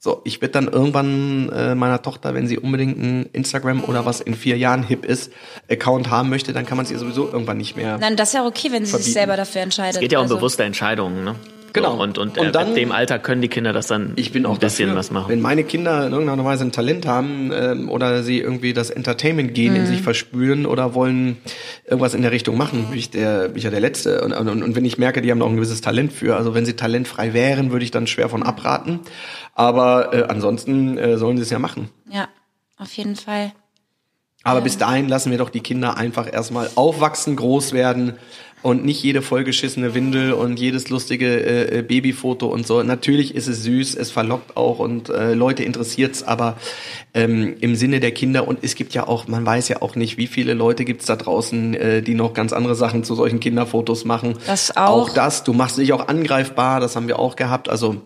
so, 0.00 0.20
ich 0.24 0.40
werde 0.40 0.52
dann 0.52 0.68
irgendwann 0.68 1.48
äh, 1.50 1.74
meiner 1.74 2.02
Tochter, 2.02 2.34
wenn 2.34 2.46
sie 2.46 2.58
unbedingt 2.58 2.98
ein 3.00 3.26
Instagram 3.32 3.82
oder 3.84 4.06
was 4.06 4.20
in 4.20 4.34
vier 4.34 4.56
Jahren 4.56 4.82
hip 4.84 5.04
ist, 5.04 5.32
Account 5.70 6.10
haben 6.10 6.28
möchte, 6.30 6.52
dann 6.52 6.66
kann 6.66 6.76
man 6.76 6.86
sie 6.86 6.94
sowieso 6.96 7.26
irgendwann 7.30 7.56
nicht 7.58 7.76
mehr. 7.76 7.98
Nein, 7.98 8.14
das 8.16 8.28
ist 8.30 8.34
ja 8.34 8.46
okay, 8.46 8.70
wenn 8.72 8.84
sie 8.84 8.90
sich 8.92 9.00
Verbieten. 9.00 9.12
selber 9.14 9.36
dafür 9.36 9.62
entscheidet. 9.62 9.94
es 9.96 10.00
geht 10.00 10.12
ja 10.12 10.18
um 10.18 10.24
Also, 10.24 10.36
bewusste 10.36 10.62
Entscheidungen, 10.64 11.24
ne? 11.24 11.34
Genau. 11.78 11.96
So, 11.96 12.02
und 12.02 12.18
und, 12.18 12.38
Und 12.38 12.46
äh, 12.46 12.52
dann- 12.52 12.74
dem 12.74 12.92
Alter 12.92 13.18
können 13.18 13.42
die 13.42 13.48
Kinder 13.48 13.72
das 13.72 13.86
dann 13.86 14.12
Ich 14.16 14.32
bin 14.32 14.46
auch 14.46 14.54
ein 14.54 14.58
bisschen 14.58 14.88
dafür, 14.88 14.98
was 14.98 15.10
machen. 15.10 15.28
Wenn 15.30 15.40
meine 15.40 15.64
Kinder 15.64 16.06
in 16.06 16.12
irgendeiner 16.12 16.44
Weise 16.44 16.64
ein 16.64 16.72
Talent 16.72 17.06
haben 17.06 17.50
ähm, 17.52 17.88
oder 17.90 18.22
sie 18.22 18.38
irgendwie 18.40 18.72
das 18.72 18.90
Entertainment-Gen 18.90 19.76
in 19.76 19.86
sich 19.86 20.02
verspüren 20.02 20.66
oder 20.66 20.94
wollen 20.94 21.38
irgendwas 21.86 22.14
in 22.14 22.22
der 22.22 22.32
Richtung 22.32 22.56
machen, 22.56 22.86
bin 22.90 22.98
ich, 22.98 23.10
der, 23.10 23.48
bin 23.48 23.56
ich 23.58 23.64
ja 23.64 23.70
der 23.70 23.80
Letzte. 23.80 24.22
Und, 24.22 24.32
und, 24.32 24.48
und 24.62 24.76
wenn 24.76 24.84
ich 24.84 24.98
merke, 24.98 25.22
die 25.22 25.30
haben 25.30 25.38
noch 25.38 25.48
ein 25.48 25.56
gewisses 25.56 25.80
Talent 25.80 26.12
für, 26.12 26.36
also 26.36 26.54
wenn 26.54 26.64
sie 26.66 26.74
talentfrei 26.74 27.32
wären, 27.34 27.70
würde 27.72 27.84
ich 27.84 27.90
dann 27.90 28.06
schwer 28.06 28.28
von 28.28 28.42
abraten. 28.42 29.00
Aber 29.54 30.12
äh, 30.14 30.22
ansonsten 30.28 30.98
äh, 30.98 31.16
sollen 31.18 31.36
sie 31.36 31.42
es 31.42 31.50
ja 31.50 31.58
machen. 31.58 31.88
Ja, 32.10 32.28
auf 32.78 32.92
jeden 32.92 33.16
Fall. 33.16 33.52
Aber 34.44 34.60
bis 34.60 34.78
dahin 34.78 35.08
lassen 35.08 35.30
wir 35.32 35.38
doch 35.38 35.50
die 35.50 35.60
Kinder 35.60 35.96
einfach 35.96 36.32
erstmal 36.32 36.70
aufwachsen, 36.76 37.34
groß 37.36 37.72
werden 37.72 38.14
und 38.62 38.84
nicht 38.84 39.02
jede 39.02 39.22
vollgeschissene 39.22 39.94
Windel 39.94 40.32
und 40.32 40.58
jedes 40.58 40.88
lustige 40.88 41.26
äh, 41.26 41.78
äh, 41.78 41.82
Babyfoto 41.82 42.46
und 42.46 42.66
so. 42.66 42.82
Natürlich 42.82 43.34
ist 43.34 43.46
es 43.46 43.62
süß, 43.62 43.94
es 43.94 44.10
verlockt 44.10 44.56
auch 44.56 44.78
und 44.78 45.08
äh, 45.08 45.34
Leute 45.34 45.62
interessiert's, 45.62 46.22
aber 46.22 46.56
ähm, 47.14 47.56
im 47.60 47.76
Sinne 47.76 48.00
der 48.00 48.12
Kinder 48.12 48.48
und 48.48 48.58
es 48.62 48.74
gibt 48.74 48.94
ja 48.94 49.06
auch, 49.06 49.28
man 49.28 49.46
weiß 49.46 49.68
ja 49.68 49.82
auch 49.82 49.94
nicht, 49.96 50.16
wie 50.16 50.26
viele 50.26 50.54
Leute 50.54 50.84
gibt's 50.84 51.06
da 51.06 51.16
draußen, 51.16 51.74
äh, 51.74 52.02
die 52.02 52.14
noch 52.14 52.34
ganz 52.34 52.52
andere 52.52 52.74
Sachen 52.74 53.04
zu 53.04 53.14
solchen 53.14 53.40
Kinderfotos 53.40 54.04
machen. 54.04 54.34
Das 54.46 54.76
auch. 54.76 55.08
Auch 55.08 55.08
das, 55.10 55.44
du 55.44 55.52
machst 55.52 55.78
dich 55.78 55.92
auch 55.92 56.08
angreifbar, 56.08 56.80
das 56.80 56.96
haben 56.96 57.08
wir 57.08 57.18
auch 57.18 57.36
gehabt. 57.36 57.68
Also 57.68 57.96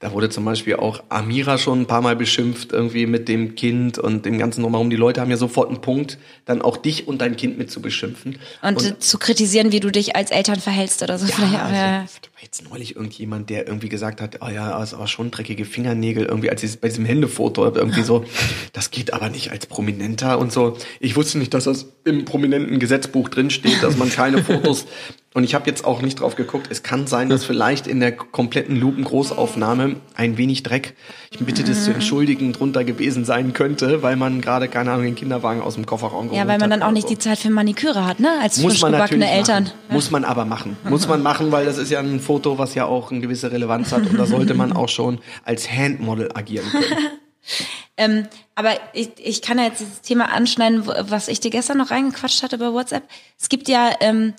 da 0.00 0.12
wurde 0.12 0.30
zum 0.30 0.46
Beispiel 0.46 0.76
auch 0.76 1.02
Amira 1.10 1.58
schon 1.58 1.82
ein 1.82 1.86
paar 1.86 2.00
Mal 2.00 2.16
beschimpft, 2.16 2.72
irgendwie 2.72 3.04
mit 3.04 3.28
dem 3.28 3.54
Kind 3.54 3.98
und 3.98 4.24
dem 4.24 4.38
ganzen 4.38 4.62
Drumherum. 4.62 4.88
Die 4.88 4.96
Leute 4.96 5.20
haben 5.20 5.30
ja 5.30 5.36
sofort 5.36 5.68
einen 5.68 5.82
Punkt, 5.82 6.16
dann 6.46 6.62
auch 6.62 6.78
dich 6.78 7.06
und 7.06 7.20
dein 7.20 7.36
Kind 7.36 7.58
mit 7.58 7.70
zu 7.70 7.82
beschimpfen. 7.82 8.38
Und, 8.62 8.82
äh, 8.82 8.98
zu 8.98 9.18
kritisieren, 9.18 9.72
wie 9.72 9.80
du 9.80 9.90
dich 9.90 10.16
als 10.16 10.30
Eltern 10.30 10.58
verhältst 10.58 11.02
oder 11.02 11.18
so. 11.18 11.26
Vielleicht 11.26 11.54
auch, 11.54 11.64
also, 11.64 11.74
ja. 11.74 12.06
jetzt 12.40 12.64
neulich 12.70 12.96
irgendjemand, 12.96 13.50
der 13.50 13.66
irgendwie 13.66 13.90
gesagt 13.90 14.22
hat, 14.22 14.38
oh 14.40 14.48
ja, 14.48 14.82
ist 14.82 14.94
aber 14.94 15.06
schon 15.06 15.30
dreckige 15.30 15.66
Fingernägel, 15.66 16.24
irgendwie 16.24 16.48
als 16.48 16.62
dieses, 16.62 16.78
bei 16.78 16.88
diesem 16.88 17.04
Händefoto, 17.04 17.66
irgendwie 17.66 18.02
so, 18.02 18.24
das 18.72 18.90
geht 18.90 19.12
aber 19.12 19.28
nicht 19.28 19.50
als 19.50 19.66
Prominenter 19.66 20.38
und 20.38 20.50
so. 20.50 20.78
Ich 20.98 21.14
wusste 21.14 21.36
nicht, 21.36 21.52
dass 21.52 21.64
das 21.64 21.86
im 22.04 22.24
prominenten 22.24 22.78
Gesetzbuch 22.78 23.28
drinsteht, 23.28 23.82
dass 23.82 23.98
man 23.98 24.08
keine 24.08 24.42
Fotos 24.44 24.86
und 25.32 25.44
ich 25.44 25.54
habe 25.54 25.70
jetzt 25.70 25.84
auch 25.84 26.02
nicht 26.02 26.18
drauf 26.20 26.34
geguckt. 26.34 26.66
Es 26.70 26.82
kann 26.82 27.06
sein, 27.06 27.28
dass 27.28 27.44
vielleicht 27.44 27.86
in 27.86 28.00
der 28.00 28.10
kompletten 28.12 28.74
Lupen-Großaufnahme 28.76 29.96
ein 30.16 30.36
wenig 30.36 30.64
Dreck, 30.64 30.96
ich 31.30 31.38
bitte 31.38 31.62
das 31.62 31.84
zu 31.84 31.92
entschuldigen, 31.92 32.52
drunter 32.52 32.82
gewesen 32.82 33.24
sein 33.24 33.52
könnte, 33.52 34.02
weil 34.02 34.16
man 34.16 34.40
gerade, 34.40 34.66
keine 34.66 34.90
Ahnung, 34.90 35.04
den 35.04 35.14
Kinderwagen 35.14 35.62
aus 35.62 35.74
dem 35.76 35.86
Kofferraum 35.86 36.26
Ja, 36.26 36.30
geholt 36.30 36.48
weil 36.48 36.58
man 36.58 36.72
hat 36.72 36.80
dann 36.80 36.82
auch 36.82 36.92
nicht 36.92 37.06
so. 37.08 37.14
die 37.14 37.18
Zeit 37.18 37.38
für 37.38 37.50
Maniküre 37.50 38.04
hat, 38.04 38.18
ne? 38.18 38.28
Als 38.42 38.58
Muss 38.58 38.72
frisch 38.72 38.82
man 38.82 38.92
gebackene 38.92 39.30
Eltern. 39.30 39.70
Muss 39.88 40.10
man 40.10 40.24
aber 40.24 40.44
machen. 40.44 40.76
Muss 40.88 41.06
man 41.06 41.22
machen, 41.22 41.52
weil 41.52 41.64
das 41.64 41.78
ist 41.78 41.90
ja 41.90 42.00
ein 42.00 42.18
Foto, 42.18 42.58
was 42.58 42.74
ja 42.74 42.86
auch 42.86 43.12
eine 43.12 43.20
gewisse 43.20 43.52
Relevanz 43.52 43.92
hat 43.92 44.06
und 44.10 44.18
da 44.18 44.26
sollte 44.26 44.54
man 44.54 44.72
auch 44.72 44.88
schon 44.88 45.20
als 45.44 45.70
Handmodel 45.70 46.30
agieren 46.34 46.66
können. 46.70 46.84
Ähm, 47.96 48.26
aber 48.54 48.70
ich, 48.94 49.10
ich 49.18 49.42
kann 49.42 49.58
ja 49.58 49.64
jetzt 49.64 49.80
dieses 49.80 50.00
Thema 50.00 50.32
anschneiden, 50.32 50.86
was 50.86 51.28
ich 51.28 51.40
dir 51.40 51.50
gestern 51.50 51.76
noch 51.76 51.90
reingequatscht 51.90 52.42
hatte 52.42 52.56
bei 52.56 52.72
WhatsApp. 52.72 53.02
Es 53.38 53.50
gibt 53.50 53.68
ja 53.68 53.90
ähm, 54.00 54.32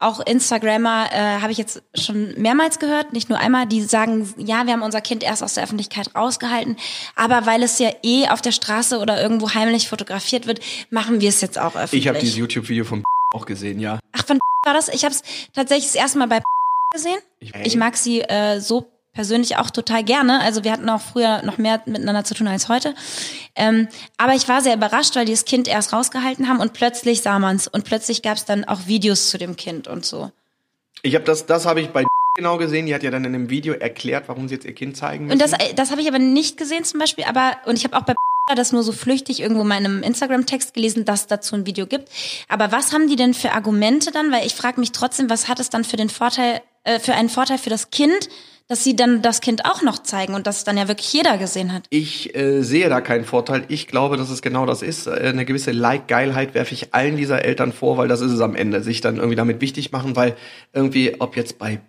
auch 0.00 0.20
Instagrammer, 0.20 1.08
äh, 1.12 1.40
habe 1.40 1.50
ich 1.52 1.58
jetzt 1.58 1.82
schon 1.94 2.34
mehrmals 2.40 2.78
gehört, 2.78 3.12
nicht 3.12 3.28
nur 3.28 3.38
einmal, 3.38 3.66
die 3.66 3.82
sagen, 3.82 4.32
ja, 4.36 4.64
wir 4.66 4.72
haben 4.72 4.82
unser 4.82 5.00
Kind 5.00 5.22
erst 5.22 5.42
aus 5.42 5.54
der 5.54 5.64
Öffentlichkeit 5.64 6.14
rausgehalten, 6.14 6.76
aber 7.16 7.46
weil 7.46 7.62
es 7.62 7.78
ja 7.78 7.90
eh 8.04 8.28
auf 8.28 8.40
der 8.40 8.52
Straße 8.52 8.98
oder 8.98 9.20
irgendwo 9.20 9.54
heimlich 9.54 9.88
fotografiert 9.88 10.46
wird, 10.46 10.60
machen 10.90 11.20
wir 11.20 11.28
es 11.28 11.40
jetzt 11.40 11.58
auch 11.58 11.74
öffentlich. 11.74 12.02
Ich 12.02 12.08
habe 12.08 12.18
dieses 12.18 12.36
YouTube-Video 12.36 12.84
von 12.84 13.02
auch 13.34 13.44
gesehen, 13.46 13.80
ja. 13.80 13.98
Ach, 14.12 14.24
von 14.24 14.38
war 14.64 14.74
das? 14.74 14.88
Ich 14.88 15.04
habe 15.04 15.14
es 15.14 15.22
tatsächlich 15.54 15.86
das 15.86 15.94
erste 15.96 16.18
Mal 16.18 16.28
bei 16.28 16.42
gesehen. 16.94 17.18
Ich- 17.40 17.54
Ich 17.54 17.76
mag 17.76 17.96
sie 17.96 18.20
äh, 18.20 18.60
so 18.60 18.90
persönlich 19.18 19.56
auch 19.56 19.70
total 19.70 20.04
gerne. 20.04 20.40
Also 20.42 20.62
wir 20.62 20.70
hatten 20.70 20.88
auch 20.88 21.00
früher 21.00 21.42
noch 21.42 21.58
mehr 21.58 21.82
miteinander 21.86 22.22
zu 22.22 22.34
tun 22.34 22.46
als 22.46 22.68
heute. 22.68 22.94
Ähm, 23.56 23.88
aber 24.16 24.34
ich 24.34 24.46
war 24.46 24.60
sehr 24.60 24.76
überrascht, 24.76 25.16
weil 25.16 25.24
die 25.24 25.32
das 25.32 25.44
Kind 25.44 25.66
erst 25.66 25.92
rausgehalten 25.92 26.48
haben 26.48 26.60
und 26.60 26.72
plötzlich 26.72 27.20
sah 27.20 27.40
man's 27.40 27.66
und 27.66 27.84
plötzlich 27.84 28.22
gab's 28.22 28.44
dann 28.44 28.62
auch 28.62 28.86
Videos 28.86 29.28
zu 29.28 29.36
dem 29.36 29.56
Kind 29.56 29.88
und 29.88 30.06
so. 30.06 30.30
Ich 31.02 31.16
habe 31.16 31.24
das, 31.24 31.46
das 31.46 31.66
habe 31.66 31.80
ich 31.80 31.88
bei 31.88 32.04
genau 32.36 32.58
gesehen. 32.58 32.86
Die 32.86 32.94
hat 32.94 33.02
ja 33.02 33.10
dann 33.10 33.24
in 33.24 33.34
einem 33.34 33.50
Video 33.50 33.74
erklärt, 33.74 34.28
warum 34.28 34.46
sie 34.46 34.54
jetzt 34.54 34.64
ihr 34.64 34.72
Kind 34.72 34.96
zeigen 34.96 35.26
müssen. 35.26 35.32
Und 35.32 35.42
das, 35.42 35.58
das 35.74 35.90
habe 35.90 36.00
ich 36.00 36.06
aber 36.06 36.20
nicht 36.20 36.56
gesehen 36.56 36.84
zum 36.84 37.00
Beispiel. 37.00 37.24
Aber 37.24 37.56
und 37.66 37.76
ich 37.76 37.82
habe 37.82 37.96
auch 37.96 38.04
bei 38.04 38.14
das 38.54 38.70
nur 38.70 38.84
so 38.84 38.92
flüchtig 38.92 39.40
irgendwo 39.40 39.62
in 39.62 39.68
meinem 39.68 40.04
Instagram-Text 40.04 40.74
gelesen, 40.74 41.04
dass 41.04 41.22
es 41.22 41.26
dazu 41.26 41.56
ein 41.56 41.66
Video 41.66 41.88
gibt. 41.88 42.08
Aber 42.46 42.70
was 42.70 42.92
haben 42.92 43.08
die 43.08 43.16
denn 43.16 43.34
für 43.34 43.50
Argumente 43.50 44.12
dann? 44.12 44.30
Weil 44.30 44.46
ich 44.46 44.54
frage 44.54 44.78
mich 44.78 44.92
trotzdem, 44.92 45.28
was 45.28 45.48
hat 45.48 45.58
es 45.58 45.70
dann 45.70 45.82
für 45.82 45.96
den 45.96 46.08
Vorteil, 46.08 46.60
äh, 46.84 47.00
für 47.00 47.14
einen 47.14 47.30
Vorteil 47.30 47.58
für 47.58 47.70
das 47.70 47.90
Kind, 47.90 48.28
dass 48.68 48.84
sie 48.84 48.94
dann 48.94 49.22
das 49.22 49.40
Kind 49.40 49.64
auch 49.64 49.82
noch 49.82 50.02
zeigen 50.02 50.34
und 50.34 50.46
das 50.46 50.64
dann 50.64 50.76
ja 50.76 50.88
wirklich 50.88 51.12
jeder 51.12 51.38
gesehen 51.38 51.72
hat. 51.72 51.84
Ich 51.90 52.36
äh, 52.36 52.62
sehe 52.62 52.88
da 52.88 53.00
keinen 53.00 53.24
Vorteil. 53.24 53.64
Ich 53.68 53.86
glaube, 53.86 54.16
dass 54.18 54.28
es 54.28 54.42
genau 54.42 54.66
das 54.66 54.82
ist. 54.82 55.06
Äh, 55.06 55.10
eine 55.10 55.46
gewisse 55.46 55.72
Like-Geilheit 55.72 56.54
werfe 56.54 56.74
ich 56.74 56.94
allen 56.94 57.16
dieser 57.16 57.44
Eltern 57.44 57.72
vor, 57.72 57.96
weil 57.96 58.08
das 58.08 58.20
ist 58.20 58.32
es 58.32 58.40
am 58.40 58.54
Ende. 58.54 58.82
Sich 58.82 59.00
dann 59.00 59.16
irgendwie 59.16 59.36
damit 59.36 59.62
wichtig 59.62 59.90
machen, 59.90 60.16
weil 60.16 60.36
irgendwie, 60.74 61.16
ob 61.18 61.36
jetzt 61.36 61.58
bei 61.58 61.80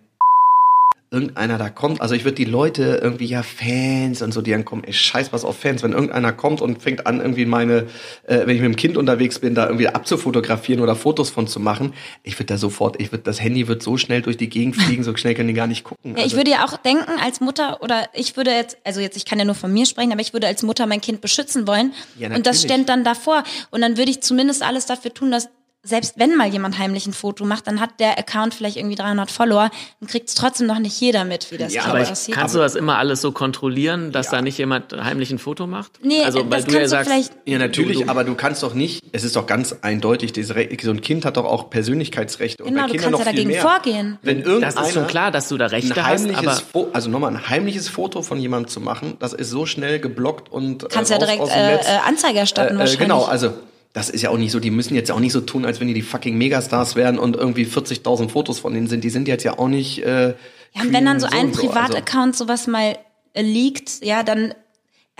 irgendeiner 1.12 1.58
da 1.58 1.68
kommt, 1.70 2.00
also 2.00 2.14
ich 2.14 2.24
würde 2.24 2.36
die 2.36 2.44
Leute 2.44 3.00
irgendwie 3.02 3.26
ja 3.26 3.42
Fans 3.42 4.22
und 4.22 4.32
so, 4.32 4.42
die 4.42 4.52
dann 4.52 4.64
kommen, 4.64 4.84
ey, 4.84 4.92
scheiß 4.92 5.32
was 5.32 5.44
auf 5.44 5.58
Fans, 5.58 5.82
wenn 5.82 5.92
irgendeiner 5.92 6.32
kommt 6.32 6.60
und 6.60 6.80
fängt 6.82 7.06
an 7.06 7.20
irgendwie 7.20 7.46
meine, 7.46 7.86
äh, 8.26 8.46
wenn 8.46 8.50
ich 8.56 8.62
mit 8.62 8.72
dem 8.72 8.76
Kind 8.76 8.96
unterwegs 8.96 9.40
bin, 9.40 9.54
da 9.54 9.66
irgendwie 9.66 9.88
abzufotografieren 9.88 10.80
oder 10.80 10.94
Fotos 10.94 11.30
von 11.30 11.48
zu 11.48 11.58
machen, 11.58 11.94
ich 12.22 12.34
würde 12.36 12.46
da 12.46 12.58
sofort, 12.58 13.00
ich 13.00 13.10
würde, 13.10 13.24
das 13.24 13.40
Handy 13.42 13.66
wird 13.66 13.82
so 13.82 13.96
schnell 13.96 14.22
durch 14.22 14.36
die 14.36 14.48
Gegend 14.48 14.76
fliegen, 14.76 15.02
so 15.02 15.16
schnell 15.16 15.34
können 15.34 15.48
die 15.48 15.54
gar 15.54 15.66
nicht 15.66 15.84
gucken. 15.84 16.12
Ja, 16.12 16.18
ich 16.18 16.22
Also- 16.24 16.36
würde 16.36 16.50
ja 16.52 16.64
auch 16.64 16.76
denken 16.76 17.10
als 17.20 17.40
Mutter 17.40 17.82
oder 17.82 18.08
ich 18.14 18.36
würde 18.36 18.52
jetzt, 18.52 18.78
also 18.84 19.00
jetzt, 19.00 19.16
ich 19.16 19.24
kann 19.24 19.38
ja 19.38 19.44
nur 19.44 19.54
von 19.56 19.72
mir 19.72 19.86
sprechen, 19.86 20.12
aber 20.12 20.20
ich 20.20 20.32
würde 20.32 20.46
als 20.46 20.62
Mutter 20.62 20.86
mein 20.86 21.00
Kind 21.00 21.20
beschützen 21.20 21.66
wollen. 21.66 21.92
Ja, 22.18 22.32
und 22.34 22.46
das 22.46 22.62
ständ 22.62 22.88
dann 22.88 23.02
davor. 23.04 23.42
Und 23.70 23.80
dann 23.80 23.96
würde 23.96 24.10
ich 24.10 24.20
zumindest 24.20 24.62
alles 24.62 24.86
dafür 24.86 25.12
tun, 25.12 25.30
dass 25.30 25.48
selbst 25.82 26.14
wenn 26.18 26.36
mal 26.36 26.46
jemand 26.48 26.78
heimlich 26.78 27.06
ein 27.06 27.14
Foto 27.14 27.44
macht, 27.46 27.66
dann 27.66 27.80
hat 27.80 28.00
der 28.00 28.18
Account 28.18 28.52
vielleicht 28.54 28.76
irgendwie 28.76 28.96
300 28.96 29.30
Follower, 29.30 29.70
dann 30.00 30.08
kriegt 30.08 30.28
es 30.28 30.34
trotzdem 30.34 30.66
noch 30.66 30.78
nicht 30.78 31.00
jeder 31.00 31.24
mit, 31.24 31.50
wie 31.50 31.56
das 31.56 31.72
Ja, 31.72 31.84
aber 31.84 32.00
aussieht. 32.00 32.34
kannst 32.34 32.54
du 32.54 32.58
das 32.58 32.74
immer 32.74 32.98
alles 32.98 33.22
so 33.22 33.32
kontrollieren, 33.32 34.12
dass 34.12 34.28
da 34.28 34.42
nicht 34.42 34.58
jemand 34.58 34.92
heimlich 34.92 35.30
ein 35.30 35.38
Foto 35.38 35.66
macht? 35.66 35.92
Nee, 36.02 36.22
also, 36.22 36.42
das 36.42 36.66
kannst 36.66 36.92
du 36.92 37.04
vielleicht- 37.04 37.32
Ja, 37.46 37.58
natürlich, 37.58 37.98
Du- 37.98 38.04
du- 38.04 38.10
aber 38.10 38.24
du 38.24 38.34
kannst 38.34 38.62
doch 38.62 38.74
nicht, 38.74 39.02
es 39.12 39.24
ist 39.24 39.36
doch 39.36 39.46
ganz 39.46 39.74
eindeutig, 39.80 40.32
so 40.46 40.90
ein 40.90 41.00
Kind 41.00 41.24
hat 41.24 41.36
doch 41.38 41.46
auch 41.46 41.70
Persönlichkeitsrechte. 41.70 42.62
Und 42.62 42.70
Genau, 42.70 42.82
bei 42.82 42.86
du 42.88 42.92
Kindern 42.92 43.10
kannst 43.12 43.18
noch 43.20 43.26
ja 43.26 43.32
dagegen 43.32 43.48
mehr. 43.50 43.62
vorgehen. 43.62 44.18
Wenn 44.22 44.60
Das 44.60 44.74
ist 44.76 44.92
schon 44.92 45.06
klar, 45.06 45.30
dass 45.30 45.48
du 45.48 45.56
da 45.56 45.64
ein 45.66 45.70
Rechte 45.70 46.04
hast, 46.04 46.28
aber 46.34 46.60
also 46.92 47.08
nochmal 47.10 47.30
ein 47.34 47.48
heimliches 47.48 47.88
Foto 47.88 48.22
von 48.22 48.38
jemandem 48.38 48.68
zu 48.70 48.80
machen, 48.80 49.16
das 49.18 49.32
ist 49.32 49.50
so 49.50 49.64
schnell 49.66 49.98
geblockt 49.98 50.50
und 50.52 50.88
Kannst 50.90 51.10
äh, 51.10 51.14
ja 51.14 51.18
direkt 51.18 51.40
aus 51.40 51.48
dem 51.48 51.58
äh, 51.58 51.76
Netz. 51.76 51.86
äh, 51.88 51.98
Anzeige 52.06 52.38
erstatten 52.40 52.72
Äh, 52.72 52.76
äh, 52.76 52.78
wahrscheinlich. 52.80 52.98
genau, 53.00 53.24
also 53.24 53.52
das 53.92 54.08
ist 54.08 54.22
ja 54.22 54.30
auch 54.30 54.38
nicht 54.38 54.52
so, 54.52 54.60
die 54.60 54.70
müssen 54.70 54.94
jetzt 54.94 55.10
auch 55.10 55.18
nicht 55.18 55.32
so 55.32 55.40
tun, 55.40 55.64
als 55.64 55.80
wenn 55.80 55.88
die 55.88 55.94
die 55.94 56.02
fucking 56.02 56.38
Megastars 56.38 56.94
wären 56.94 57.18
und 57.18 57.36
irgendwie 57.36 57.64
40.000 57.64 58.28
Fotos 58.28 58.60
von 58.60 58.72
denen 58.72 58.86
sind. 58.86 59.02
Die 59.02 59.10
sind 59.10 59.26
jetzt 59.26 59.42
ja 59.42 59.58
auch 59.58 59.68
nicht. 59.68 60.04
Äh, 60.04 60.34
Ja, 60.74 60.82
und 60.82 60.92
wenn 60.92 61.04
dann 61.04 61.18
so 61.18 61.26
ein 61.26 61.52
so. 61.52 61.62
Also, 61.62 61.72
Privataccount 61.72 62.36
sowas 62.36 62.66
mal 62.66 62.96
äh, 63.34 63.42
liegt, 63.42 64.04
ja, 64.04 64.22
dann 64.22 64.54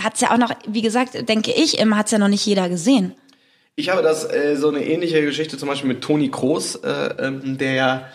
hat's 0.01 0.21
ja 0.21 0.31
auch 0.31 0.39
noch, 0.39 0.53
wie 0.69 0.83
gesagt, 0.83 1.29
denke 1.29 1.53
ich 1.53 1.79
immer, 1.79 1.97
hat's 1.97 2.13
ja 2.13 2.19
noch 2.19 2.29
nicht 2.29 2.47
jeder 2.47 2.69
gesehen. 2.69 3.15
Ich 3.75 3.89
habe 3.89 4.03
das 4.03 4.25
äh, 4.25 4.57
so 4.57 4.69
eine 4.69 4.85
ähnliche 4.85 5.23
Geschichte 5.23 5.59
zum 5.59 5.69
Beispiel 5.69 5.89
mit 5.89 6.03
Toni 6.03 6.31
Kroos, 6.31 6.77
äh, 6.77 7.15
ähm, 7.19 7.59
der 7.59 7.73
ja, 7.73 8.09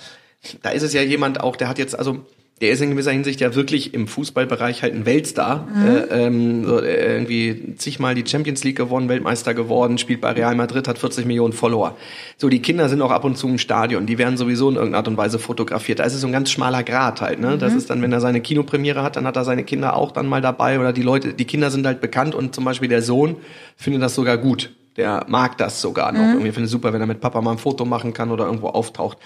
da 0.62 0.70
ist 0.70 0.84
es 0.84 0.94
ja 0.94 1.02
jemand 1.02 1.42
auch, 1.42 1.56
der 1.56 1.68
hat 1.68 1.80
jetzt 1.80 1.98
also 1.98 2.26
der 2.62 2.72
ist 2.72 2.82
in 2.82 2.92
gewisser 2.92 3.12
Hinsicht 3.12 3.42
ja 3.42 3.54
wirklich 3.54 3.94
im 3.94 4.08
Fußballbereich 4.08 4.82
halt 4.82 4.94
ein 4.94 5.06
Weltstar. 5.06 5.68
Äh, 5.86 6.26
ähm, 6.26 6.64
so, 6.66 6.80
äh, 6.80 7.16
irgendwie 7.16 7.76
zigmal 7.76 8.16
die 8.16 8.24
Champions 8.26 8.64
League 8.64 8.78
gewonnen, 8.78 9.10
Weltmeister 9.10 9.54
geworden, 9.54 9.98
spielt 9.98 10.22
bei 10.22 10.32
Real 10.32 10.56
Madrid, 10.56 10.88
hat 10.88 10.98
40 10.98 11.26
Millionen 11.26 11.52
Follower. 11.52 11.98
So, 12.38 12.48
die 12.48 12.62
Kinder 12.62 12.88
sind 12.88 13.02
auch 13.02 13.12
ab 13.12 13.26
und 13.26 13.38
zu 13.38 13.50
im 13.50 13.58
Stadion, 13.58 14.06
die 14.06 14.18
werden 14.18 14.38
sowieso 14.38 14.70
in 14.70 14.76
irgendeiner 14.76 15.00
Art 15.00 15.08
und 15.10 15.18
Weise 15.18 15.38
fotografiert. 15.38 16.00
Da 16.00 16.06
ist 16.06 16.14
es 16.14 16.22
so 16.22 16.28
ein 16.28 16.34
ganz 16.34 16.50
schmaler 16.50 16.84
Grat 16.84 17.20
halt, 17.20 17.42
ne? 17.42 17.58
Das 17.58 17.74
ist 17.74 17.90
dann, 17.90 18.02
wenn 18.02 18.14
er 18.14 18.22
seine 18.22 18.40
Kinopremiere 18.40 19.04
hat, 19.04 19.18
dann 19.18 19.28
hat 19.28 19.36
er 19.36 19.44
seine 19.44 19.66
Kinder 19.66 19.98
auch 19.98 20.12
dann 20.12 20.26
mal 20.26 20.42
dabei 20.42 20.80
oder 20.80 20.94
die 20.94 21.02
Leute, 21.02 21.34
die 21.34 21.46
Kinder 21.46 21.72
sind 21.72 21.86
halt 21.86 22.00
bekannt 22.00 22.36
und 22.36 22.56
zum 22.56 22.64
Beispiel 22.64 22.88
der 22.88 23.02
Sohn 23.02 23.36
findet 23.76 24.02
das 24.02 24.16
sogar 24.16 24.38
gut. 24.38 24.72
Der 24.96 25.26
mag 25.28 25.58
das 25.58 25.82
sogar 25.82 26.14
noch. 26.14 26.22
Irgendwie 26.22 26.54
findet 26.54 26.68
es 26.68 26.72
super, 26.72 26.94
wenn 26.94 27.02
er 27.02 27.08
mit 27.08 27.20
Papa 27.20 27.42
mal 27.42 27.52
ein 27.52 27.58
Foto 27.58 27.84
machen 27.84 28.14
kann 28.14 28.32
oder 28.32 28.46
irgendwo 28.46 28.70
auftaucht. 28.70 29.18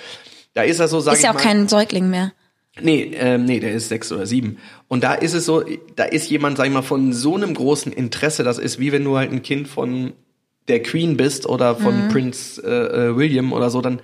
Da 0.56 0.63
ist 0.63 0.80
er 0.80 0.88
so, 0.88 1.00
sag 1.00 1.13
Ist 1.13 1.20
ich 1.20 1.26
ja 1.26 1.30
auch 1.30 1.36
mal, 1.36 1.44
kein 1.44 1.68
Säugling 1.68 2.10
mehr. 2.10 2.32
Nee, 2.82 3.12
ähm, 3.16 3.46
nee, 3.46 3.60
der 3.60 3.74
ist 3.74 3.90
sechs 3.90 4.12
oder 4.12 4.26
sieben. 4.26 4.58
Und 4.88 5.04
da 5.04 5.14
ist 5.14 5.34
es 5.34 5.46
so, 5.46 5.64
da 5.96 6.04
ist 6.04 6.30
jemand, 6.30 6.58
sag 6.58 6.68
ich 6.68 6.74
mal, 6.74 6.82
von 6.82 7.14
so 7.14 7.36
einem 7.36 7.54
großen 7.54 7.92
Interesse, 7.92 8.44
das 8.44 8.58
ist 8.58 8.80
wie 8.80 8.92
wenn 8.92 9.04
du 9.04 9.18
halt 9.18 9.32
ein 9.32 9.42
Kind 9.42 9.68
von 9.68 10.14
der 10.68 10.82
Queen 10.84 11.18
bist 11.18 11.48
oder 11.48 11.76
von 11.76 12.10
Prince 12.10 12.62
äh, 12.64 13.08
äh, 13.08 13.18
William 13.18 13.54
oder 13.54 13.70
so, 13.70 13.82
dann 13.82 14.02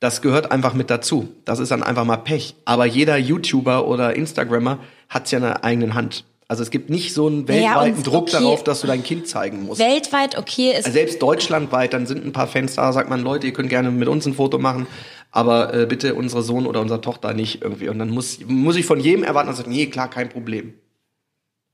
das 0.00 0.22
gehört 0.22 0.50
einfach 0.50 0.72
mit 0.72 0.90
dazu. 0.90 1.28
Das 1.44 1.58
ist 1.58 1.70
dann 1.70 1.82
einfach 1.82 2.04
mal 2.04 2.16
Pech. 2.16 2.56
Aber 2.64 2.86
jeder 2.86 3.18
YouTuber 3.18 3.86
oder 3.86 4.16
Instagrammer 4.16 4.78
hat's 5.10 5.30
ja 5.30 5.38
in 5.38 5.44
der 5.44 5.62
eigenen 5.62 5.94
Hand. 5.94 6.24
Also 6.48 6.64
es 6.64 6.70
gibt 6.70 6.90
nicht 6.90 7.14
so 7.14 7.28
einen 7.28 7.46
Ja, 7.46 7.54
ja, 7.54 7.60
weltweiten 7.60 7.96
und 7.98 8.06
Druck 8.06 8.22
okay. 8.22 8.32
darauf, 8.32 8.64
dass 8.64 8.80
du 8.80 8.88
dein 8.88 9.04
Kind 9.04 9.28
zeigen 9.28 9.66
musst. 9.66 9.80
Weltweit, 9.80 10.36
okay, 10.36 10.70
ist 10.70 10.86
Also 10.86 10.92
selbst 10.92 11.22
deutschlandweit, 11.22 11.92
dann 11.92 12.06
sind 12.06 12.26
ein 12.26 12.32
paar 12.32 12.48
Fans 12.48 12.74
da, 12.74 12.92
sagt 12.92 13.08
man, 13.08 13.20
Leute, 13.20 13.46
ihr 13.46 13.52
könnt 13.52 13.68
gerne 13.68 13.92
mit 13.92 14.08
uns 14.08 14.26
ein 14.26 14.34
Foto 14.34 14.58
machen, 14.58 14.88
aber 15.30 15.74
äh, 15.74 15.86
bitte 15.86 16.14
unsere 16.14 16.42
Sohn 16.42 16.66
oder 16.66 16.80
unsere 16.80 17.00
Tochter 17.00 17.32
nicht 17.34 17.62
irgendwie. 17.62 17.88
Und 17.88 17.98
dann 17.98 18.10
muss, 18.10 18.40
muss 18.46 18.76
ich 18.76 18.86
von 18.86 19.00
jedem 19.00 19.24
erwarten, 19.24 19.48
dass 19.48 19.58
er 19.58 19.64
sagt, 19.64 19.70
nee, 19.70 19.86
klar, 19.86 20.10
kein 20.10 20.28
Problem. 20.28 20.74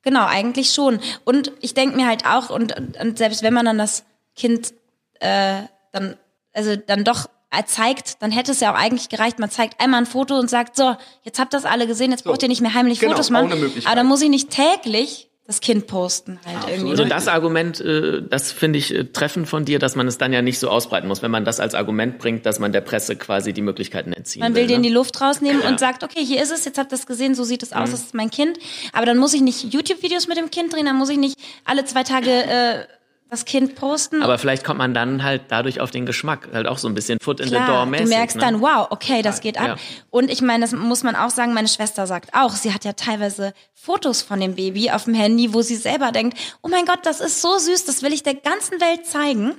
Genau, 0.03 0.27
eigentlich 0.27 0.71
schon. 0.71 1.01
Und 1.25 1.53
ich 1.61 1.75
denke 1.75 1.97
mir 1.97 2.07
halt 2.07 2.27
auch, 2.27 2.51
und, 2.51 2.75
und 3.01 3.19
selbst 3.19 3.43
wenn 3.43 3.55
man 3.55 3.67
dann 3.67 3.79
das 3.79 4.05
Kind 4.37 4.73
äh, 5.21 5.63
dann, 5.93 6.17
also 6.53 6.77
dann 6.77 7.05
doch 7.05 7.29
zeigt, 7.65 8.23
dann 8.23 8.31
hätte 8.31 8.53
es 8.53 8.61
ja 8.61 8.73
auch 8.73 8.79
eigentlich 8.79 9.09
gereicht, 9.09 9.39
man 9.39 9.51
zeigt 9.51 9.81
einmal 9.81 10.01
ein 10.01 10.07
Foto 10.07 10.39
und 10.39 10.51
sagt, 10.51 10.77
so, 10.77 10.95
jetzt 11.23 11.39
habt 11.39 11.55
ihr 11.55 11.59
das 11.59 11.65
alle 11.65 11.87
gesehen, 11.87 12.11
jetzt 12.11 12.25
braucht 12.25 12.43
ihr 12.43 12.49
nicht 12.49 12.61
mehr 12.61 12.75
heimlich 12.75 13.01
Genau, 13.01 13.13
Fotos 13.13 13.31
machen. 13.31 13.51
Aber 13.87 13.95
dann 13.95 14.07
muss 14.07 14.21
ich 14.21 14.29
nicht 14.29 14.51
täglich 14.51 15.31
das 15.47 15.61
Kind 15.61 15.87
posten 15.87 16.41
halt 16.45 16.69
irgendwie. 16.69 16.91
Also 16.91 17.05
das 17.05 17.29
Argument, 17.29 17.81
äh, 17.81 18.23
das 18.29 18.51
finde 18.53 18.79
ich 18.81 18.93
äh, 18.95 19.05
treffend 19.05 19.49
von 19.49 19.65
dir, 19.65 19.79
dass 19.79 19.95
man 19.95 20.09
es 20.09 20.19
dann 20.19 20.33
ja 20.33 20.43
nicht 20.43 20.59
so 20.59 20.69
ausbreiten 20.69 21.07
muss, 21.07 21.23
wenn 21.23 21.31
man 21.31 21.45
das 21.45 21.61
als 21.61 21.75
Argument 21.75 22.19
bringt, 22.19 22.47
dass 22.47 22.59
man 22.59 22.73
der 22.73 22.81
Presse 22.81 23.15
quasi 23.17 23.53
die 23.53 23.63
Möglichkeiten 23.63 24.13
entziehen 24.13 24.41
Man 24.43 24.55
will 24.55 24.63
will. 24.63 24.69
denen 24.69 24.83
die 24.83 24.89
ne? 24.91 24.97
Luft 24.97 25.21
rausnehmen 25.21 25.63
Ja. 25.63 25.69
und 25.69 25.79
sagt, 25.79 26.03
okay, 26.03 26.25
hier 26.25 26.43
ist 26.43 26.51
es, 26.51 26.65
jetzt 26.65 26.79
habt 26.79 26.93
ihr 26.93 26.97
es 26.97 27.07
gesehen, 27.07 27.35
so 27.37 27.45
sieht 27.45 27.63
es 27.63 27.71
Mhm. 27.71 27.77
aus, 27.77 27.91
das 27.93 28.01
ist 28.01 28.15
mein 28.15 28.31
Kind. 28.31 28.59
Aber 28.93 29.07
dann 29.07 29.19
muss 29.19 29.35
ich 29.35 29.41
nicht 29.41 29.73
YouTube-Videos 29.73 30.27
mit 30.27 30.37
dem 30.37 30.51
Kind 30.51 30.73
drehen, 30.73 30.87
dann 30.87 30.97
muss 30.97 31.11
ich 31.11 31.19
nicht 31.19 31.39
alle 31.65 31.85
zwei 31.85 32.03
Tage 32.03 32.31
äh, 32.31 32.85
das 33.29 33.45
Kind 33.45 33.75
posten. 33.75 34.23
Aber 34.23 34.39
vielleicht 34.39 34.65
kommt 34.65 34.79
man 34.79 34.95
dann 34.95 35.23
halt 35.23 35.43
dadurch 35.49 35.81
auf 35.81 35.91
den 35.91 36.07
Geschmack, 36.07 36.49
halt 36.53 36.67
auch 36.67 36.79
so 36.79 36.89
ein 36.89 36.95
bisschen 36.95 37.19
Foot 37.21 37.41
in 37.41 37.49
the 37.49 37.55
door 37.57 37.65
Klar, 37.65 37.87
mäßig. 37.87 38.07
du 38.07 38.11
merkst 38.15 38.37
ne? 38.37 38.43
dann, 38.43 38.61
wow, 38.61 38.87
okay, 38.91 39.23
das 39.23 39.41
geht 39.41 39.59
ab. 39.59 39.67
Ja. 39.67 39.77
Und 40.11 40.31
ich 40.31 40.43
meine, 40.43 40.65
das 40.65 40.73
muss 40.73 41.03
man 41.03 41.17
auch 41.17 41.31
sagen, 41.31 41.53
meine 41.53 41.69
Schwester 41.69 42.07
sagt 42.07 42.31
auch, 42.35 42.53
sie 42.53 42.73
hat 42.73 42.85
ja 42.85 42.93
teilweise 42.93 43.53
Fotos 43.75 44.23
von 44.23 44.41
dem 44.41 44.55
Baby 44.55 44.91
auf 44.91 45.05
dem 45.05 45.15
Handy, 45.15 45.53
wo 45.53 45.63
sie 45.63 45.77
selber 45.77 46.13
denkt, 46.13 46.39
oh 46.63 46.69
mein 46.69 46.85
Gott, 46.85 47.01
das 47.05 47.21
ist 47.21 47.43
so 47.43 47.59
süß, 47.59 47.85
das 47.85 48.03
will 48.03 48.13
ich 48.13 48.23
der 48.23 48.35
ganzen 48.35 48.81
Welt 48.81 49.07
zeigen. 49.07 49.55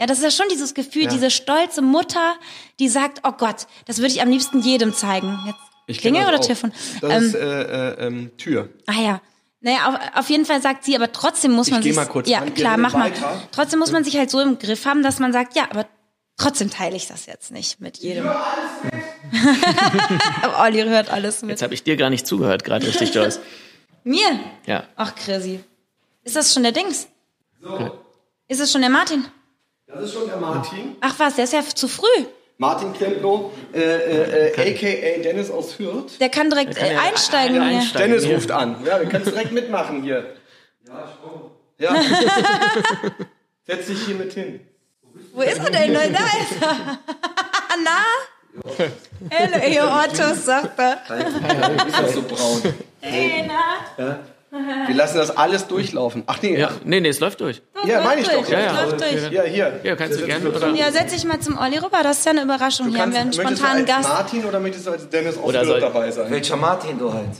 Ja, 0.00 0.06
das 0.06 0.18
ist 0.18 0.24
ja 0.24 0.30
schon 0.32 0.46
dieses 0.50 0.74
Gefühl, 0.74 1.06
diese 1.06 1.30
stolze 1.30 1.80
Mutter, 1.80 2.34
die 2.80 2.88
sagt, 2.88 3.20
oh 3.24 3.32
Gott, 3.38 3.66
das 3.86 3.98
würde 3.98 4.08
ich 4.12 4.20
am 4.20 4.30
liebsten 4.30 4.60
jedem 4.60 4.92
zeigen. 4.94 5.38
Jetzt 5.46 5.58
Ich 5.86 5.98
Klingel 5.98 6.22
das 6.22 6.28
oder 6.28 6.38
auch. 6.38 6.44
Telefon? 6.44 6.72
Das 7.00 7.12
Ähm, 7.12 7.22
ist 7.22 7.34
äh, 7.36 7.62
äh, 7.62 8.06
ähm, 8.06 8.30
Tür. 8.36 8.68
Ah 8.86 9.00
ja. 9.00 9.20
Naja, 9.64 9.88
auf, 9.88 10.18
auf 10.24 10.30
jeden 10.30 10.44
Fall 10.44 10.60
sagt 10.60 10.84
sie, 10.84 10.96
aber 10.96 11.12
trotzdem 11.12 11.52
muss 11.52 11.68
Ich 11.68 11.72
man 11.72 11.82
sich. 11.82 11.94
mal 11.94 12.06
kurz 12.06 12.28
ja, 12.28 12.40
klar, 12.42 12.76
mach 12.76 12.92
mal. 12.94 13.10
weiter. 13.12 13.40
Trotzdem 13.52 13.78
muss 13.78 13.92
man 13.92 14.02
sich 14.04 14.16
halt 14.16 14.28
so 14.30 14.40
im 14.40 14.58
Griff 14.58 14.84
haben, 14.86 15.02
dass 15.04 15.18
man 15.20 15.32
sagt, 15.32 15.54
ja, 15.56 15.64
aber 15.70 15.86
trotzdem 16.36 16.68
teile 16.70 16.96
ich 16.96 17.06
das 17.06 17.26
jetzt 17.26 17.52
nicht 17.52 17.80
mit 17.80 17.98
jedem. 17.98 18.28
aber 20.42 20.60
Olli 20.62 20.82
hört 20.82 21.10
alles 21.10 21.42
mit. 21.42 21.50
Jetzt 21.50 21.62
habe 21.62 21.74
ich 21.74 21.82
dir 21.84 21.96
gar 21.96 22.10
nicht 22.10 22.26
zugehört, 22.26 22.64
gerade 22.64 22.86
richtig, 22.86 23.14
Joyce. 23.18 23.38
Mir? 24.04 24.40
Ja. 24.66 24.84
Ach, 24.96 25.14
Chrissy. 25.14 25.62
Ist 26.24 26.34
das 26.36 26.52
schon 26.52 26.64
der 26.64 26.72
Dings? 26.72 27.06
Ist 28.48 28.60
es 28.60 28.72
schon 28.72 28.80
der 28.80 28.90
Martin? 28.90 29.24
Das 29.86 30.02
ist 30.04 30.12
schon 30.14 30.26
der 30.26 30.38
Martin. 30.38 30.96
Ach 31.00 31.14
was, 31.18 31.36
der 31.36 31.44
ist 31.44 31.52
ja 31.52 31.62
zu 31.62 31.86
früh. 31.86 32.24
Martin 32.62 32.92
Klempno, 32.92 33.50
äh, 33.74 33.80
äh, 33.80 34.52
äh, 34.54 34.72
a.k.a. 34.72 35.20
Dennis 35.20 35.50
aus 35.50 35.72
Fürth. 35.72 36.20
Der 36.20 36.28
kann 36.28 36.48
direkt 36.48 36.76
kann 36.76 36.86
äh, 36.86 36.94
ja 36.94 37.00
einsteigen 37.00 37.56
eine 37.56 37.70
hier. 37.70 37.78
einsteigen. 37.80 38.08
Dennis 38.08 38.24
hier. 38.24 38.36
ruft 38.36 38.50
an. 38.52 38.76
Ja, 38.86 39.00
wir 39.00 39.08
können 39.08 39.24
direkt 39.24 39.50
mitmachen 39.50 40.02
hier. 40.04 40.36
Ja, 40.86 41.12
ich 41.76 41.82
Ja. 41.82 41.92
Setz 43.66 43.86
dich 43.88 44.06
hier 44.06 44.14
mit 44.14 44.32
hin. 44.32 44.60
Wo 45.32 45.42
ist 45.42 45.58
er 45.58 45.70
denn? 45.72 45.92
Da 45.92 46.02
ist 46.02 46.12
er. 46.60 46.98
Na? 47.84 48.88
Hello, 49.28 49.66
ihr 49.66 49.84
Ottos, 49.84 50.44
sagt 50.44 50.78
er. 50.78 51.02
Ist 51.88 51.98
das 52.00 52.14
so 52.14 52.22
braun? 52.22 52.62
Hey, 53.00 53.44
na? 53.48 54.20
Wir 54.86 54.94
lassen 54.94 55.16
das 55.16 55.34
alles 55.36 55.66
durchlaufen. 55.66 56.24
Ach 56.26 56.38
nee, 56.42 56.58
Ja, 56.58 56.70
nee, 56.84 57.00
nee, 57.00 57.08
es 57.08 57.20
läuft 57.20 57.40
durch. 57.40 57.62
Ja, 57.86 58.02
meine 58.02 58.20
ich 58.20 58.28
doch. 58.28 58.46
Ja, 58.48 58.60
Ja, 58.60 58.66
ja. 58.66 58.82
Läuft 58.84 59.00
durch. 59.00 59.30
ja 59.32 59.42
hier. 59.44 59.80
Ja, 59.82 59.96
kannst 59.96 60.14
du 60.20 60.26
Das 60.26 60.26
gerne, 60.26 60.50
oder? 60.50 60.68
Ja, 60.74 60.92
setz 60.92 61.12
dich 61.14 61.24
mal 61.24 61.40
zum 61.40 61.56
Olli 61.58 61.78
rüber, 61.78 62.02
das 62.02 62.18
ist 62.18 62.26
ja 62.26 62.32
eine 62.32 62.42
Überraschung. 62.42 62.86
Du 62.88 62.92
Hier 62.92 63.02
haben 63.02 63.12
kannst, 63.12 63.38
wir 63.38 63.46
einen 63.46 63.54
spontanen 63.56 63.86
du 63.86 63.92
als 63.94 64.04
Gast. 64.06 64.14
Martin 64.14 64.44
oder 64.44 64.60
möchtest 64.60 64.86
du 64.86 64.90
als 64.90 65.08
Dennis 65.08 65.36
soll- 65.36 65.80
dabei 65.80 66.10
sein? 66.10 66.30
Welcher 66.30 66.56
Martin 66.56 66.98
du 66.98 67.12
halt? 67.12 67.30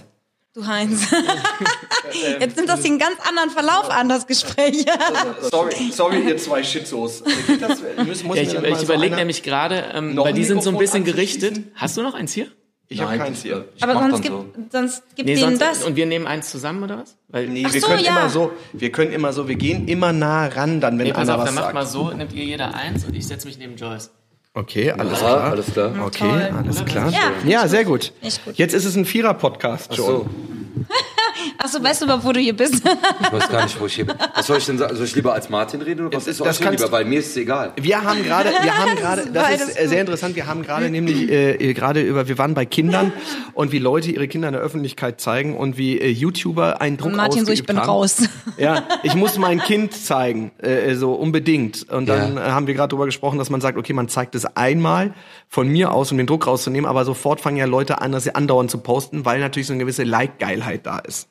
Du 0.55 0.67
Heinz. 0.67 1.07
Jetzt 2.41 2.57
nimmt 2.57 2.69
das 2.69 2.81
hier 2.83 2.91
einen 2.91 2.99
ganz 2.99 3.17
anderen 3.27 3.49
Verlauf 3.51 3.89
an, 3.91 4.09
das 4.11 4.27
Gespräch. 4.27 4.85
Sorry, 5.51 5.91
sorry, 5.91 6.21
ihr 6.29 6.37
zwei 6.37 6.63
Schizos. 6.63 7.23
Geht 7.47 7.63
das, 7.63 7.79
müssen, 8.05 8.27
muss 8.27 8.37
Ja, 8.37 8.43
mir 8.61 8.69
ich 8.69 8.73
ich 8.73 8.77
so 8.79 8.85
überlege 8.85 9.17
nämlich 9.17 9.43
gerade, 9.43 9.85
ähm, 9.95 10.15
weil 10.17 10.35
die 10.35 10.45
sind 10.45 10.63
so 10.63 10.69
ein 10.71 10.77
bisschen 10.79 11.05
gerichtet. 11.05 11.61
Hast 11.75 11.97
du 11.97 12.03
noch 12.03 12.13
eins 12.15 12.33
hier? 12.33 12.49
Ich 12.89 13.01
habe 13.01 13.17
keins 13.17 13.43
hier. 13.43 13.67
Ich 13.75 13.83
Aber 13.83 13.95
sonst 13.95 14.21
gibt, 14.23 14.35
so. 14.35 14.47
sonst 14.71 15.03
gibt 15.17 15.27
Nee, 15.29 15.35
denen 15.37 15.57
sonst, 15.57 15.63
das. 15.63 15.83
und 15.85 15.97
wir 15.97 16.05
nehmen 16.05 16.27
eins 16.27 16.51
zusammen 16.51 16.83
oder 16.83 16.99
was? 16.99 17.17
Weil, 17.29 17.49
Nee, 17.49 17.65
Ach 17.67 17.73
wir 17.73 17.81
so, 17.81 17.87
können 17.87 18.05
ja. 18.05 18.11
immer 18.11 18.29
so, 18.29 18.53
wir 18.75 18.93
können 18.93 19.13
immer 19.13 19.33
so, 19.33 19.49
wir 19.49 19.55
gehen 19.57 19.89
immer 19.89 20.13
nah 20.13 20.47
ran, 20.49 20.81
dann 20.81 20.99
wenn 20.99 21.07
nee, 21.07 21.13
pass 21.13 21.29
einer 21.29 21.37
auf, 21.37 21.41
was 21.41 21.47
dann 21.47 21.55
macht 21.55 21.65
sagt. 21.65 21.75
mal 21.75 21.87
so, 21.87 22.11
nimmt 22.11 22.33
ihr 22.35 22.45
jeder 22.45 22.75
eins 22.75 23.05
und 23.07 23.15
ich 23.17 23.27
setze 23.27 23.47
mich 23.47 23.57
neben 23.59 23.77
Joyce. 23.77 24.11
Okay, 24.55 24.91
alles 24.91 25.21
Ja, 25.23 25.27
klar. 25.27 25.51
alles 25.53 25.67
klar. 25.73 25.93
Okay, 26.05 26.51
alles 26.55 26.85
klar. 26.85 27.09
Ja. 27.11 27.21
Ja, 27.47 27.69
sehr 27.69 27.85
gut. 27.87 28.13
Jetzt 28.55 28.75
ist 28.75 28.85
es 28.85 28.95
ein 28.97 29.07
Vierer-Podcast 29.07 29.95
schon. 29.97 30.29
So, 31.45 31.79
Achso, 31.79 31.83
weißt 31.83 32.01
du 32.03 32.05
überhaupt, 32.07 32.25
wo 32.25 32.33
du 32.33 32.41
hier 32.41 32.57
bist? 32.57 32.75
ich 32.75 33.33
weiß 33.33 33.49
gar 33.49 33.65
nicht, 33.65 33.81
wo 33.81 33.87
ich 33.87 33.95
hier 33.95 34.07
bin. 34.07 34.17
Was 34.35 34.47
soll 34.47 34.59
ich 34.59 34.67
denn 34.67 34.79
sagen? 34.79 34.97
Soll 34.97 35.05
ich 35.07 35.15
lieber 35.15 35.33
als 35.33 35.49
Martin 35.51 35.81
reden 35.83 36.07
oder 36.07 36.17
was 36.17 36.25
Das 36.25 36.35
ist 36.35 36.41
euch 36.41 36.61
kannst- 36.61 36.81
lieber? 36.81 36.93
Weil 36.93 37.05
mir 37.05 37.19
ist 37.21 37.29
es 37.31 37.37
egal. 37.37 37.73
Wir 37.81 38.03
haben 38.03 38.23
gerade, 38.25 38.51
wir 38.63 38.77
haben 38.79 38.97
gerade, 38.97 39.31
das 39.33 39.61
ist 39.63 39.81
äh, 39.81 39.89
sehr 39.89 40.01
interessant. 40.01 40.37
Wir 40.37 40.47
haben 40.47 40.63
gerade 40.63 40.91
nämlich 40.91 41.31
äh, 41.31 41.73
gerade 41.75 42.01
über, 42.03 42.29
wir 42.29 42.39
waren 42.39 42.55
bei 42.55 42.65
Kindern 42.67 43.13
und 43.55 43.73
wie 43.73 43.79
Leute 43.79 44.11
ihre 44.11 44.29
Kinder 44.29 44.49
in 44.49 44.53
der 44.55 44.63
Öffentlichkeit 44.63 45.21
zeigen 45.21 45.57
und 45.57 45.77
wie 45.79 45.99
äh, 46.01 46.09
YouTuber 46.09 46.81
einen 46.81 46.97
Druck 46.97 47.09
Und 47.11 47.17
Martin 47.17 47.45
so, 47.47 47.53
ich 47.53 47.65
bin 47.65 47.79
haben. 47.79 47.87
raus. 47.89 48.17
Ja, 48.59 48.85
ich 49.03 49.15
muss 49.15 49.39
mein 49.39 49.61
Kind 49.61 49.93
zeigen, 49.95 50.53
äh, 50.59 50.95
so 50.95 51.13
unbedingt. 51.15 51.89
Und 51.91 52.07
dann 52.09 52.37
Ja. 52.37 52.49
äh, 52.49 52.51
haben 52.53 52.67
wir 52.67 52.75
gerade 52.75 52.89
darüber 52.91 53.07
gesprochen, 53.07 53.39
dass 53.39 53.51
man 53.51 53.61
sagt, 53.61 53.79
okay, 53.79 53.93
man 53.93 54.09
zeigt 54.09 54.35
es 54.35 54.45
einmal 54.57 55.15
von 55.49 55.69
mir 55.69 55.93
aus, 55.93 56.11
um 56.13 56.19
den 56.19 56.27
Druck 56.27 56.47
rauszunehmen, 56.47 56.89
aber 56.89 57.05
sofort 57.05 57.41
fangen 57.41 57.57
ja 57.57 57.67
Leute 57.67 58.01
an, 58.01 58.13
das 58.13 58.29
andauernd 58.29 58.71
zu 58.71 58.79
posten, 58.79 59.25
weil 59.25 59.41
natürlich 59.41 59.67
so 59.67 59.73
eine 59.73 59.83
gewisse 59.83 60.05
Like-Geilheit 60.05 60.87
da 60.87 60.99
ist. 60.99 61.29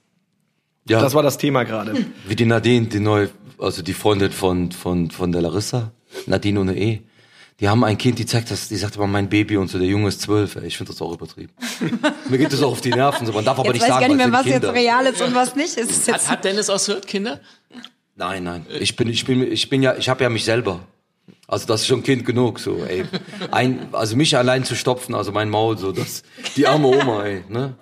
Ja, 0.87 1.01
Das 1.01 1.13
war 1.13 1.23
das 1.23 1.37
Thema 1.37 1.63
gerade. 1.63 2.05
wie 2.27 2.35
die 2.35 2.45
Nadine, 2.45 2.87
die 2.87 2.99
neue, 2.99 3.29
also 3.59 3.81
die 3.81 3.93
Freundin 3.93 4.31
von, 4.31 4.71
von, 4.71 5.11
von 5.11 5.31
der 5.31 5.41
Larissa, 5.41 5.91
Nadine 6.25 6.59
ohne 6.59 6.77
E. 6.77 7.01
Die 7.59 7.69
haben 7.69 7.83
ein 7.83 7.97
Kind, 7.97 8.17
die 8.17 8.25
zeigt 8.25 8.49
das, 8.49 8.69
die 8.69 8.75
sagt 8.75 8.95
immer 8.95 9.05
mein 9.05 9.29
Baby 9.29 9.55
und 9.57 9.69
so, 9.69 9.77
der 9.77 9.87
Junge 9.87 10.07
ist 10.07 10.21
zwölf. 10.21 10.55
Ich 10.55 10.77
finde 10.77 10.93
das 10.93 11.01
auch 11.01 11.13
übertrieben. 11.13 11.53
Mir 12.29 12.39
geht 12.39 12.51
das 12.51 12.63
auch 12.63 12.71
auf 12.71 12.81
die 12.81 12.89
Nerven, 12.89 13.27
so, 13.27 13.33
man 13.33 13.45
darf 13.45 13.59
aber 13.59 13.67
Jetzt 13.67 13.73
nicht 13.75 13.81
weiß 13.83 13.87
ich 13.89 13.93
sagen, 13.93 14.01
gar 14.01 14.07
nicht 14.07 14.17
mehr, 14.17 14.39
was 14.39 14.43
sind 14.45 14.63
jetzt 14.63 14.73
real 14.73 15.05
ist 15.05 15.21
und 15.21 15.35
was 15.35 15.55
nicht. 15.55 15.77
Ist 15.77 16.07
Hat, 16.07 16.15
jetzt 16.15 16.29
hat 16.31 16.43
Dennis 16.43 16.71
aus 16.71 16.87
Hürth 16.87 17.05
Kinder? 17.05 17.39
Nein, 18.15 18.43
nein. 18.43 18.65
Ich 18.79 18.95
bin, 18.95 19.07
ich 19.09 19.25
bin, 19.25 19.43
ich 19.43 19.69
bin 19.69 19.83
ja, 19.83 19.95
ich 19.95 20.09
habe 20.09 20.23
ja 20.23 20.29
mich 20.29 20.43
selber. 20.43 20.79
Also 21.47 21.67
das 21.67 21.81
ist 21.81 21.87
schon 21.87 22.01
Kind 22.01 22.25
genug, 22.25 22.59
so, 22.59 22.83
ey. 22.83 23.05
Ein, 23.51 23.89
also 23.91 24.15
mich 24.15 24.35
allein 24.35 24.63
zu 24.63 24.75
stopfen, 24.75 25.13
also 25.13 25.31
mein 25.31 25.49
Maul, 25.49 25.77
so, 25.77 25.91
das, 25.91 26.23
die 26.55 26.65
arme 26.65 26.87
Oma, 26.87 27.25
ey, 27.25 27.43
ne? 27.47 27.75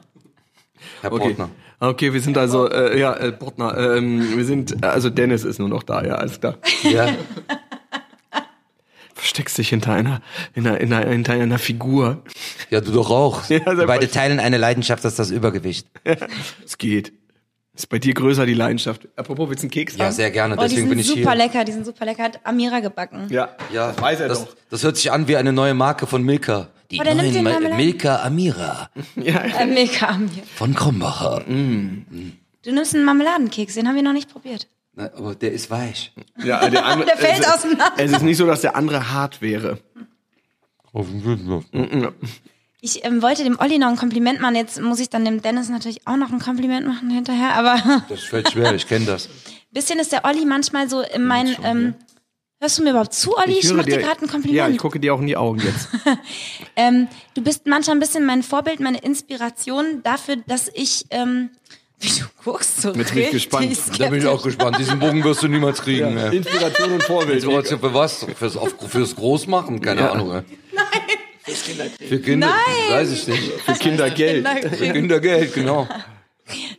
Herr 1.01 1.13
Okay. 1.13 1.23
Portner. 1.27 1.49
Okay, 1.81 2.13
wir 2.13 2.21
sind 2.21 2.37
also, 2.37 2.69
äh, 2.69 2.99
ja, 2.99 3.15
äh, 3.15 3.31
Bortner, 3.31 3.77
ähm, 3.77 4.37
wir 4.37 4.43
sind, 4.45 4.83
äh, 4.83 4.87
also 4.87 5.09
Dennis 5.09 5.45
ist 5.45 5.59
nur 5.59 5.69
noch 5.69 5.83
da, 5.83 6.03
ja, 6.03 6.15
alles 6.15 6.39
klar. 6.39 6.57
Ja, 6.83 7.09
Versteckst 9.19 9.57
dich 9.57 9.67
hinter 9.67 9.91
einer, 9.91 10.21
in 10.53 10.65
einer, 10.65 10.79
in 10.79 10.93
einer, 10.93 11.09
hinter 11.09 11.33
einer 11.33 11.59
Figur. 11.59 12.23
ja, 12.69 12.79
du 12.79 12.91
doch 12.93 13.09
auch. 13.09 13.43
Ja, 13.49 13.59
Beide 13.85 14.09
teilen 14.09 14.39
eine 14.39 14.57
Leidenschaft, 14.57 15.03
das 15.03 15.13
ist 15.13 15.19
das 15.19 15.31
Übergewicht. 15.31 15.87
Es 16.65 16.77
geht. 16.77 17.11
Ist 17.79 17.87
bei 17.87 17.97
dir 17.97 18.13
größer 18.13 18.45
die 18.45 18.53
Leidenschaft. 18.53 19.07
Apropos, 19.15 19.47
willst 19.49 19.63
du 19.63 19.67
einen 19.67 19.71
Keks 19.71 19.95
Ja, 19.95 20.05
haben? 20.05 20.11
sehr 20.13 20.31
gerne, 20.31 20.55
Oh, 20.55 20.57
die 20.57 20.63
deswegen 20.63 20.81
sind 20.81 20.89
bin 20.89 20.99
ich 20.99 21.07
super 21.07 21.19
hier. 21.31 21.35
lecker, 21.35 21.63
die 21.63 21.71
sind 21.71 21.85
super 21.85 22.03
lecker. 22.05 22.23
Hat 22.23 22.39
Amira 22.43 22.81
gebacken. 22.81 23.27
Ja, 23.29 23.55
Ja, 23.71 23.87
das 23.93 24.01
weiß 24.01 24.19
er 24.19 24.27
das, 24.27 24.45
doch. 24.45 24.55
das 24.69 24.83
hört 24.83 24.97
sich 24.97 25.09
an 25.13 25.29
wie 25.29 25.37
eine 25.37 25.53
neue 25.53 25.73
Marke 25.73 26.05
von 26.05 26.21
Milka. 26.23 26.67
Die 26.91 26.99
Oh, 26.99 27.03
der 27.03 27.15
nimmt 27.15 27.23
neuen 27.27 27.33
den 27.35 27.43
Ma- 27.45 27.51
Marmelade. 27.51 27.75
Milka 27.77 28.15
Amira 28.23 28.89
Ja, 29.15 29.39
Äh, 29.41 29.65
mega 29.65 30.07
Amira. 30.09 30.43
von 30.55 30.73
Krombacher. 30.75 31.45
Du 31.47 32.71
nimmst 32.73 32.95
einen 32.95 33.05
Marmeladenkeks, 33.05 33.75
den 33.75 33.87
haben 33.87 33.95
wir 33.95 34.03
noch 34.03 34.11
nicht 34.13 34.29
probiert. 34.29 34.67
Na, 34.95 35.05
aber 35.15 35.35
der 35.35 35.53
ist 35.53 35.71
weich. 35.71 36.11
ja 36.43 36.67
der, 36.69 36.85
andere, 36.85 37.07
Der 37.15 37.17
fällt 37.17 37.39
es, 37.39 37.47
auseinander. 37.47 37.93
Es 37.95 38.11
ist 38.11 38.23
nicht 38.23 38.35
so, 38.37 38.45
dass 38.45 38.59
der 38.59 38.75
andere 38.75 39.13
hart 39.13 39.41
wäre. 39.41 39.77
Ich 42.81 43.03
ähm, 43.03 43.21
wollte 43.21 43.43
dem 43.43 43.59
Olli 43.59 43.77
noch 43.77 43.89
ein 43.89 43.97
Kompliment 43.97 44.39
machen. 44.39 44.55
Jetzt 44.55 44.79
muss 44.81 44.99
ich 44.99 45.09
dann 45.09 45.25
dem 45.25 45.41
Dennis 45.41 45.69
natürlich 45.69 46.07
auch 46.07 46.15
noch 46.15 46.31
ein 46.31 46.39
Kompliment 46.39 46.87
machen 46.87 47.09
hinterher. 47.09 47.55
Aber 47.55 48.03
Das 48.09 48.21
fällt 48.23 48.51
schwer, 48.51 48.73
ich 48.73 48.87
kenne 48.87 49.05
das. 49.05 49.27
bisschen 49.71 49.99
ist 49.99 50.11
der 50.13 50.23
Olli 50.25 50.45
manchmal 50.45 50.89
so 50.89 51.01
in 51.01 51.25
meinen. 51.25 51.57
Ähm, 51.63 51.93
hörst 52.61 52.77
du 52.79 52.83
mir 52.83 52.91
überhaupt 52.91 53.13
zu, 53.13 53.37
Olli? 53.37 53.59
Ich, 53.59 53.73
mach 53.73 53.83
dir 53.83 53.97
gerade 53.97 54.21
ein 54.21 54.27
Kompliment. 54.29 54.53
Ja, 54.53 54.69
ich 54.69 54.77
gucke 54.77 54.99
dir 54.99 55.13
auch 55.13 55.19
in 55.19 55.27
die 55.27 55.35
Augen 55.37 55.59
jetzt. 55.59 55.89
Ähm, 56.77 57.09
du 57.33 57.41
bist 57.41 57.67
manchmal 57.67 57.97
ein 57.97 57.99
bisschen 57.99 58.25
mein 58.25 58.41
Vorbild, 58.41 58.79
meine 58.79 58.99
Inspiration 58.99 60.01
dafür, 60.01 60.37
dass 60.47 60.69
ich, 60.73 61.05
ähm, 61.09 61.49
wie 61.99 62.07
du 62.07 62.23
guckst, 62.45 62.81
so 62.81 62.93
Jetzt 62.93 62.95
bin 62.95 63.01
ich 63.23 63.33
richtig 63.33 63.49
gespannt. 63.49 63.77
Da 63.97 64.07
bin 64.09 64.19
ich 64.19 64.25
auch 64.27 64.41
gespannt. 64.41 64.77
Diesen 64.79 64.97
Bogen 64.99 65.21
wirst 65.25 65.43
du 65.43 65.49
niemals 65.49 65.81
kriegen. 65.81 66.15
ey. 66.17 66.37
Inspiration 66.37 66.93
und 66.93 67.03
Vorbild. 67.03 67.43
Inspiration 67.43 67.81
für 67.81 67.93
was? 67.93 68.25
Fürs, 68.37 68.55
auf, 68.55 68.73
fürs 68.87 69.13
Großmachen? 69.17 69.81
Keine 69.81 69.99
Ja. 70.01 70.11
Ahnung. 70.13 70.43
Ey. 71.49 72.07
Für 72.07 72.19
Kinder? 72.19 72.47
Nein. 72.47 72.91
Weiß 72.91 73.11
ich 73.11 73.27
nicht. 73.27 73.51
Für 73.61 73.73
Kindergeld. 73.73 74.47
Für 74.47 74.93
Kindergeld, 74.93 75.53
genau. 75.53 75.87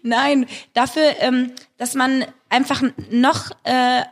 Nein, 0.03 0.47
dafür, 0.75 1.15
ähm, 1.21 1.53
dass 1.79 1.95
man 1.95 2.25
einfach 2.49 2.83
noch, 3.11 3.51
äh, 3.65 4.03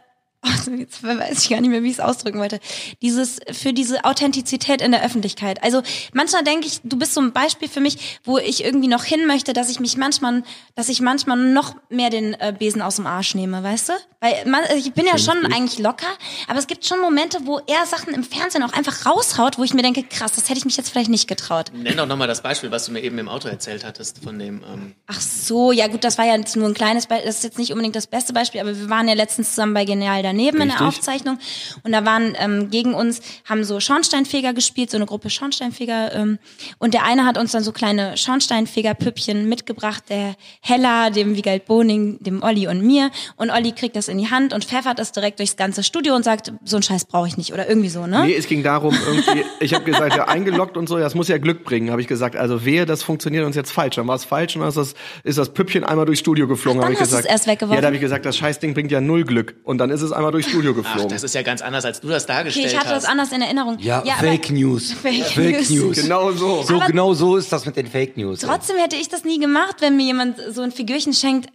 oh, 0.44 0.70
jetzt 0.76 1.02
weiß 1.02 1.42
ich 1.42 1.50
gar 1.50 1.60
nicht 1.60 1.70
mehr, 1.70 1.82
wie 1.82 1.88
ich 1.88 1.94
es 1.94 2.00
ausdrücken 2.00 2.38
wollte, 2.38 2.60
dieses, 3.02 3.40
für 3.50 3.72
diese 3.72 4.04
Authentizität 4.04 4.80
in 4.80 4.92
der 4.92 5.04
Öffentlichkeit. 5.04 5.62
Also 5.62 5.82
manchmal 6.12 6.44
denke 6.44 6.66
ich, 6.66 6.80
du 6.84 6.96
bist 6.98 7.14
so 7.14 7.20
ein 7.20 7.32
Beispiel 7.32 7.68
für 7.68 7.80
mich, 7.80 8.20
wo 8.24 8.38
ich 8.38 8.64
irgendwie 8.64 8.88
noch 8.88 9.04
hin 9.04 9.26
möchte, 9.26 9.52
dass 9.52 9.70
ich 9.70 9.80
mich 9.80 9.96
manchmal, 9.96 10.42
dass 10.74 10.88
ich 10.88 11.00
manchmal 11.00 11.38
noch 11.38 11.74
mehr 11.88 12.10
den 12.10 12.34
äh, 12.34 12.54
Besen 12.56 12.82
aus 12.82 12.96
dem 12.96 13.06
Arsch 13.06 13.34
nehme, 13.34 13.62
weißt 13.62 13.88
du? 13.88 13.92
Weil 14.20 14.44
man, 14.46 14.64
also 14.64 14.76
ich 14.76 14.92
bin 14.94 15.06
ja 15.06 15.16
schon 15.16 15.46
eigentlich 15.46 15.78
locker, 15.78 16.08
aber 16.48 16.58
es 16.58 16.66
gibt 16.66 16.84
schon 16.84 16.98
Momente, 16.98 17.38
wo 17.44 17.60
er 17.68 17.86
Sachen 17.86 18.12
im 18.14 18.24
Fernsehen 18.24 18.64
auch 18.64 18.72
einfach 18.72 19.06
raushaut, 19.06 19.58
wo 19.58 19.62
ich 19.62 19.74
mir 19.74 19.82
denke, 19.82 20.02
krass, 20.02 20.32
das 20.32 20.48
hätte 20.48 20.58
ich 20.58 20.64
mich 20.64 20.76
jetzt 20.76 20.90
vielleicht 20.90 21.08
nicht 21.08 21.28
getraut. 21.28 21.70
Nenn 21.72 21.96
doch 21.96 22.06
nochmal 22.06 22.26
das 22.26 22.42
Beispiel, 22.42 22.72
was 22.72 22.86
du 22.86 22.92
mir 22.92 23.00
eben 23.00 23.16
im 23.18 23.28
Auto 23.28 23.46
erzählt 23.46 23.84
hattest 23.84 24.24
von 24.24 24.36
dem. 24.40 24.64
Ähm 24.64 24.94
Ach 25.06 25.20
so, 25.20 25.70
ja 25.70 25.86
gut, 25.86 26.02
das 26.02 26.18
war 26.18 26.26
ja 26.26 26.36
jetzt 26.36 26.56
nur 26.56 26.66
ein 26.66 26.74
kleines 26.74 27.06
Beispiel, 27.06 27.26
das 27.28 27.36
ist 27.36 27.44
jetzt 27.44 27.58
nicht 27.58 27.70
unbedingt 27.70 27.94
das 27.94 28.08
beste 28.08 28.32
Beispiel, 28.32 28.60
aber 28.60 28.76
wir 28.76 28.90
waren 28.90 29.06
ja 29.06 29.14
letztens 29.14 29.50
zusammen 29.50 29.74
bei 29.74 29.84
Genial 29.84 30.24
daneben 30.24 30.62
in 30.62 30.68
der 30.68 30.80
Richtig. 30.80 30.98
Aufzeichnung 30.98 31.38
und 31.84 31.92
da 31.92 32.04
waren 32.04 32.34
ähm, 32.40 32.70
gegen 32.70 32.94
uns, 32.94 33.20
haben 33.48 33.62
so 33.62 33.78
Schornsteinfeger 33.78 34.52
gespielt, 34.52 34.90
so 34.90 34.96
eine 34.96 35.06
Gruppe 35.06 35.30
Schornsteinfeger 35.30 36.12
ähm, 36.14 36.40
und 36.78 36.92
der 36.92 37.04
eine 37.04 37.24
hat 37.24 37.38
uns 37.38 37.52
dann 37.52 37.62
so 37.62 37.70
kleine 37.70 38.16
Schornsteinfeger-Püppchen 38.16 39.48
mitgebracht, 39.48 40.02
der 40.08 40.34
Hella, 40.60 41.10
dem 41.10 41.36
Wiegald 41.36 41.66
Boning, 41.66 42.18
dem 42.20 42.42
Olli 42.42 42.66
und 42.66 42.80
mir 42.82 43.12
und 43.36 43.50
Olli 43.50 43.70
kriegt 43.70 43.94
das 43.94 44.07
in 44.08 44.18
die 44.18 44.30
Hand 44.30 44.52
und 44.52 44.64
pfeffert 44.64 44.98
das 44.98 45.12
direkt 45.12 45.38
durchs 45.38 45.56
ganze 45.56 45.82
Studio 45.82 46.14
und 46.14 46.24
sagt, 46.24 46.52
so 46.64 46.76
einen 46.76 46.82
Scheiß 46.82 47.04
brauche 47.06 47.28
ich 47.28 47.36
nicht 47.36 47.52
oder 47.52 47.68
irgendwie 47.68 47.88
so, 47.88 48.06
ne? 48.06 48.24
Nee, 48.26 48.34
es 48.34 48.46
ging 48.46 48.62
darum, 48.62 48.96
irgendwie, 49.06 49.44
ich 49.60 49.74
habe 49.74 49.84
gesagt, 49.84 50.16
ja, 50.16 50.28
eingeloggt 50.28 50.76
und 50.76 50.88
so, 50.88 50.98
das 50.98 51.14
muss 51.14 51.28
ja 51.28 51.38
Glück 51.38 51.64
bringen, 51.64 51.90
habe 51.90 52.00
ich 52.00 52.06
gesagt. 52.06 52.36
Also 52.36 52.64
wehe, 52.64 52.86
das 52.86 53.02
funktioniert 53.02 53.44
uns 53.44 53.56
jetzt 53.56 53.70
falsch. 53.72 53.96
Dann 53.96 54.06
war 54.06 54.16
es 54.16 54.24
falsch 54.24 54.56
und 54.56 54.60
dann 54.60 54.68
ist 54.68 54.76
das, 54.76 54.94
ist 55.24 55.38
das 55.38 55.50
Püppchen 55.52 55.84
einmal 55.84 56.06
durchs 56.06 56.20
Studio 56.20 56.46
geflogen, 56.48 56.80
Ach, 56.80 56.84
habe 56.84 56.92
ich 56.94 56.98
gesagt. 56.98 57.26
erst 57.26 57.46
weggeworfen? 57.46 57.74
Ja, 57.76 57.80
da 57.80 57.86
habe 57.86 57.96
ich 57.96 58.02
gesagt, 58.02 58.24
das 58.26 58.36
Scheißding 58.36 58.74
bringt 58.74 58.90
ja 58.90 59.00
null 59.00 59.24
Glück. 59.24 59.56
Und 59.64 59.78
dann 59.78 59.90
ist 59.90 60.02
es 60.02 60.12
einmal 60.12 60.32
durchs 60.32 60.48
Studio 60.48 60.72
Ach, 60.72 60.76
geflogen. 60.76 61.08
das 61.10 61.22
ist 61.22 61.34
ja 61.34 61.42
ganz 61.42 61.62
anders, 61.62 61.84
als 61.84 62.00
du 62.00 62.08
das 62.08 62.24
Okay, 62.24 62.32
dargestellt 62.34 62.66
ich 62.66 62.76
hatte 62.78 62.88
das 62.90 63.04
hast. 63.04 63.10
anders 63.10 63.32
in 63.32 63.42
Erinnerung. 63.42 63.78
Ja, 63.80 63.98
aber 64.00 64.10
Fake 64.12 64.50
News. 64.50 64.92
Fake 65.02 65.24
Fake 65.24 65.56
News. 65.58 65.70
News. 65.70 66.02
genau 66.02 66.32
so. 66.32 66.62
So 66.62 66.78
genau 66.86 67.14
so 67.14 67.36
ist 67.36 67.52
das 67.52 67.66
mit 67.66 67.76
den 67.76 67.86
Fake 67.86 68.16
News. 68.16 68.40
Trotzdem 68.40 68.76
hätte 68.76 68.96
ich 68.96 69.08
das 69.08 69.24
nie 69.24 69.38
gemacht, 69.38 69.76
wenn 69.80 69.96
mir 69.96 70.04
jemand 70.04 70.36
so 70.50 70.62
ein 70.62 70.72
Figürchen 70.72 71.12
schenkt. 71.12 71.48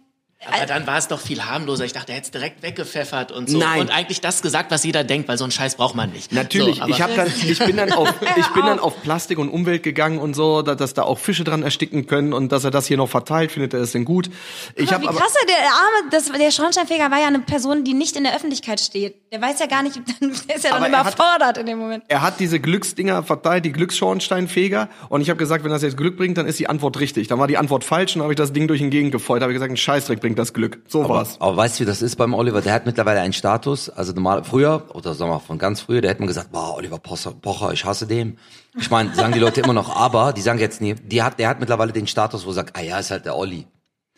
Aber 0.52 0.66
dann 0.66 0.86
war 0.86 0.98
es 0.98 1.08
doch 1.08 1.20
viel 1.20 1.44
harmloser. 1.44 1.84
Ich 1.84 1.92
dachte, 1.92 2.12
er 2.12 2.16
hätte 2.16 2.26
es 2.26 2.30
direkt 2.30 2.62
weggepfeffert 2.62 3.32
und 3.32 3.48
so. 3.48 3.58
Nein. 3.58 3.80
Und 3.80 3.90
eigentlich 3.90 4.20
das 4.20 4.42
gesagt, 4.42 4.70
was 4.70 4.84
jeder 4.84 5.04
denkt, 5.04 5.28
weil 5.28 5.38
so 5.38 5.44
einen 5.44 5.50
Scheiß 5.50 5.76
braucht 5.76 5.94
man 5.94 6.10
nicht. 6.10 6.32
Natürlich, 6.32 6.78
So, 6.78 6.86
ich 6.86 7.00
habe 7.02 7.14
dann, 7.14 7.26
ich 7.46 7.58
bin 7.58 7.76
dann 7.76 7.92
auf, 7.92 8.12
ich 8.36 8.46
bin 8.48 8.64
dann 8.66 8.78
auf 8.78 9.02
Plastik 9.02 9.38
und 9.38 9.48
Umwelt 9.48 9.82
gegangen 9.82 10.18
und 10.18 10.34
so, 10.34 10.62
da- 10.62 10.74
dass 10.74 10.94
da 10.94 11.02
auch 11.02 11.18
Fische 11.18 11.44
dran 11.44 11.62
ersticken 11.62 12.06
können 12.06 12.32
und 12.32 12.52
dass 12.52 12.64
er 12.64 12.70
das 12.70 12.86
hier 12.86 12.96
noch 12.96 13.08
verteilt, 13.08 13.52
findet 13.52 13.74
er 13.74 13.80
es 13.80 13.92
denn 13.92 14.04
gut. 14.04 14.30
Ich 14.74 14.88
Aber 14.88 14.92
habe 14.94 15.02
wie 15.04 15.08
aber, 15.08 15.18
krass, 15.18 15.34
der 15.48 15.56
arme, 15.56 16.10
das, 16.10 16.30
der 16.30 16.50
Schornsteinfeger 16.50 17.10
war 17.10 17.18
ja 17.20 17.26
eine 17.28 17.40
Person, 17.40 17.84
die 17.84 17.94
nicht 17.94 18.16
in 18.16 18.24
der 18.24 18.34
Öffentlichkeit 18.36 18.80
steht. 18.80 19.16
Der 19.32 19.40
weiß 19.42 19.58
ja 19.60 19.66
gar 19.66 19.82
nicht, 19.82 19.96
der 20.20 20.56
ist 20.56 20.64
ja 20.64 20.70
dann 20.70 20.82
Aber 20.84 20.88
er 20.92 21.04
hat- 21.04 21.14
überfordert 21.14 21.58
in 21.58 21.66
dem 21.66 21.78
Moment. 21.78 22.04
er 22.08 22.22
hat 22.22 22.40
diese 22.40 22.60
Glücksdinger 22.60 23.22
verteilt, 23.22 23.64
die 23.64 23.72
Glücksschornsteinfeger 24.18 24.88
und 25.08 25.20
ich 25.20 25.28
habe 25.30 25.38
gesagt, 25.38 25.64
wenn 25.64 25.70
das 25.70 25.82
jetzt 25.82 25.96
Glück 25.96 26.16
bringt, 26.16 26.38
dann 26.38 26.46
ist 26.46 26.58
die 26.58 26.68
Antwort 26.68 26.98
richtig. 27.00 27.28
Dann 27.28 27.38
war 27.38 27.46
die 27.46 27.56
Antwort 27.58 27.84
falsch 27.84 28.12
und 28.14 28.20
dann 28.20 28.24
habe 28.24 28.32
ich 28.32 28.36
das 28.38 28.52
Ding 28.52 28.68
durch 28.68 28.80
den 28.80 28.90
Gegend 28.90 29.12
gefeuert, 29.12 29.42
habe 29.42 29.52
ich 29.52 29.56
gesagt, 29.56 29.72
ein 29.72 29.76
Scheißdreck 29.76 30.20
bringt 30.20 30.33
das 30.38 30.52
Glück. 30.52 30.80
So 30.88 31.08
war's. 31.08 31.36
Aber 31.40 31.56
weißt 31.56 31.76
du, 31.78 31.80
wie 31.82 31.86
das 31.86 32.02
ist 32.02 32.16
beim 32.16 32.34
Oliver? 32.34 32.60
Der 32.60 32.72
hat 32.72 32.86
mittlerweile 32.86 33.20
einen 33.20 33.32
Status, 33.32 33.88
also 33.90 34.12
normal, 34.12 34.44
früher, 34.44 34.84
oder 34.94 35.14
sagen 35.14 35.30
wir 35.30 35.34
mal 35.34 35.40
von 35.40 35.58
ganz 35.58 35.80
früher, 35.80 36.00
der 36.00 36.10
hätte 36.10 36.20
man 36.20 36.28
gesagt, 36.28 36.52
boah, 36.52 36.74
Oliver 36.76 36.98
Pocher, 36.98 37.72
ich 37.72 37.84
hasse 37.84 38.06
den. 38.06 38.38
Ich 38.78 38.90
meine, 38.90 39.14
sagen 39.14 39.32
die 39.32 39.38
Leute 39.40 39.60
immer 39.60 39.72
noch, 39.72 39.94
aber, 39.96 40.32
die 40.32 40.40
sagen 40.42 40.58
jetzt 40.58 40.80
nie, 40.80 40.94
die 40.94 41.22
hat, 41.22 41.38
der 41.38 41.48
hat 41.48 41.60
mittlerweile 41.60 41.92
den 41.92 42.06
Status, 42.06 42.44
wo 42.46 42.50
er 42.50 42.54
sagt, 42.54 42.76
ah 42.76 42.82
ja, 42.82 42.98
ist 42.98 43.10
halt 43.10 43.24
der 43.24 43.36
Olli. 43.36 43.66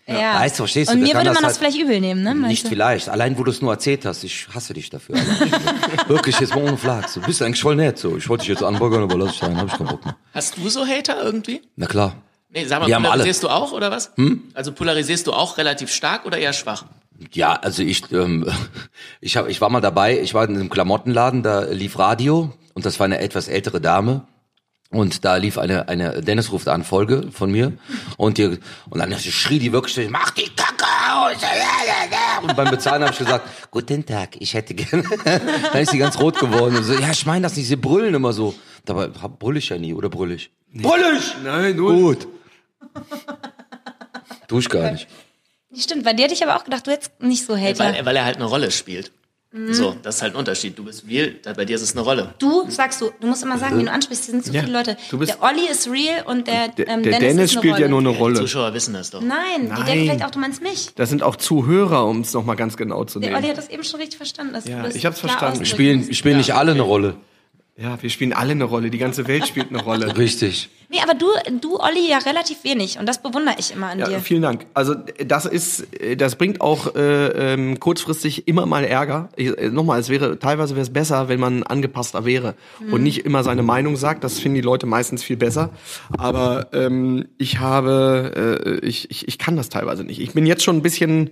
Ja. 0.09 0.39
Weißt 0.39 0.55
du, 0.57 0.63
verstehst 0.63 0.91
du? 0.91 0.95
Und 0.95 1.01
mir 1.03 1.15
würde 1.15 1.25
man 1.25 1.35
das 1.35 1.35
das 1.35 1.45
halt- 1.45 1.57
vielleicht 1.57 1.79
übel 1.81 2.01
nehmen, 2.01 2.23
ne? 2.23 2.31
meinst 2.33 2.49
Nicht 2.49 2.65
du? 2.67 2.69
vielleicht, 2.69 3.09
allein 3.09 3.37
wo 3.39 3.43
du 3.43 3.51
es 3.51 3.61
nur 3.61 3.73
erzählt 3.73 4.05
hast, 4.05 4.23
ich 4.23 4.47
hasse 4.55 4.73
dich 4.73 4.89
dafür. 4.89 5.17
Wirklich, 6.07 6.39
jetzt 6.39 6.55
mal 6.55 6.63
ohne 6.63 6.77
Flachs. 6.77 7.15
Du 7.15 7.21
bist 7.23 7.43
eigentlich 7.43 7.61
voll 7.61 7.75
nett, 7.75 7.99
so. 7.99 8.17
Ich 8.17 8.29
wollte 8.29 8.43
dich 8.43 8.51
jetzt 8.51 8.63
anbürgern, 8.63 9.03
aber 9.03 9.19
lass 9.19 9.33
ich 9.33 9.39
sein, 9.39 9.57
hab 9.57 9.67
ich 9.67 9.73
keinen 9.77 9.89
Bock 9.89 10.05
mehr. 10.05 10.17
Hast 10.33 10.57
du 10.59 10.69
so 10.69 10.87
Hater 10.87 11.21
irgendwie? 11.23 11.61
Na 11.75 11.87
klar. 11.87 12.15
Nee, 12.57 12.65
sag 12.65 12.81
mal, 12.81 12.89
Wir 12.89 12.97
polarisierst 12.97 13.43
du 13.43 13.51
auch 13.51 13.73
oder 13.73 13.91
was? 13.91 14.13
Hm? 14.17 14.45
Also 14.55 14.73
polarisierst 14.73 15.27
du 15.27 15.35
auch 15.35 15.59
relativ 15.59 15.93
stark 15.93 16.25
oder 16.25 16.39
eher 16.39 16.55
schwach? 16.55 16.87
Ja, 17.33 17.53
also 17.53 17.83
ich, 17.83 18.11
ähm, 18.13 18.51
ich, 19.21 19.37
hab, 19.37 19.47
ich 19.49 19.61
war 19.61 19.69
mal 19.69 19.83
dabei, 19.83 20.19
ich 20.19 20.33
war 20.33 20.49
in 20.49 20.57
einem 20.57 20.71
Klamottenladen, 20.71 21.43
da 21.43 21.65
lief 21.65 21.99
Radio 21.99 22.55
und 22.73 22.87
das 22.87 22.99
war 22.99 23.05
eine 23.05 23.19
etwas 23.19 23.49
ältere 23.49 23.83
Dame. 23.83 24.27
Und 24.89 25.27
da 25.27 25.37
lief 25.37 25.59
eine, 25.59 25.89
eine 25.89 26.23
Dennis 26.23 26.51
ruft 26.51 26.69
an 26.69 26.83
Folge 26.83 27.29
von 27.31 27.51
mir 27.51 27.73
und 28.17 28.39
die, 28.39 28.59
und 28.89 29.01
dann 29.01 29.13
schrie 29.19 29.59
die 29.59 29.73
wirklich, 29.73 30.09
mach 30.09 30.31
die 30.31 30.49
Kacke 30.49 30.87
aus! 31.13 31.37
Und 32.43 32.57
beim 32.57 32.71
Bezahlen 32.71 33.03
habe 33.03 33.13
ich 33.13 33.19
gesagt, 33.19 33.49
guten 33.71 34.07
Tag, 34.07 34.37
ich 34.39 34.55
hätte 34.55 34.75
gerne. 34.75 35.03
dann 35.73 35.83
ist 35.83 35.91
sie 35.91 35.99
ganz 35.99 36.19
rot 36.19 36.39
geworden 36.39 36.77
und 36.77 36.85
so, 36.85 36.95
ja, 36.95 37.11
ich 37.11 37.27
meine 37.27 37.43
das 37.43 37.57
nicht, 37.57 37.67
sie 37.67 37.77
brüllen 37.77 38.15
immer 38.15 38.33
so. 38.33 38.55
Dabei 38.87 39.09
brüll 39.09 39.59
ich 39.59 39.69
ja 39.69 39.77
nie, 39.77 39.93
oder 39.93 40.09
brüll 40.09 40.31
ich? 40.31 40.53
Brüll 40.73 41.19
ich! 41.19 41.35
Nein, 41.45 41.77
du. 41.77 41.89
Gut. 41.89 42.29
Tu 44.49 44.59
ich 44.61 44.69
gar 44.69 44.93
nicht. 44.93 45.07
Stimmt, 45.77 46.05
bei 46.05 46.13
dir 46.13 46.23
hätte 46.25 46.35
ich 46.35 46.43
aber 46.45 46.57
auch 46.57 46.65
gedacht, 46.65 46.87
du 46.87 46.91
hättest 46.93 47.21
nicht 47.21 47.45
so 47.45 47.57
Hater. 47.57 47.79
Weil, 47.81 47.95
er- 47.95 48.07
weil 48.07 48.17
er 48.17 48.25
halt 48.25 48.37
eine 48.37 48.45
Rolle 48.47 48.71
spielt. 48.71 49.13
So, 49.71 49.97
das 50.03 50.17
ist 50.17 50.23
halt 50.23 50.35
ein 50.35 50.37
Unterschied. 50.39 50.77
Du 50.79 50.85
bist 50.85 51.05
real, 51.09 51.33
bei 51.57 51.65
dir 51.65 51.77
ist 51.77 51.83
es 51.83 51.93
eine 51.93 52.03
Rolle. 52.03 52.35
Du 52.39 52.69
sagst 52.69 53.01
du, 53.01 53.11
du 53.21 53.27
musst 53.27 53.43
immer 53.43 53.57
sagen, 53.57 53.79
wen 53.79 53.87
du 53.87 53.93
ansprichst, 53.93 54.25
hier 54.27 54.33
sind 54.33 54.45
so 54.45 54.53
Ja, 54.53 54.61
viele 54.61 54.73
Leute. 54.77 54.99
du 55.11 55.19
bist- 55.19 55.33
der 55.33 55.43
Olli 55.43 55.67
ist 55.71 55.89
real 55.91 56.25
und 56.27 56.47
der, 56.47 56.69
Der, 56.69 56.89
ähm, 56.89 57.03
der 57.03 57.13
Dennis, 57.13 57.21
Dennis 57.37 57.53
spielt 57.53 57.75
Rolle. 57.75 57.83
ja 57.85 57.89
nur 57.89 58.01
eine 58.01 58.11
Die 58.13 58.17
Rolle. 58.19 58.35
Zuschauer 58.41 58.75
wissen 58.75 58.93
das 58.93 59.11
doch. 59.11 59.23
Nein, 59.23 59.37
die 59.63 59.67
Nein. 59.69 59.87
denken 59.87 60.05
vielleicht 60.05 60.25
auch, 60.27 60.31
du 60.31 60.41
meinst 60.41 60.63
mich. 60.63 60.91
Das 60.97 61.09
sind 61.09 61.23
auch 61.23 61.37
Zuhörer, 61.37 62.05
um 62.07 62.21
es 62.21 62.35
nochmal 62.35 62.57
ganz 62.57 62.77
genau 62.77 63.05
zu 63.05 63.19
Der 63.19 63.31
Olli 63.31 63.41
nehmen. 63.41 63.51
hat 63.53 63.59
das 63.59 63.71
eben 63.71 63.83
schon 63.83 63.99
richtig 64.01 64.19
verstanden. 64.19 64.53
Dass 64.53 64.67
Ja, 64.67 64.87
ich 64.89 65.07
hab's 65.07 65.21
klar 65.21 65.31
verstanden. 65.39 65.65
Spielen, 65.65 66.13
spielen 66.13 66.37
nicht 66.37 66.53
alle 66.53 66.73
eine 66.73 66.83
Rolle. 66.83 67.17
Ja, 67.79 68.03
wir 68.03 68.09
spielen 68.09 68.33
alle 68.33 68.53
eine 68.53 68.65
Rolle. 68.65 68.89
Die 68.89 68.97
ganze 68.97 69.29
Welt 69.29 69.47
spielt 69.47 69.69
eine 69.69 69.83
Rolle. 69.83 70.17
Richtig. 70.17 70.71
Nee, 70.89 70.99
aber 71.03 71.13
du, 71.13 71.27
du, 71.61 71.79
Olli, 71.79 72.09
ja 72.09 72.17
relativ 72.19 72.65
wenig. 72.65 72.99
Und 72.99 73.07
das 73.07 73.21
bewundere 73.21 73.57
ich 73.59 73.73
immer 73.75 73.89
an 73.89 73.99
Ja, 73.99 74.09
dir. 74.09 74.21
vielen 74.21 74.41
Dank. 74.41 74.65
Also 74.73 74.95
das 75.27 75.45
ist, 75.45 75.87
das 76.17 76.37
bringt 76.37 76.61
auch 76.63 76.95
äh, 76.95 77.53
ähm, 77.55 77.79
kurzfristig 77.79 78.49
immer 78.49 78.65
mal 78.65 78.83
Ärger. 78.85 79.29
Ich, 79.37 79.49
äh, 79.59 79.69
Nochmal, 79.69 80.01
es 80.01 80.09
wäre 80.09 80.39
teilweise 80.39 80.75
wäre 80.75 80.85
es 80.85 80.93
besser, 80.93 81.29
wenn 81.29 81.39
man 81.41 81.65
angepasster 81.65 82.25
wäre 82.25 82.55
und 82.91 83.03
nicht 83.03 83.27
immer 83.27 83.45
seine 83.45 83.63
Meinung 83.63 83.97
sagt. 83.97 84.25
Das 84.25 84.39
finden 84.39 84.55
die 84.55 84.63
Leute 84.63 84.87
meistens 84.87 85.23
viel 85.23 85.37
besser. 85.37 85.71
Aber 86.17 86.69
ähm, 86.73 87.27
ich 87.37 87.59
habe, 87.59 88.81
äh, 88.83 88.87
ich, 88.87 89.11
ich, 89.11 89.29
ich 89.29 89.39
kann 89.39 89.57
das 89.57 89.69
teilweise 89.69 90.03
nicht. 90.05 90.21
Ich 90.21 90.33
bin 90.33 90.47
jetzt 90.47 90.63
schon 90.63 90.77
ein 90.77 90.83
bisschen 90.83 91.31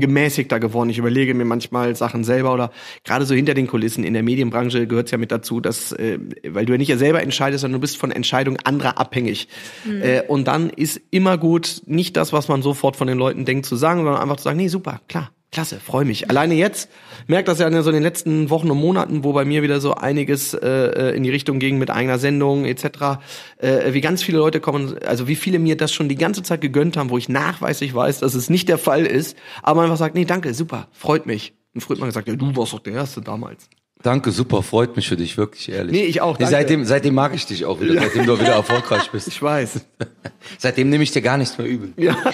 gemäßigter 0.00 0.60
geworden. 0.60 0.90
Ich 0.90 0.98
überlege 0.98 1.34
mir 1.34 1.44
manchmal 1.44 1.94
Sachen 1.96 2.24
selber 2.24 2.52
oder 2.52 2.70
gerade 3.04 3.24
so 3.24 3.34
hinter 3.34 3.54
den 3.54 3.66
Kulissen 3.66 4.04
in 4.04 4.14
der 4.14 4.22
Medienbranche 4.22 4.86
gehört 4.86 5.06
es 5.06 5.12
ja 5.12 5.18
mit 5.18 5.30
dazu, 5.30 5.60
dass 5.60 5.92
äh, 5.92 6.18
weil 6.46 6.66
du 6.66 6.72
ja 6.72 6.78
nicht 6.78 6.88
ja 6.88 6.96
selber 6.96 7.22
entscheidest, 7.22 7.62
sondern 7.62 7.80
du 7.80 7.82
bist 7.82 7.96
von 7.96 8.10
Entscheidungen 8.10 8.58
anderer 8.64 8.98
abhängig. 8.98 9.48
Äh, 9.86 10.22
und 10.22 10.48
dann 10.48 10.70
ist 10.70 11.00
immer 11.10 11.38
gut, 11.38 11.82
nicht 11.86 12.16
das, 12.16 12.32
was 12.32 12.48
man 12.48 12.62
sofort 12.62 12.96
von 12.96 13.06
den 13.06 13.18
Leuten 13.18 13.44
denkt, 13.44 13.66
zu 13.66 13.76
sagen, 13.76 14.04
sondern 14.04 14.20
einfach 14.20 14.36
zu 14.36 14.44
sagen, 14.44 14.56
nee, 14.56 14.68
super, 14.68 15.00
klar, 15.08 15.30
klasse, 15.54 15.80
freue 15.80 16.04
mich. 16.04 16.28
Alleine 16.28 16.54
jetzt 16.54 16.90
merkt 17.26 17.48
das 17.48 17.58
ja 17.58 17.70
so 17.82 17.88
in 17.88 17.94
den 17.94 18.02
letzten 18.02 18.50
Wochen 18.50 18.70
und 18.70 18.78
Monaten, 18.78 19.24
wo 19.24 19.32
bei 19.32 19.44
mir 19.44 19.62
wieder 19.62 19.80
so 19.80 19.94
einiges 19.94 20.52
äh, 20.52 21.14
in 21.16 21.22
die 21.22 21.30
Richtung 21.30 21.58
ging 21.58 21.78
mit 21.78 21.90
eigener 21.90 22.18
Sendung 22.18 22.64
etc. 22.66 23.20
Äh, 23.58 23.94
wie 23.94 24.00
ganz 24.00 24.22
viele 24.22 24.38
Leute 24.38 24.60
kommen, 24.60 24.98
also 25.06 25.28
wie 25.28 25.36
viele 25.36 25.58
mir 25.58 25.76
das 25.76 25.92
schon 25.92 26.08
die 26.08 26.16
ganze 26.16 26.42
Zeit 26.42 26.60
gegönnt 26.60 26.96
haben, 26.96 27.08
wo 27.08 27.16
ich 27.16 27.28
nachweislich 27.28 27.94
weiß, 27.94 28.20
dass 28.20 28.34
es 28.34 28.50
nicht 28.50 28.68
der 28.68 28.78
Fall 28.78 29.06
ist, 29.06 29.36
aber 29.62 29.76
man 29.76 29.84
einfach 29.86 29.98
sagt, 29.98 30.14
nee, 30.14 30.24
danke, 30.24 30.52
super, 30.52 30.88
freut 30.92 31.24
mich. 31.24 31.54
Und 31.74 31.80
früher 31.80 31.96
hat 31.96 32.00
man 32.00 32.08
gesagt, 32.10 32.28
ja, 32.28 32.36
du 32.36 32.54
warst 32.56 32.72
doch 32.72 32.80
der 32.80 32.94
Erste 32.94 33.22
damals. 33.22 33.68
Danke, 34.02 34.32
super, 34.32 34.62
freut 34.62 34.96
mich 34.96 35.08
für 35.08 35.16
dich, 35.16 35.38
wirklich 35.38 35.70
ehrlich. 35.70 35.92
Nee, 35.92 36.04
ich 36.04 36.20
auch, 36.20 36.36
danke. 36.36 36.50
seitdem, 36.50 36.84
seitdem 36.84 37.14
mag 37.14 37.34
ich 37.34 37.46
dich 37.46 37.64
auch 37.64 37.80
wieder, 37.80 37.94
seitdem 37.94 38.26
du 38.26 38.38
wieder 38.38 38.52
erfolgreich 38.52 39.10
bist. 39.10 39.28
Ich 39.28 39.40
weiß. 39.40 39.80
Seitdem 40.58 40.90
nehme 40.90 41.04
ich 41.04 41.10
dir 41.10 41.22
gar 41.22 41.38
nichts 41.38 41.56
mehr 41.56 41.66
übel. 41.66 41.94
Ja. 41.96 42.16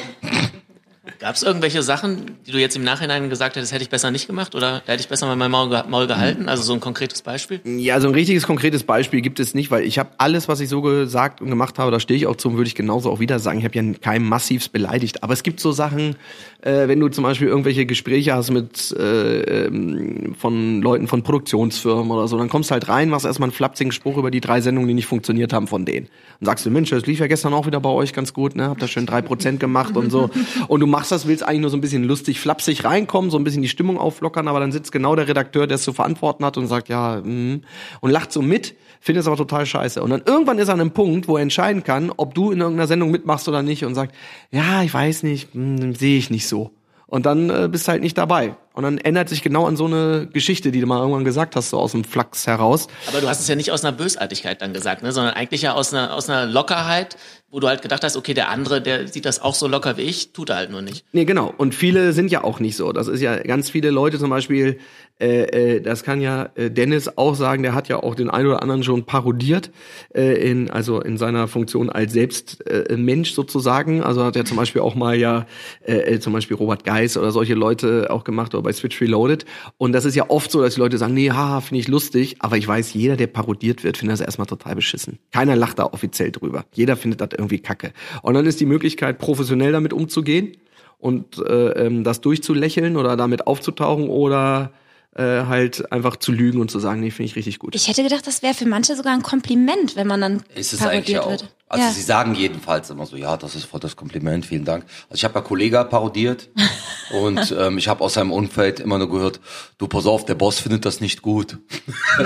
Gab 1.20 1.34
es 1.34 1.42
irgendwelche 1.42 1.82
Sachen, 1.82 2.38
die 2.46 2.50
du 2.50 2.58
jetzt 2.58 2.76
im 2.76 2.82
Nachhinein 2.82 3.28
gesagt 3.28 3.54
hättest, 3.54 3.74
hätte 3.74 3.82
ich 3.82 3.90
besser 3.90 4.10
nicht 4.10 4.26
gemacht 4.26 4.54
oder 4.54 4.80
hätte 4.86 5.02
ich 5.02 5.08
besser 5.08 5.26
mal 5.26 5.36
mein 5.36 5.50
Maul, 5.50 5.68
ge 5.68 5.82
Maul 5.86 6.06
gehalten? 6.06 6.48
Also 6.48 6.62
so 6.62 6.72
ein 6.72 6.80
konkretes 6.80 7.20
Beispiel? 7.20 7.60
Ja, 7.64 8.00
so 8.00 8.08
ein 8.08 8.14
richtiges 8.14 8.46
konkretes 8.46 8.84
Beispiel 8.84 9.20
gibt 9.20 9.38
es 9.38 9.52
nicht, 9.52 9.70
weil 9.70 9.84
ich 9.84 9.98
habe 9.98 10.08
alles, 10.16 10.48
was 10.48 10.60
ich 10.60 10.70
so 10.70 10.80
gesagt 10.80 11.42
und 11.42 11.50
gemacht 11.50 11.78
habe, 11.78 11.90
da 11.90 12.00
stehe 12.00 12.16
ich 12.16 12.26
auch 12.26 12.36
zu 12.36 12.48
und 12.48 12.56
würde 12.56 12.68
ich 12.68 12.74
genauso 12.74 13.10
auch 13.10 13.20
wieder 13.20 13.38
sagen. 13.38 13.58
Ich 13.58 13.66
habe 13.66 13.78
ja 13.78 13.92
keinen 14.00 14.26
massivst 14.26 14.72
beleidigt. 14.72 15.22
Aber 15.22 15.34
es 15.34 15.42
gibt 15.42 15.60
so 15.60 15.72
Sachen, 15.72 16.16
äh, 16.62 16.88
wenn 16.88 16.98
du 16.98 17.08
zum 17.08 17.24
Beispiel 17.24 17.48
irgendwelche 17.48 17.84
Gespräche 17.84 18.34
hast 18.34 18.50
mit 18.50 18.90
äh, 18.98 19.66
ähm, 19.66 20.34
von 20.38 20.80
Leuten 20.80 21.06
von 21.06 21.22
Produktionsfirmen 21.22 22.10
oder 22.10 22.28
so, 22.28 22.38
dann 22.38 22.48
kommst 22.48 22.70
du 22.70 22.72
halt 22.72 22.88
rein, 22.88 23.10
machst 23.10 23.26
erstmal 23.26 23.48
einen 23.48 23.54
flapsigen 23.54 23.92
Spruch 23.92 24.16
über 24.16 24.30
die 24.30 24.40
drei 24.40 24.62
Sendungen, 24.62 24.88
die 24.88 24.94
nicht 24.94 25.06
funktioniert 25.06 25.52
haben 25.52 25.66
von 25.66 25.84
denen. 25.84 26.06
Und 26.40 26.46
sagst 26.46 26.64
du, 26.64 26.70
Mensch, 26.70 26.88
das 26.88 27.04
lief 27.04 27.18
ja 27.18 27.26
gestern 27.26 27.52
auch 27.52 27.66
wieder 27.66 27.80
bei 27.80 27.90
euch 27.90 28.14
ganz 28.14 28.32
gut, 28.32 28.56
ne? 28.56 28.68
Habt 28.68 28.80
da 28.80 28.88
schön 28.88 29.04
drei 29.04 29.20
Prozent 29.20 29.60
gemacht 29.60 29.98
und 29.98 30.10
so. 30.10 30.30
Und 30.68 30.80
du 30.80 30.86
machst 31.10 31.24
das, 31.24 31.28
willst 31.28 31.42
eigentlich 31.42 31.60
nur 31.60 31.70
so 31.70 31.76
ein 31.76 31.80
bisschen 31.80 32.04
lustig, 32.04 32.40
flapsig 32.40 32.84
reinkommen, 32.84 33.30
so 33.30 33.38
ein 33.38 33.44
bisschen 33.44 33.62
die 33.62 33.68
Stimmung 33.68 33.98
auflockern, 33.98 34.48
aber 34.48 34.60
dann 34.60 34.72
sitzt 34.72 34.92
genau 34.92 35.16
der 35.16 35.28
Redakteur, 35.28 35.66
der 35.66 35.76
es 35.76 35.82
zu 35.82 35.92
verantworten 35.92 36.44
hat 36.44 36.56
und 36.56 36.66
sagt, 36.66 36.88
ja, 36.88 37.20
mm, 37.22 37.62
und 38.00 38.10
lacht 38.10 38.32
so 38.32 38.42
mit, 38.42 38.74
findet 39.00 39.22
es 39.22 39.26
aber 39.26 39.36
total 39.36 39.66
scheiße. 39.66 40.02
Und 40.02 40.10
dann 40.10 40.22
irgendwann 40.24 40.58
ist 40.58 40.68
er 40.68 40.74
an 40.74 40.80
einem 40.80 40.92
Punkt, 40.92 41.28
wo 41.28 41.36
er 41.36 41.42
entscheiden 41.42 41.82
kann, 41.82 42.12
ob 42.16 42.34
du 42.34 42.52
in 42.52 42.60
irgendeiner 42.60 42.86
Sendung 42.86 43.10
mitmachst 43.10 43.48
oder 43.48 43.62
nicht 43.62 43.84
und 43.84 43.94
sagt, 43.94 44.14
ja, 44.50 44.82
ich 44.82 44.92
weiß 44.92 45.22
nicht, 45.24 45.52
hm, 45.52 45.94
sehe 45.94 46.18
ich 46.18 46.30
nicht 46.30 46.46
so. 46.46 46.70
Und 47.06 47.26
dann 47.26 47.50
äh, 47.50 47.68
bist 47.68 47.88
halt 47.88 48.02
nicht 48.02 48.16
dabei. 48.16 48.54
Und 48.72 48.84
dann 48.84 48.98
ändert 48.98 49.28
sich 49.28 49.42
genau 49.42 49.66
an 49.66 49.76
so 49.76 49.86
eine 49.86 50.28
Geschichte, 50.32 50.70
die 50.70 50.80
du 50.80 50.86
mal 50.86 51.00
irgendwann 51.00 51.24
gesagt 51.24 51.56
hast, 51.56 51.70
so 51.70 51.78
aus 51.78 51.90
dem 51.90 52.04
Flachs 52.04 52.46
heraus. 52.46 52.86
Aber 53.08 53.20
du 53.20 53.28
hast 53.28 53.40
es 53.40 53.48
ja 53.48 53.56
nicht 53.56 53.72
aus 53.72 53.84
einer 53.84 53.90
Bösartigkeit 53.96 54.62
dann 54.62 54.72
gesagt, 54.72 55.02
ne? 55.02 55.10
sondern 55.10 55.34
eigentlich 55.34 55.62
ja 55.62 55.74
aus 55.74 55.92
einer, 55.92 56.14
aus 56.14 56.30
einer 56.30 56.46
Lockerheit, 56.46 57.16
wo 57.50 57.60
du 57.60 57.68
halt 57.68 57.82
gedacht 57.82 58.04
hast, 58.04 58.16
okay, 58.16 58.34
der 58.34 58.48
andere, 58.48 58.80
der 58.80 59.08
sieht 59.08 59.24
das 59.24 59.42
auch 59.42 59.54
so 59.54 59.66
locker 59.66 59.96
wie 59.96 60.02
ich, 60.02 60.32
tut 60.32 60.50
er 60.50 60.56
halt 60.56 60.70
nur 60.70 60.82
nicht. 60.82 61.04
Nee, 61.12 61.24
genau. 61.24 61.52
Und 61.56 61.74
viele 61.74 62.12
sind 62.12 62.30
ja 62.30 62.44
auch 62.44 62.60
nicht 62.60 62.76
so. 62.76 62.92
Das 62.92 63.08
ist 63.08 63.20
ja 63.20 63.36
ganz 63.38 63.70
viele 63.70 63.90
Leute 63.90 64.18
zum 64.18 64.30
Beispiel, 64.30 64.78
äh, 65.20 65.76
äh, 65.76 65.80
das 65.80 66.02
kann 66.02 66.20
ja 66.20 66.48
äh, 66.54 66.70
Dennis 66.70 67.18
auch 67.18 67.34
sagen, 67.34 67.62
der 67.62 67.74
hat 67.74 67.88
ja 67.88 68.02
auch 68.02 68.14
den 68.14 68.30
einen 68.30 68.46
oder 68.46 68.62
anderen 68.62 68.82
schon 68.82 69.04
parodiert, 69.04 69.70
äh, 70.14 70.50
in, 70.50 70.70
also 70.70 71.00
in 71.00 71.18
seiner 71.18 71.46
Funktion 71.46 71.90
als 71.90 72.12
Selbstmensch 72.12 73.30
äh, 73.30 73.34
sozusagen. 73.34 74.02
Also 74.02 74.24
hat 74.24 74.36
er 74.36 74.44
zum 74.44 74.56
Beispiel 74.56 74.80
auch 74.80 74.94
mal 74.94 75.16
ja 75.16 75.46
äh, 75.84 76.14
äh, 76.14 76.20
zum 76.20 76.32
Beispiel 76.32 76.56
Robert 76.56 76.84
Geis 76.84 77.16
oder 77.16 77.32
solche 77.32 77.54
Leute 77.54 78.08
auch 78.10 78.24
gemacht 78.24 78.54
oder 78.54 78.62
bei 78.62 78.72
Switch 78.72 79.00
Reloaded. 79.00 79.44
Und 79.76 79.92
das 79.92 80.04
ist 80.06 80.14
ja 80.14 80.30
oft 80.30 80.50
so, 80.50 80.62
dass 80.62 80.74
die 80.74 80.80
Leute 80.80 80.96
sagen, 80.96 81.14
nee, 81.14 81.30
haha, 81.30 81.60
finde 81.60 81.80
ich 81.80 81.88
lustig, 81.88 82.36
aber 82.38 82.56
ich 82.56 82.66
weiß, 82.66 82.94
jeder, 82.94 83.16
der 83.16 83.26
parodiert 83.26 83.84
wird, 83.84 83.98
findet 83.98 84.20
das 84.20 84.26
erstmal 84.26 84.46
total 84.46 84.74
beschissen. 84.76 85.18
Keiner 85.32 85.54
lacht 85.54 85.78
da 85.78 85.84
offiziell 85.84 86.30
drüber. 86.30 86.64
Jeder 86.72 86.96
findet 86.96 87.20
das 87.20 87.38
irgendwie 87.40 87.58
kacke. 87.58 87.92
Und 88.22 88.34
dann 88.34 88.46
ist 88.46 88.60
die 88.60 88.66
Möglichkeit, 88.66 89.18
professionell 89.18 89.72
damit 89.72 89.92
umzugehen 89.92 90.56
und 90.98 91.38
äh, 91.38 91.86
ähm, 91.86 92.04
das 92.04 92.20
durchzulächeln 92.20 92.96
oder 92.96 93.16
damit 93.16 93.46
aufzutauchen 93.46 94.08
oder 94.08 94.72
äh, 95.16 95.22
halt 95.22 95.90
einfach 95.90 96.16
zu 96.16 96.30
lügen 96.30 96.60
und 96.60 96.70
zu 96.70 96.78
sagen, 96.78 97.00
nee, 97.00 97.10
finde 97.10 97.30
ich 97.30 97.36
richtig 97.36 97.58
gut. 97.58 97.74
Ich 97.74 97.88
hätte 97.88 98.02
gedacht, 98.02 98.26
das 98.26 98.42
wäre 98.42 98.54
für 98.54 98.66
manche 98.66 98.94
sogar 98.94 99.12
ein 99.12 99.22
Kompliment, 99.22 99.96
wenn 99.96 100.06
man 100.06 100.20
dann 100.20 100.42
Ist 100.54 100.72
es 100.72 100.78
parodiert 100.78 101.08
eigentlich 101.08 101.18
auch. 101.18 101.30
wird. 101.30 101.54
Also 101.68 101.84
ja. 101.84 101.92
sie 101.92 102.02
sagen 102.02 102.34
jedenfalls 102.34 102.90
immer 102.90 103.06
so, 103.06 103.16
ja, 103.16 103.36
das 103.36 103.54
ist 103.54 103.64
voll 103.64 103.78
das 103.78 103.94
Kompliment, 103.94 104.44
vielen 104.44 104.64
Dank. 104.64 104.84
Also 105.08 105.14
ich 105.14 105.24
habe 105.24 105.34
ja 105.36 105.40
Kollega 105.40 105.84
parodiert 105.84 106.48
und 107.12 107.54
ähm, 107.56 107.78
ich 107.78 107.86
habe 107.86 108.02
aus 108.02 108.14
seinem 108.14 108.32
Umfeld 108.32 108.80
immer 108.80 108.98
nur 108.98 109.08
gehört, 109.08 109.40
du 109.78 109.86
pass 109.86 110.04
auf, 110.04 110.24
der 110.24 110.34
Boss 110.34 110.58
findet 110.58 110.84
das 110.84 111.00
nicht 111.00 111.22
gut. 111.22 111.58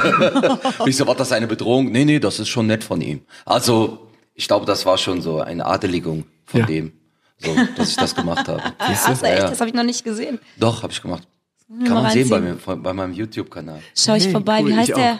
ich 0.86 0.96
so, 0.96 1.06
war 1.06 1.14
das 1.14 1.32
eine 1.32 1.46
Bedrohung? 1.46 1.92
Nee, 1.92 2.06
nee, 2.06 2.20
das 2.20 2.38
ist 2.38 2.48
schon 2.48 2.66
nett 2.66 2.84
von 2.84 3.02
ihm. 3.02 3.20
Also 3.44 4.08
ich 4.34 4.46
glaube, 4.48 4.66
das 4.66 4.84
war 4.86 4.98
schon 4.98 5.22
so 5.22 5.40
eine 5.40 5.64
Adeligung 5.66 6.24
von 6.44 6.60
Ja. 6.60 6.66
dem, 6.66 6.92
so, 7.38 7.54
dass 7.76 7.90
ich 7.90 7.96
das 7.96 8.14
gemacht 8.14 8.48
habe. 8.48 8.62
Ach, 8.78 8.90
echt, 9.10 9.22
Ja. 9.22 9.48
das 9.50 9.60
habe 9.60 9.68
ich 9.70 9.74
noch 9.74 9.82
nicht 9.84 10.04
gesehen. 10.04 10.38
Doch, 10.58 10.82
habe 10.82 10.92
ich 10.92 11.00
gemacht. 11.00 11.26
mal 11.68 11.84
Kann 11.86 12.02
man 12.02 12.12
sehen 12.12 12.28
bei, 12.28 12.40
mir, 12.40 12.54
bei 12.56 12.92
meinem 12.92 13.12
YouTube-Kanal. 13.12 13.80
Schau 13.96 14.14
ich 14.14 14.24
Hey, 14.26 14.32
vorbei. 14.32 14.60
cool, 14.62 14.70
Wie 14.70 14.74
heißt 14.76 14.88
der? 14.96 15.12
auch. 15.14 15.18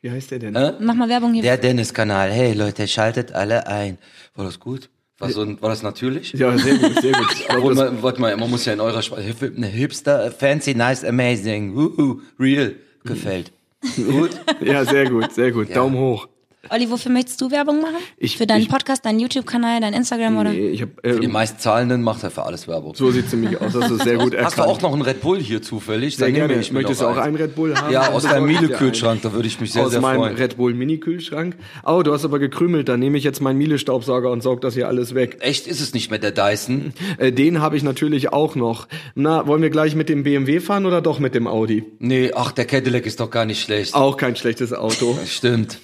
Wie 0.00 0.10
heißt 0.10 0.30
der 0.30 0.38
denn? 0.38 0.54
Äh? 0.54 0.74
Mach 0.78 0.94
mal 0.94 1.08
Werbung 1.08 1.32
hier. 1.34 1.42
Der 1.42 1.56
Dennis-Kanal. 1.56 2.30
Hey 2.30 2.52
Leute, 2.52 2.86
schaltet 2.86 3.32
alle 3.32 3.66
ein. 3.66 3.98
War 4.36 4.44
das 4.44 4.60
gut? 4.60 4.90
War, 5.18 5.30
so, 5.30 5.42
ein- 5.42 5.60
war 5.60 5.70
das 5.70 5.82
natürlich? 5.82 6.32
Ja, 6.34 6.56
sehr 6.56 6.76
gut, 6.76 7.00
sehr 7.02 7.12
gut. 7.12 7.26
Aber 7.48 7.74
man, 7.74 8.00
warte 8.02 8.20
mal, 8.20 8.36
man 8.36 8.48
muss 8.48 8.64
ja 8.64 8.72
in 8.74 8.80
eurer 8.80 9.02
Sprache, 9.02 9.22
hip- 9.22 9.56
hipster, 9.64 10.30
fancy, 10.30 10.74
nice, 10.74 11.04
amazing, 11.04 11.74
wuhu, 11.74 12.20
real, 12.38 12.76
gefällt. 13.02 13.50
Gut? 13.96 14.30
ja, 14.60 14.84
sehr 14.84 15.10
gut, 15.10 15.32
sehr 15.32 15.50
gut. 15.50 15.74
Daumen 15.74 15.96
hoch. 15.98 16.28
Olli, 16.70 16.90
wofür 16.90 17.10
möchtest 17.12 17.40
du 17.40 17.50
Werbung 17.50 17.80
machen? 17.80 17.96
Ich- 18.18 18.36
für 18.36 18.46
deinen 18.46 18.62
ich- 18.62 18.68
Podcast, 18.68 19.04
deinen 19.04 19.20
YouTube-Kanal, 19.20 19.80
dein 19.80 19.94
Instagram 19.94 20.36
oder? 20.38 20.50
Nee, 20.50 20.68
ich 20.68 20.82
hab, 20.82 20.88
Für 21.02 21.20
die 21.20 21.26
äh, 21.26 21.28
meistzahlenden 21.28 22.02
macht 22.02 22.22
er 22.22 22.30
für 22.30 22.42
alles 22.44 22.68
Werbung. 22.68 22.94
so 22.94 23.10
sieht's 23.10 23.32
nämlich 23.32 23.60
aus, 23.60 23.72
das 23.72 23.90
ist 23.90 24.02
sehr 24.04 24.16
gut 24.18 24.34
Hast 24.38 24.56
du 24.56 24.62
erkannt. 24.62 24.68
auch 24.78 24.80
noch 24.82 24.92
einen 24.92 25.02
Red 25.02 25.20
Bull 25.20 25.38
hier 25.40 25.62
zufällig? 25.62 26.16
Sehr 26.16 26.30
gerne. 26.32 26.54
ich 26.54 26.70
mir 26.72 26.78
Möchtest 26.80 27.00
du 27.00 27.06
auch 27.06 27.16
einen 27.16 27.36
Red 27.36 27.54
Bull 27.54 27.74
haben? 27.76 27.92
Ja, 27.92 28.10
aus 28.10 28.24
deinem 28.24 28.46
Miele-Kühlschrank, 28.46 29.22
da 29.22 29.32
würde 29.32 29.48
ich 29.48 29.60
mich 29.60 29.72
sehr, 29.72 29.84
aus 29.84 29.92
sehr 29.92 30.00
meinem 30.00 30.18
freuen. 30.20 30.36
Red 30.36 30.56
Bull 30.56 30.74
Mini-Kühlschrank. 30.74 31.56
Oh, 31.86 32.02
du 32.02 32.12
hast 32.12 32.24
aber 32.24 32.38
gekrümelt, 32.38 32.88
dann 32.88 33.00
nehme 33.00 33.18
ich 33.18 33.24
jetzt 33.24 33.40
meinen 33.40 33.58
Miele-Staubsauger 33.58 34.30
und 34.30 34.42
saug 34.42 34.60
das 34.60 34.74
hier 34.74 34.88
alles 34.88 35.14
weg. 35.14 35.38
Echt 35.40 35.66
ist 35.66 35.80
es 35.80 35.94
nicht 35.94 36.10
mehr 36.10 36.18
der 36.18 36.32
Dyson? 36.32 36.92
Äh, 37.18 37.32
den 37.32 37.60
habe 37.60 37.76
ich 37.76 37.82
natürlich 37.82 38.32
auch 38.32 38.54
noch. 38.54 38.88
Na, 39.14 39.46
wollen 39.46 39.62
wir 39.62 39.70
gleich 39.70 39.94
mit 39.94 40.08
dem 40.08 40.22
BMW 40.24 40.60
fahren 40.60 40.86
oder 40.86 41.00
doch 41.00 41.18
mit 41.18 41.34
dem 41.34 41.46
Audi? 41.46 41.84
Nee, 41.98 42.32
ach, 42.34 42.52
der 42.52 42.64
Cadillac 42.66 43.06
ist 43.06 43.20
doch 43.20 43.30
gar 43.30 43.44
nicht 43.44 43.62
schlecht. 43.62 43.94
Auch 43.94 44.16
kein 44.16 44.36
schlechtes 44.36 44.72
Auto. 44.72 45.18
Stimmt. 45.26 45.78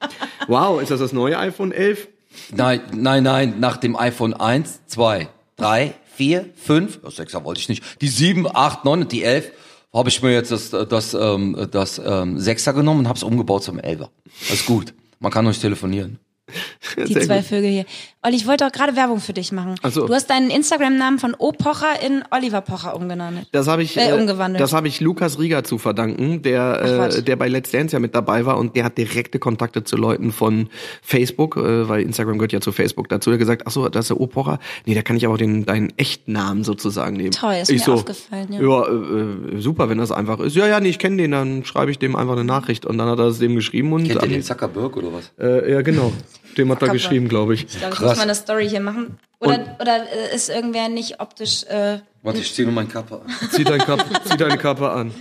Wow, 0.48 0.80
ist 0.80 0.90
das 0.90 1.00
das 1.00 1.12
neue 1.12 1.38
iPhone 1.38 1.72
11? 1.72 2.08
Nein, 2.54 2.80
nein, 2.94 3.22
nein, 3.22 3.60
nach 3.60 3.76
dem 3.76 3.96
iPhone 3.96 4.32
1, 4.32 4.86
2, 4.86 5.28
3, 5.56 5.94
4, 6.14 6.46
5, 6.56 7.00
oh, 7.02 7.08
6er 7.08 7.44
wollte 7.44 7.60
ich 7.60 7.68
nicht, 7.68 8.00
die 8.00 8.08
7, 8.08 8.46
8, 8.46 8.84
9 8.84 9.02
und 9.02 9.12
die 9.12 9.24
11 9.24 9.50
habe 9.92 10.08
ich 10.08 10.22
mir 10.22 10.32
jetzt 10.32 10.50
das, 10.50 10.70
das, 10.70 11.14
ähm, 11.14 11.68
das 11.70 11.98
ähm, 11.98 12.38
6er 12.38 12.72
genommen 12.72 13.00
und 13.00 13.08
habe 13.08 13.16
es 13.16 13.22
umgebaut 13.22 13.62
zum 13.62 13.78
11er. 13.78 14.08
Das 14.40 14.50
ist 14.50 14.66
gut. 14.66 14.94
Man 15.18 15.32
kann 15.32 15.46
euch 15.46 15.58
telefonieren. 15.58 16.18
Die 17.06 17.12
Sehr 17.12 17.22
zwei 17.22 17.36
gut. 17.38 17.46
Vögel 17.46 17.70
hier. 17.70 17.84
Olli, 18.22 18.34
ich 18.36 18.46
wollte 18.48 18.66
auch 18.66 18.72
gerade 18.72 18.96
Werbung 18.96 19.20
für 19.20 19.32
dich 19.32 19.52
machen. 19.52 19.76
Ach 19.82 19.92
so. 19.92 20.06
Du 20.06 20.12
hast 20.14 20.28
deinen 20.28 20.50
Instagram-Namen 20.50 21.18
von 21.20 21.34
O. 21.38 21.52
Pocher 21.52 22.02
in 22.04 22.24
Oliver 22.32 22.60
Pocher 22.62 22.96
umgenannt. 22.96 23.46
Das 23.52 23.68
habe 23.68 23.82
ich, 23.82 23.96
Äh, 23.96 24.10
äh, 24.10 24.12
umgewandelt. 24.12 24.60
das 24.60 24.72
habe 24.72 24.88
ich 24.88 25.00
Lukas 25.00 25.38
Rieger 25.38 25.62
zu 25.62 25.78
verdanken, 25.78 26.42
der, 26.42 26.82
äh, 26.82 26.98
was. 26.98 27.24
der 27.24 27.36
bei 27.36 27.46
Let's 27.48 27.70
Dance 27.70 27.94
ja 27.94 28.00
mit 28.00 28.14
dabei 28.14 28.44
war 28.44 28.58
und 28.58 28.74
der 28.74 28.84
hat 28.84 28.98
direkte 28.98 29.38
Kontakte 29.38 29.84
zu 29.84 29.96
Leuten 29.96 30.32
von 30.32 30.68
Facebook, 31.02 31.56
äh, 31.56 31.88
weil 31.88 32.02
Instagram 32.02 32.38
gehört 32.38 32.52
ja 32.52 32.60
zu 32.60 32.72
Facebook 32.72 33.08
dazu. 33.08 33.30
Der 33.30 33.34
hat 33.34 33.40
gesagt, 33.40 33.62
ach 33.66 33.70
so, 33.70 33.88
das 33.88 34.06
ist 34.06 34.08
der 34.10 34.20
Opocher. 34.20 34.58
Nee, 34.84 34.94
da 34.94 35.02
kann 35.02 35.16
ich 35.16 35.24
aber 35.26 35.38
den 35.38 35.64
deinen 35.64 35.92
echten 35.96 36.32
Namen 36.32 36.64
sozusagen 36.64 37.16
nehmen. 37.16 37.30
Toll, 37.30 37.54
ist 37.62 37.70
ich 37.70 37.78
mir 37.80 37.84
so, 37.84 37.92
aufgefallen, 37.94 38.48
ja. 38.52 38.60
Ja, 38.60 38.86
äh, 38.88 39.56
äh, 39.56 39.60
super, 39.60 39.88
wenn 39.88 39.98
das 39.98 40.10
einfach 40.10 40.40
ist. 40.40 40.56
Ja, 40.56 40.66
ja, 40.66 40.80
nee, 40.80 40.88
ich 40.88 40.98
kenne 40.98 41.18
den, 41.18 41.30
dann 41.30 41.64
schreibe 41.64 41.90
ich 41.92 41.98
dem 42.00 42.16
einfach 42.16 42.32
eine 42.34 42.44
Nachricht 42.44 42.84
und 42.84 42.98
dann 42.98 43.08
hat 43.08 43.18
er 43.20 43.26
es 43.26 43.38
dem 43.38 43.54
geschrieben 43.54 43.92
und 43.92 44.08
Kennt 44.08 44.22
ihr 44.22 44.28
den 44.28 44.42
Zuckerberg 44.42 44.96
oder 44.96 45.12
was? 45.12 45.30
äh, 45.38 45.72
ja 45.72 45.82
genau, 45.82 46.12
dem 46.56 46.70
hat 46.70 46.82
er 46.82 46.88
geschrieben, 46.88 47.28
glaube 47.28 47.54
ich. 47.54 47.64
Ich 47.64 47.78
glaube, 47.78 47.94
ich 47.94 48.00
muss 48.00 48.16
mal 48.16 48.22
eine 48.22 48.34
Story 48.34 48.68
hier 48.68 48.80
machen. 48.80 49.18
Oder, 49.40 49.76
oder 49.80 50.04
äh, 50.12 50.34
ist 50.34 50.48
irgendwer 50.48 50.88
nicht 50.88 51.20
optisch... 51.20 51.64
Äh, 51.64 52.00
Warte, 52.22 52.40
ich 52.40 52.52
ziehe 52.52 52.66
nur 52.66 52.74
meinen 52.74 52.88
Kappe 52.88 53.22
an. 53.24 53.50
Zieh, 53.50 53.62
dein 53.62 53.78
Kappe, 53.78 54.04
zieh 54.24 54.36
deine 54.36 54.58
Kappe 54.58 54.90
an. 54.90 55.12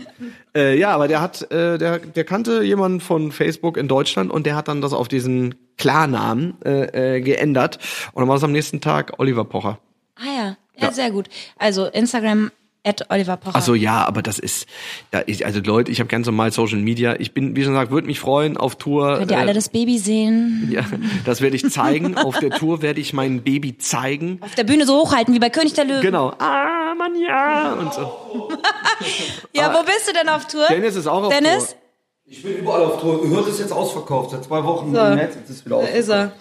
Äh, 0.55 0.77
ja, 0.77 0.89
aber 0.89 1.07
der 1.07 1.21
hat, 1.21 1.51
äh, 1.51 1.77
der, 1.77 1.99
der 1.99 2.23
kannte 2.23 2.63
jemanden 2.63 2.99
von 2.99 3.31
Facebook 3.31 3.77
in 3.77 3.87
Deutschland 3.87 4.31
und 4.31 4.47
der 4.47 4.55
hat 4.55 4.67
dann 4.67 4.81
das 4.81 4.93
auf 4.93 5.07
diesen 5.07 5.53
Klarnamen 5.77 6.59
äh, 6.65 7.17
äh, 7.17 7.21
geändert. 7.21 7.77
Und 8.13 8.21
dann 8.21 8.29
war 8.29 8.37
es 8.37 8.43
am 8.43 8.51
nächsten 8.51 8.81
Tag 8.81 9.13
Oliver 9.19 9.45
Pocher. 9.45 9.79
ah 10.15 10.23
ja. 10.25 10.57
ja, 10.75 10.91
sehr 10.91 11.11
gut. 11.11 11.29
Also 11.57 11.85
Instagram 11.85 12.51
at 12.83 13.05
Oliver 13.09 13.37
Pocher. 13.37 13.55
Ach 13.57 13.61
so, 13.61 13.75
ja, 13.75 14.05
aber 14.05 14.21
das 14.21 14.39
ist, 14.39 14.65
da 15.11 15.19
ist 15.19 15.43
also 15.43 15.59
Leute, 15.59 15.91
ich 15.91 15.99
habe 15.99 16.07
ganz 16.07 16.25
normal 16.25 16.51
Social 16.51 16.79
Media. 16.79 17.15
Ich 17.19 17.33
bin, 17.33 17.55
wie 17.55 17.63
schon 17.63 17.73
gesagt, 17.73 17.91
würde 17.91 18.07
mich 18.07 18.19
freuen 18.19 18.57
auf 18.57 18.75
Tour. 18.77 19.17
Könnt 19.17 19.31
ihr 19.31 19.37
alle 19.39 19.53
das 19.53 19.69
Baby 19.69 19.97
sehen? 19.97 20.69
ja, 20.71 20.83
das 21.25 21.41
werde 21.41 21.55
ich 21.55 21.69
zeigen. 21.69 22.17
auf 22.17 22.39
der 22.39 22.51
Tour 22.51 22.81
werde 22.81 22.99
ich 23.01 23.13
mein 23.13 23.41
Baby 23.43 23.77
zeigen. 23.77 24.39
Auf 24.41 24.55
der 24.55 24.63
Bühne 24.63 24.85
so 24.85 24.95
hochhalten 25.01 25.33
wie 25.33 25.39
bei 25.39 25.49
König 25.49 25.73
der 25.73 25.85
Löwen. 25.85 26.01
Genau. 26.01 26.33
Ah, 26.39 26.93
Mann, 26.97 27.13
ja. 27.21 27.73
Und 27.73 27.93
so. 27.93 28.49
Ja, 29.53 29.73
wo 29.73 29.83
bist 29.83 30.07
du 30.07 30.13
denn 30.13 30.29
auf 30.29 30.47
Tour? 30.47 30.65
Dennis 30.69 30.95
ist 30.95 31.07
auch 31.07 31.23
auf 31.23 31.33
Dennis? 31.33 31.67
Tour. 31.69 31.77
Ich 32.25 32.43
bin 32.43 32.57
überall 32.57 32.83
auf 32.83 32.99
Tour. 33.01 33.27
Hört 33.27 33.47
ist 33.47 33.59
jetzt 33.59 33.71
ausverkauft. 33.71 34.31
Seit 34.31 34.43
zwei 34.43 34.63
Wochen 34.63 34.93
So. 34.93 34.99
im 35.01 35.15
Netz 35.15 35.35
ist 35.35 35.49
es 35.49 35.65
wieder 35.65 35.81
Da 35.81 35.87
ist 35.87 36.09
er. 36.09 36.31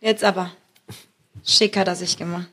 Jetzt 0.00 0.24
aber. 0.24 0.50
Schick 1.44 1.76
hat 1.76 1.88
er 1.88 1.94
sich 1.96 2.16
gemacht. 2.16 2.48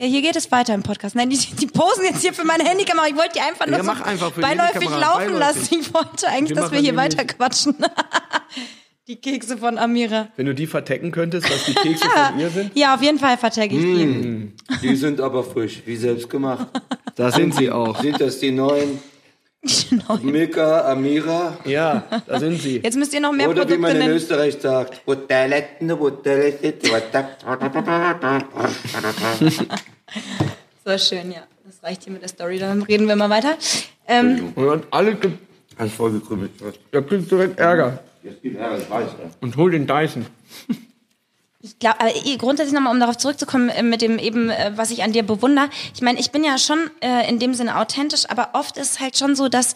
Ja, 0.00 0.06
hier 0.06 0.22
geht 0.22 0.34
es 0.34 0.50
weiter 0.50 0.72
im 0.72 0.82
Podcast. 0.82 1.14
Nein, 1.14 1.28
die, 1.28 1.36
die 1.36 1.66
posen 1.66 2.04
jetzt 2.04 2.22
hier 2.22 2.32
für 2.32 2.44
meine 2.44 2.64
Handykamera. 2.64 3.06
Ich 3.08 3.16
wollte 3.16 3.32
die 3.34 3.40
einfach 3.40 3.66
nur 3.66 3.76
Ja, 3.76 3.84
so 3.84 3.90
mach 3.90 4.00
einfach 4.00 4.30
beiläufig 4.32 4.88
laufen 4.88 5.32
beiläufig. 5.32 5.38
lassen. 5.38 5.74
Ich 5.78 5.92
wollte 5.92 6.26
eigentlich, 6.28 6.56
Wir 6.56 6.62
dass 6.62 6.72
wir 6.72 6.78
hier 6.80 6.96
weiter 6.96 7.22
quatschen. 7.26 7.76
die 9.08 9.16
Kekse 9.16 9.58
von 9.58 9.76
Amira. 9.76 10.28
Wenn 10.36 10.46
du 10.46 10.54
die 10.54 10.66
vertecken 10.66 11.10
könntest, 11.10 11.50
dass 11.50 11.66
die 11.66 11.74
Kekse 11.74 12.08
von 12.08 12.38
ihr 12.40 12.48
sind. 12.48 12.74
Ja, 12.74 12.94
auf 12.94 13.02
jeden 13.02 13.18
Fall 13.18 13.36
vertagge 13.36 13.74
ich 13.76 13.82
die. 13.82 14.06
Mm. 14.06 14.56
Die 14.82 14.96
sind 14.96 15.20
aber 15.20 15.44
frisch, 15.44 15.82
wie 15.84 15.96
selbst 15.96 16.30
gemacht. 16.30 16.66
Da 17.16 17.30
sind 17.30 17.54
sie 17.54 17.70
auch. 17.70 18.00
Sind 18.00 18.18
das 18.22 18.38
die 18.38 18.52
neuen 18.52 19.02
Milka, 20.22 20.90
Amira? 20.90 21.58
Ja, 21.64 22.04
da 22.26 22.38
sind 22.40 22.62
sie. 22.62 22.78
Jetzt 22.78 22.96
müsst 22.96 23.12
ihr 23.12 23.20
noch 23.20 23.32
mehr 23.32 23.48
Oder 23.48 23.62
wie 23.68 23.74
Produkte 23.74 23.80
man 23.80 23.90
in 23.92 23.98
nennen. 23.98 24.14
Österreich 24.14 24.56
sagt, 24.60 25.02
So 30.84 30.98
schön, 30.98 31.30
ja. 31.32 31.42
Das 31.64 31.82
reicht 31.82 32.04
hier 32.04 32.12
mit 32.12 32.22
der 32.22 32.28
Story. 32.28 32.58
Dann 32.58 32.82
reden 32.82 33.06
wir 33.06 33.16
mal 33.16 33.28
weiter. 33.30 33.56
Ähm, 34.08 34.52
Und 34.54 34.84
alle, 34.90 35.16
Alles 35.76 35.92
vollgekrümmelt. 35.92 36.52
da 36.90 37.00
kriegst 37.02 37.30
du 37.30 37.36
direkt 37.36 37.60
Ärger. 37.60 38.02
Jetzt 38.22 38.42
gibt 38.42 38.58
Ärger, 38.58 38.78
ich 38.78 38.90
weiß. 38.90 39.08
Und 39.40 39.56
hol 39.56 39.70
den 39.70 39.86
Dyson. 39.86 40.26
Ich 41.62 41.78
glaube, 41.78 41.98
eh, 42.24 42.36
grundsätzlich 42.36 42.74
nochmal, 42.74 42.94
um 42.94 43.00
darauf 43.00 43.18
zurückzukommen, 43.18 43.68
äh, 43.68 43.82
mit 43.82 44.00
dem 44.00 44.18
eben, 44.18 44.48
äh, 44.48 44.72
was 44.76 44.90
ich 44.90 45.02
an 45.02 45.12
dir 45.12 45.22
bewundere. 45.22 45.68
Ich 45.94 46.00
meine, 46.00 46.18
ich 46.18 46.30
bin 46.30 46.42
ja 46.42 46.56
schon 46.56 46.90
äh, 47.00 47.28
in 47.28 47.38
dem 47.38 47.52
Sinne 47.52 47.78
authentisch, 47.78 48.28
aber 48.28 48.50
oft 48.54 48.78
ist 48.78 48.92
es 48.92 49.00
halt 49.00 49.18
schon 49.18 49.36
so, 49.36 49.48
dass 49.48 49.74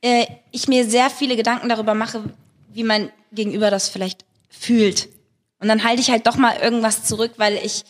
äh, 0.00 0.26
ich 0.50 0.66
mir 0.66 0.88
sehr 0.88 1.10
viele 1.10 1.36
Gedanken 1.36 1.68
darüber 1.68 1.94
mache, 1.94 2.24
wie 2.72 2.84
mein 2.84 3.10
Gegenüber 3.32 3.70
das 3.70 3.90
vielleicht 3.90 4.24
fühlt. 4.48 5.08
Und 5.60 5.68
dann 5.68 5.84
halte 5.84 6.00
ich 6.00 6.10
halt 6.10 6.26
doch 6.26 6.36
mal 6.36 6.56
irgendwas 6.56 7.04
zurück, 7.04 7.32
weil 7.36 7.56
ich. 7.62 7.84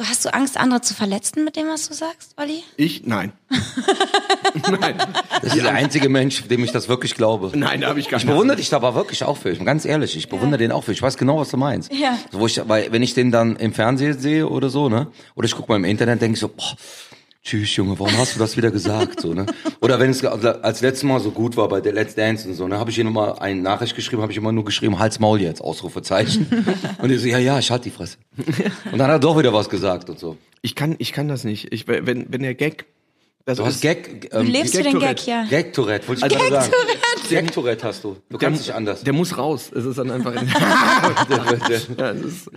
Du 0.00 0.06
hast 0.06 0.24
du 0.24 0.32
Angst, 0.32 0.56
andere 0.56 0.80
zu 0.80 0.94
verletzen 0.94 1.44
mit 1.44 1.56
dem, 1.56 1.68
was 1.68 1.86
du 1.86 1.92
sagst, 1.92 2.32
Olli? 2.38 2.62
Ich? 2.78 3.04
Nein. 3.04 3.32
Nein. 4.80 4.94
Das 5.42 5.54
ist 5.54 5.62
der 5.62 5.74
einzige 5.74 6.08
Mensch, 6.08 6.48
dem 6.48 6.64
ich 6.64 6.72
das 6.72 6.88
wirklich 6.88 7.14
glaube. 7.14 7.52
Nein, 7.54 7.82
da 7.82 7.88
habe 7.88 8.00
ich 8.00 8.08
gar 8.08 8.16
Ich 8.18 8.24
nicht. 8.24 8.32
bewundere 8.32 8.56
dich 8.56 8.70
da 8.70 8.76
aber 8.76 8.94
wirklich 8.94 9.24
auch 9.24 9.36
für. 9.36 9.50
Ich 9.50 9.58
bin 9.58 9.66
ganz 9.66 9.84
ehrlich, 9.84 10.16
ich 10.16 10.30
bewundere 10.30 10.56
den 10.58 10.72
auch 10.72 10.84
für. 10.84 10.92
Ich 10.92 11.02
weiß 11.02 11.18
genau, 11.18 11.38
was 11.38 11.50
du 11.50 11.58
meinst. 11.58 11.92
Ja. 11.92 12.16
So, 12.32 12.40
wo 12.40 12.46
ich, 12.46 12.58
weil 12.66 12.90
wenn 12.92 13.02
ich 13.02 13.12
den 13.12 13.30
dann 13.30 13.56
im 13.56 13.74
Fernsehen 13.74 14.18
sehe 14.18 14.48
oder 14.48 14.70
so, 14.70 14.88
ne, 14.88 15.08
oder 15.34 15.44
ich 15.44 15.54
gucke 15.54 15.70
mal 15.70 15.76
im 15.76 15.84
Internet, 15.84 16.22
denke 16.22 16.32
ich 16.36 16.40
so, 16.40 16.48
boah, 16.48 16.76
tschüss 17.42 17.74
Junge, 17.76 17.98
warum 17.98 18.16
hast 18.18 18.34
du 18.34 18.38
das 18.38 18.56
wieder 18.56 18.70
gesagt? 18.70 19.20
So, 19.20 19.34
ne? 19.34 19.46
Oder 19.80 19.98
wenn 19.98 20.10
es 20.10 20.24
als 20.24 20.80
letztes 20.80 21.04
Mal 21.04 21.20
so 21.20 21.30
gut 21.30 21.56
war 21.56 21.68
bei 21.68 21.80
der 21.80 21.92
Let's 21.92 22.14
Dance 22.14 22.48
und 22.48 22.54
so, 22.54 22.68
ne, 22.68 22.78
habe 22.78 22.90
ich 22.90 22.98
ihr 22.98 23.04
nochmal 23.04 23.38
eine 23.38 23.60
Nachricht 23.60 23.96
geschrieben, 23.96 24.22
habe 24.22 24.32
ich 24.32 24.38
immer 24.38 24.52
nur 24.52 24.64
geschrieben, 24.64 24.98
Hals 24.98 25.18
Maul 25.18 25.40
jetzt, 25.40 25.60
Ausrufezeichen. 25.60 26.46
und 26.98 27.10
ich 27.10 27.20
so, 27.20 27.28
ja, 27.28 27.38
ja, 27.38 27.58
ich 27.58 27.70
halt 27.70 27.84
die 27.84 27.90
Fresse. 27.90 28.18
Und 28.92 28.98
dann 28.98 29.08
hat 29.08 29.16
er 29.16 29.18
doch 29.18 29.38
wieder 29.38 29.52
was 29.52 29.68
gesagt 29.68 30.10
und 30.10 30.18
so. 30.18 30.36
Ich 30.62 30.74
kann, 30.74 30.96
ich 30.98 31.12
kann 31.12 31.28
das 31.28 31.44
nicht. 31.44 31.72
Ich, 31.72 31.88
wenn, 31.88 32.26
wenn 32.28 32.42
der 32.42 32.54
Gag. 32.54 32.86
Das 33.46 33.56
Du 33.56 33.64
hast 33.64 33.80
Gag, 33.80 34.30
Du 34.30 34.38
ähm, 34.38 34.46
lebst 34.46 34.76
für 34.76 34.82
den 34.82 34.98
Gag, 34.98 35.26
ja. 35.26 35.44
Gag-Tourette, 35.48 36.06
wollte 36.08 36.26
ich 36.26 36.32
gerade 36.32 36.54
sagen. 36.54 36.72
Gag-Tourette 37.30 37.86
hast 37.86 38.04
du. 38.04 38.16
Du 38.28 38.36
kannst 38.36 38.60
nicht 38.60 38.74
anders. 38.74 39.02
Der 39.02 39.14
muss 39.14 39.38
raus. 39.38 39.70
Es 39.74 39.86
ist 39.86 39.98
dann 39.98 40.10
einfach. 40.10 40.34
ja, 41.98 42.10
es, 42.10 42.22
ist, 42.22 42.50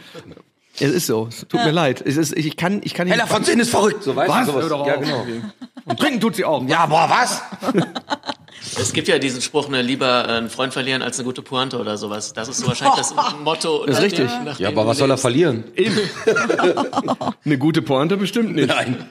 es 0.80 0.92
ist 0.92 1.08
so. 1.08 1.28
Es 1.30 1.46
tut 1.48 1.64
mir 1.64 1.72
leid. 1.72 2.02
Es 2.06 2.18
ist, 2.18 2.36
ich 2.36 2.58
kann, 2.58 2.82
ich 2.84 2.94
kann 2.94 3.08
nicht. 3.08 3.16
Hella 3.16 3.28
von 3.28 3.44
Sinn 3.44 3.60
ist 3.60 3.70
verrückt, 3.70 4.04
so 4.04 4.16
weißt 4.16 4.30
Was? 4.30 4.46
du 4.48 4.62
sowas. 4.68 4.88
Ja, 4.88 4.96
genau. 4.96 5.26
Und 5.86 6.00
trinken 6.00 6.20
tut 6.20 6.36
sie 6.36 6.46
auch. 6.46 6.66
Ja, 6.68 6.86
boah, 6.86 7.10
was? 7.10 7.42
Es 8.80 8.94
gibt 8.94 9.08
ja 9.08 9.20
diesen 9.20 9.42
Spruch, 9.42 9.68
ne, 9.68 9.82
lieber 9.82 10.26
äh, 10.28 10.32
einen 10.34 10.50
Freund 10.50 10.74
verlieren 10.74 11.02
als 11.02 11.20
eine 11.20 11.26
gute 11.26 11.42
Pointe 11.42 11.78
oder 11.78 11.98
sowas. 11.98 12.34
Das 12.34 12.48
ist 12.48 12.60
so 12.60 12.68
wahrscheinlich 12.68 12.98
das 12.98 13.14
Motto. 13.44 13.86
Das 13.86 13.98
ist 13.98 14.04
richtig. 14.04 14.30
Ja, 14.58 14.70
aber 14.70 14.88
was 14.88 14.98
soll 14.98 15.12
er 15.12 15.18
verlieren? 15.18 15.66
Eine 17.46 17.58
gute 17.58 17.82
Pointe 17.82 18.16
bestimmt 18.18 18.56
nicht. 18.56 18.70
Nein. 18.70 19.10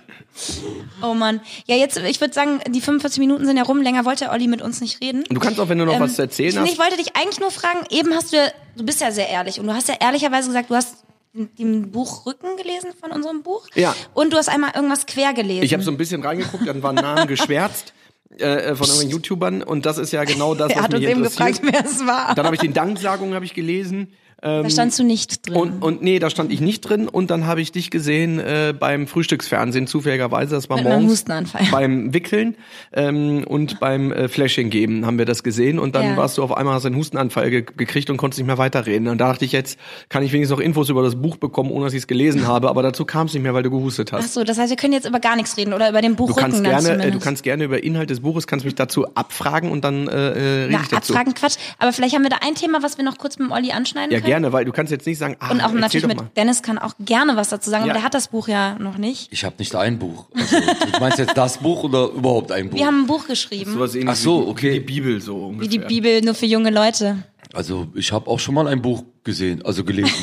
Oh 1.02 1.12
Mann. 1.12 1.40
Ja, 1.66 1.76
jetzt, 1.76 1.98
ich 1.98 2.20
würde 2.20 2.32
sagen, 2.32 2.60
die 2.68 2.80
45 2.80 3.20
Minuten 3.20 3.44
sind 3.44 3.56
ja 3.56 3.62
rum. 3.64 3.82
Länger 3.82 4.04
wollte 4.04 4.30
Olli 4.30 4.48
mit 4.48 4.62
uns 4.62 4.80
nicht 4.80 5.02
reden. 5.02 5.24
Du 5.28 5.38
kannst 5.38 5.60
auch, 5.60 5.68
wenn 5.68 5.78
du 5.78 5.84
noch 5.84 6.00
was 6.00 6.14
zu 6.14 6.22
erzählen 6.22 6.50
ich, 6.50 6.58
hast. 6.58 6.72
Ich 6.72 6.78
wollte 6.78 6.96
dich 6.96 7.14
eigentlich 7.14 7.40
nur 7.40 7.50
fragen, 7.50 7.80
eben 7.90 8.14
hast 8.14 8.32
du, 8.32 8.36
ja- 8.38 8.50
du 8.76 8.84
bist 8.84 9.00
ja 9.00 9.10
sehr 9.10 9.28
ehrlich 9.28 9.60
und 9.60 9.66
du 9.66 9.74
hast 9.74 9.88
ja 9.88 9.96
ehrlicherweise 10.00 10.48
gesagt, 10.48 10.70
du 10.70 10.74
hast 10.74 10.96
den 11.34 11.90
Buch 11.90 12.26
Rücken 12.26 12.56
gelesen 12.56 12.90
von 12.98 13.10
unserem 13.10 13.42
Buch. 13.42 13.66
Ja. 13.74 13.94
Und 14.14 14.32
du 14.32 14.36
hast 14.36 14.48
einmal 14.48 14.72
irgendwas 14.74 15.06
quer 15.06 15.32
gelesen. 15.32 15.62
Ich 15.62 15.72
habe 15.72 15.82
so 15.82 15.90
ein 15.90 15.96
bisschen 15.96 16.22
reingeguckt, 16.22 16.66
dann 16.66 16.82
waren 16.82 16.96
Namen 16.96 17.26
geschwärzt 17.28 17.94
äh, 18.38 18.74
von 18.74 18.86
irgendwelchen 18.86 19.10
YouTubern 19.10 19.62
und 19.62 19.86
das 19.86 19.98
ist 19.98 20.12
ja 20.12 20.24
genau 20.24 20.54
das, 20.54 20.70
er 20.70 20.76
was 20.76 20.82
hat 20.84 20.92
mich 20.92 21.02
uns 21.02 21.10
eben 21.10 21.24
interessiert. 21.24 21.62
gefragt, 21.62 21.74
wer 21.74 21.90
es 21.90 22.06
war. 22.06 22.34
Dann 22.34 22.44
habe 22.46 22.56
ich 22.56 22.60
den 22.60 22.74
Danksagungen 22.74 23.34
habe 23.34 23.44
ich 23.44 23.54
gelesen. 23.54 24.12
Ähm, 24.44 24.64
da 24.64 24.70
standst 24.70 24.98
du 24.98 25.04
nicht 25.04 25.46
drin. 25.48 25.56
und, 25.56 25.82
und 25.82 26.02
nee, 26.02 26.18
da 26.18 26.28
stand 26.28 26.50
ich 26.52 26.60
nicht 26.60 26.80
drin. 26.80 27.08
Und 27.08 27.30
dann 27.30 27.46
habe 27.46 27.60
ich 27.60 27.70
dich 27.72 27.90
gesehen 27.90 28.40
äh, 28.40 28.74
beim 28.78 29.06
Frühstücksfernsehen 29.06 29.86
zufälligerweise. 29.86 30.54
Das 30.56 30.68
war 30.68 30.76
Mit 30.78 30.86
morgens 30.86 31.12
Hustenanfall. 31.12 31.62
beim 31.70 32.12
Wickeln 32.12 32.56
ähm, 32.92 33.44
und 33.46 33.78
beim 33.80 34.12
äh, 34.12 34.28
Flashing 34.28 34.70
geben 34.70 35.06
haben 35.06 35.18
wir 35.18 35.26
das 35.26 35.42
gesehen. 35.42 35.78
Und 35.78 35.94
dann 35.94 36.04
Ja. 36.04 36.16
warst 36.16 36.38
du 36.38 36.42
auf 36.42 36.56
einmal 36.56 36.74
hast 36.74 36.82
du 36.82 36.88
einen 36.88 36.96
Hustenanfall 36.96 37.50
ge 37.50 37.64
gekriegt 37.76 38.10
und 38.10 38.16
konntest 38.16 38.38
nicht 38.40 38.46
mehr 38.48 38.58
weiterreden. 38.58 39.08
Und 39.08 39.18
da 39.18 39.28
dachte 39.28 39.44
ich 39.44 39.52
jetzt 39.52 39.78
kann 40.08 40.22
ich 40.24 40.32
wenigstens 40.32 40.56
noch 40.58 40.62
Infos 40.64 40.88
über 40.88 41.02
das 41.02 41.14
Buch 41.14 41.36
bekommen, 41.36 41.70
ohne 41.70 41.84
dass 41.86 41.92
ich 41.94 42.00
es 42.00 42.06
gelesen 42.08 42.46
habe. 42.46 42.68
Aber 42.68 42.82
dazu 42.82 43.04
kam 43.04 43.26
es 43.28 43.34
nicht 43.34 43.42
mehr, 43.42 43.54
weil 43.54 43.62
du 43.62 43.70
gehustet 43.70 44.10
Ach 44.12 44.18
hast. 44.18 44.34
so, 44.34 44.42
das 44.44 44.58
heißt, 44.58 44.70
wir 44.70 44.76
können 44.76 44.92
jetzt 44.92 45.06
über 45.06 45.20
gar 45.20 45.36
nichts 45.36 45.56
reden 45.56 45.72
oder 45.72 45.88
über 45.88 46.00
den 46.02 46.16
Buch 46.16 46.28
Du 46.28 46.34
kannst 46.34 46.58
Rücken 46.58 46.68
gerne, 46.68 47.04
äh, 47.04 47.10
du 47.10 47.20
kannst 47.20 47.42
gerne 47.44 47.64
über 47.64 47.82
Inhalt 47.84 48.10
des 48.10 48.20
Buches, 48.20 48.46
kannst 48.46 48.64
mich 48.64 48.74
dazu 48.74 49.06
abfragen 49.14 49.70
und 49.70 49.84
dann 49.84 50.08
äh, 50.08 50.10
äh, 50.10 50.64
rede 50.64 50.68
Na, 50.72 50.80
ich 50.82 50.88
dazu. 50.88 51.12
abfragen 51.14 51.34
Quatsch. 51.34 51.56
Aber 51.78 51.92
vielleicht 51.92 52.14
haben 52.14 52.22
wir 52.22 52.30
da 52.30 52.38
ein 52.44 52.54
Thema, 52.56 52.82
was 52.82 52.98
wir 52.98 53.04
noch 53.04 53.18
kurz 53.18 53.38
mit 53.38 53.48
dem 53.48 53.52
Olli 53.52 53.70
anschneiden 53.70 54.10
Ja, 54.12 54.18
können. 54.20 54.31
Gerne, 54.32 54.52
weil 54.52 54.64
du 54.64 54.72
kannst 54.72 54.90
jetzt 54.90 55.06
nicht 55.06 55.18
sagen, 55.18 55.36
ah, 55.40 55.50
Und 55.50 55.60
auch 55.60 55.72
natürlich 55.72 56.06
mit. 56.06 56.18
Dennis 56.36 56.62
kann 56.62 56.78
auch 56.78 56.94
gerne 56.98 57.36
was 57.36 57.50
dazu 57.50 57.68
sagen, 57.68 57.84
Ja. 57.84 57.90
aber 57.90 57.98
der 57.98 58.04
hat 58.04 58.14
das 58.14 58.28
Buch 58.28 58.48
ja 58.48 58.78
noch 58.78 58.96
nicht. 58.96 59.30
Ich 59.30 59.44
habe 59.44 59.56
nicht 59.58 59.74
ein 59.74 59.98
Buch. 59.98 60.26
Also, 60.34 60.56
du 60.58 61.00
meinst 61.00 61.18
jetzt 61.18 61.36
das 61.36 61.58
Buch 61.58 61.84
oder 61.84 62.08
überhaupt 62.08 62.50
ein 62.50 62.70
Buch? 62.70 62.78
Wir 62.78 62.86
haben 62.86 63.02
ein 63.02 63.06
Buch 63.06 63.26
geschrieben, 63.26 63.72
Sowas 63.74 63.94
ähnliches 63.94 64.20
Ach 64.20 64.22
so, 64.24 64.46
wie 64.46 64.50
okay. 64.50 64.70
wie 64.72 64.78
die 64.80 64.84
Bibel 64.86 65.20
so 65.20 65.34
wie 65.36 65.44
ungefähr. 65.44 65.68
die 65.68 65.78
Bibel 65.80 66.20
nur 66.22 66.34
für 66.34 66.46
junge 66.46 66.70
Leute. 66.70 67.24
Also 67.52 67.88
ich 67.94 68.10
habe 68.12 68.28
auch 68.30 68.38
schon 68.40 68.54
mal 68.54 68.66
ein 68.68 68.80
Buch 68.80 69.04
gesehen, 69.22 69.62
also 69.64 69.84
gelesen. 69.84 70.14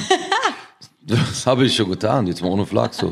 das 1.01 1.45
habe 1.45 1.65
ich 1.65 1.75
schon 1.75 1.89
getan, 1.89 2.25
jetzt 2.25 2.41
mal 2.41 2.49
ohne 2.49 2.65
Flak 2.65 2.93
so. 2.95 3.11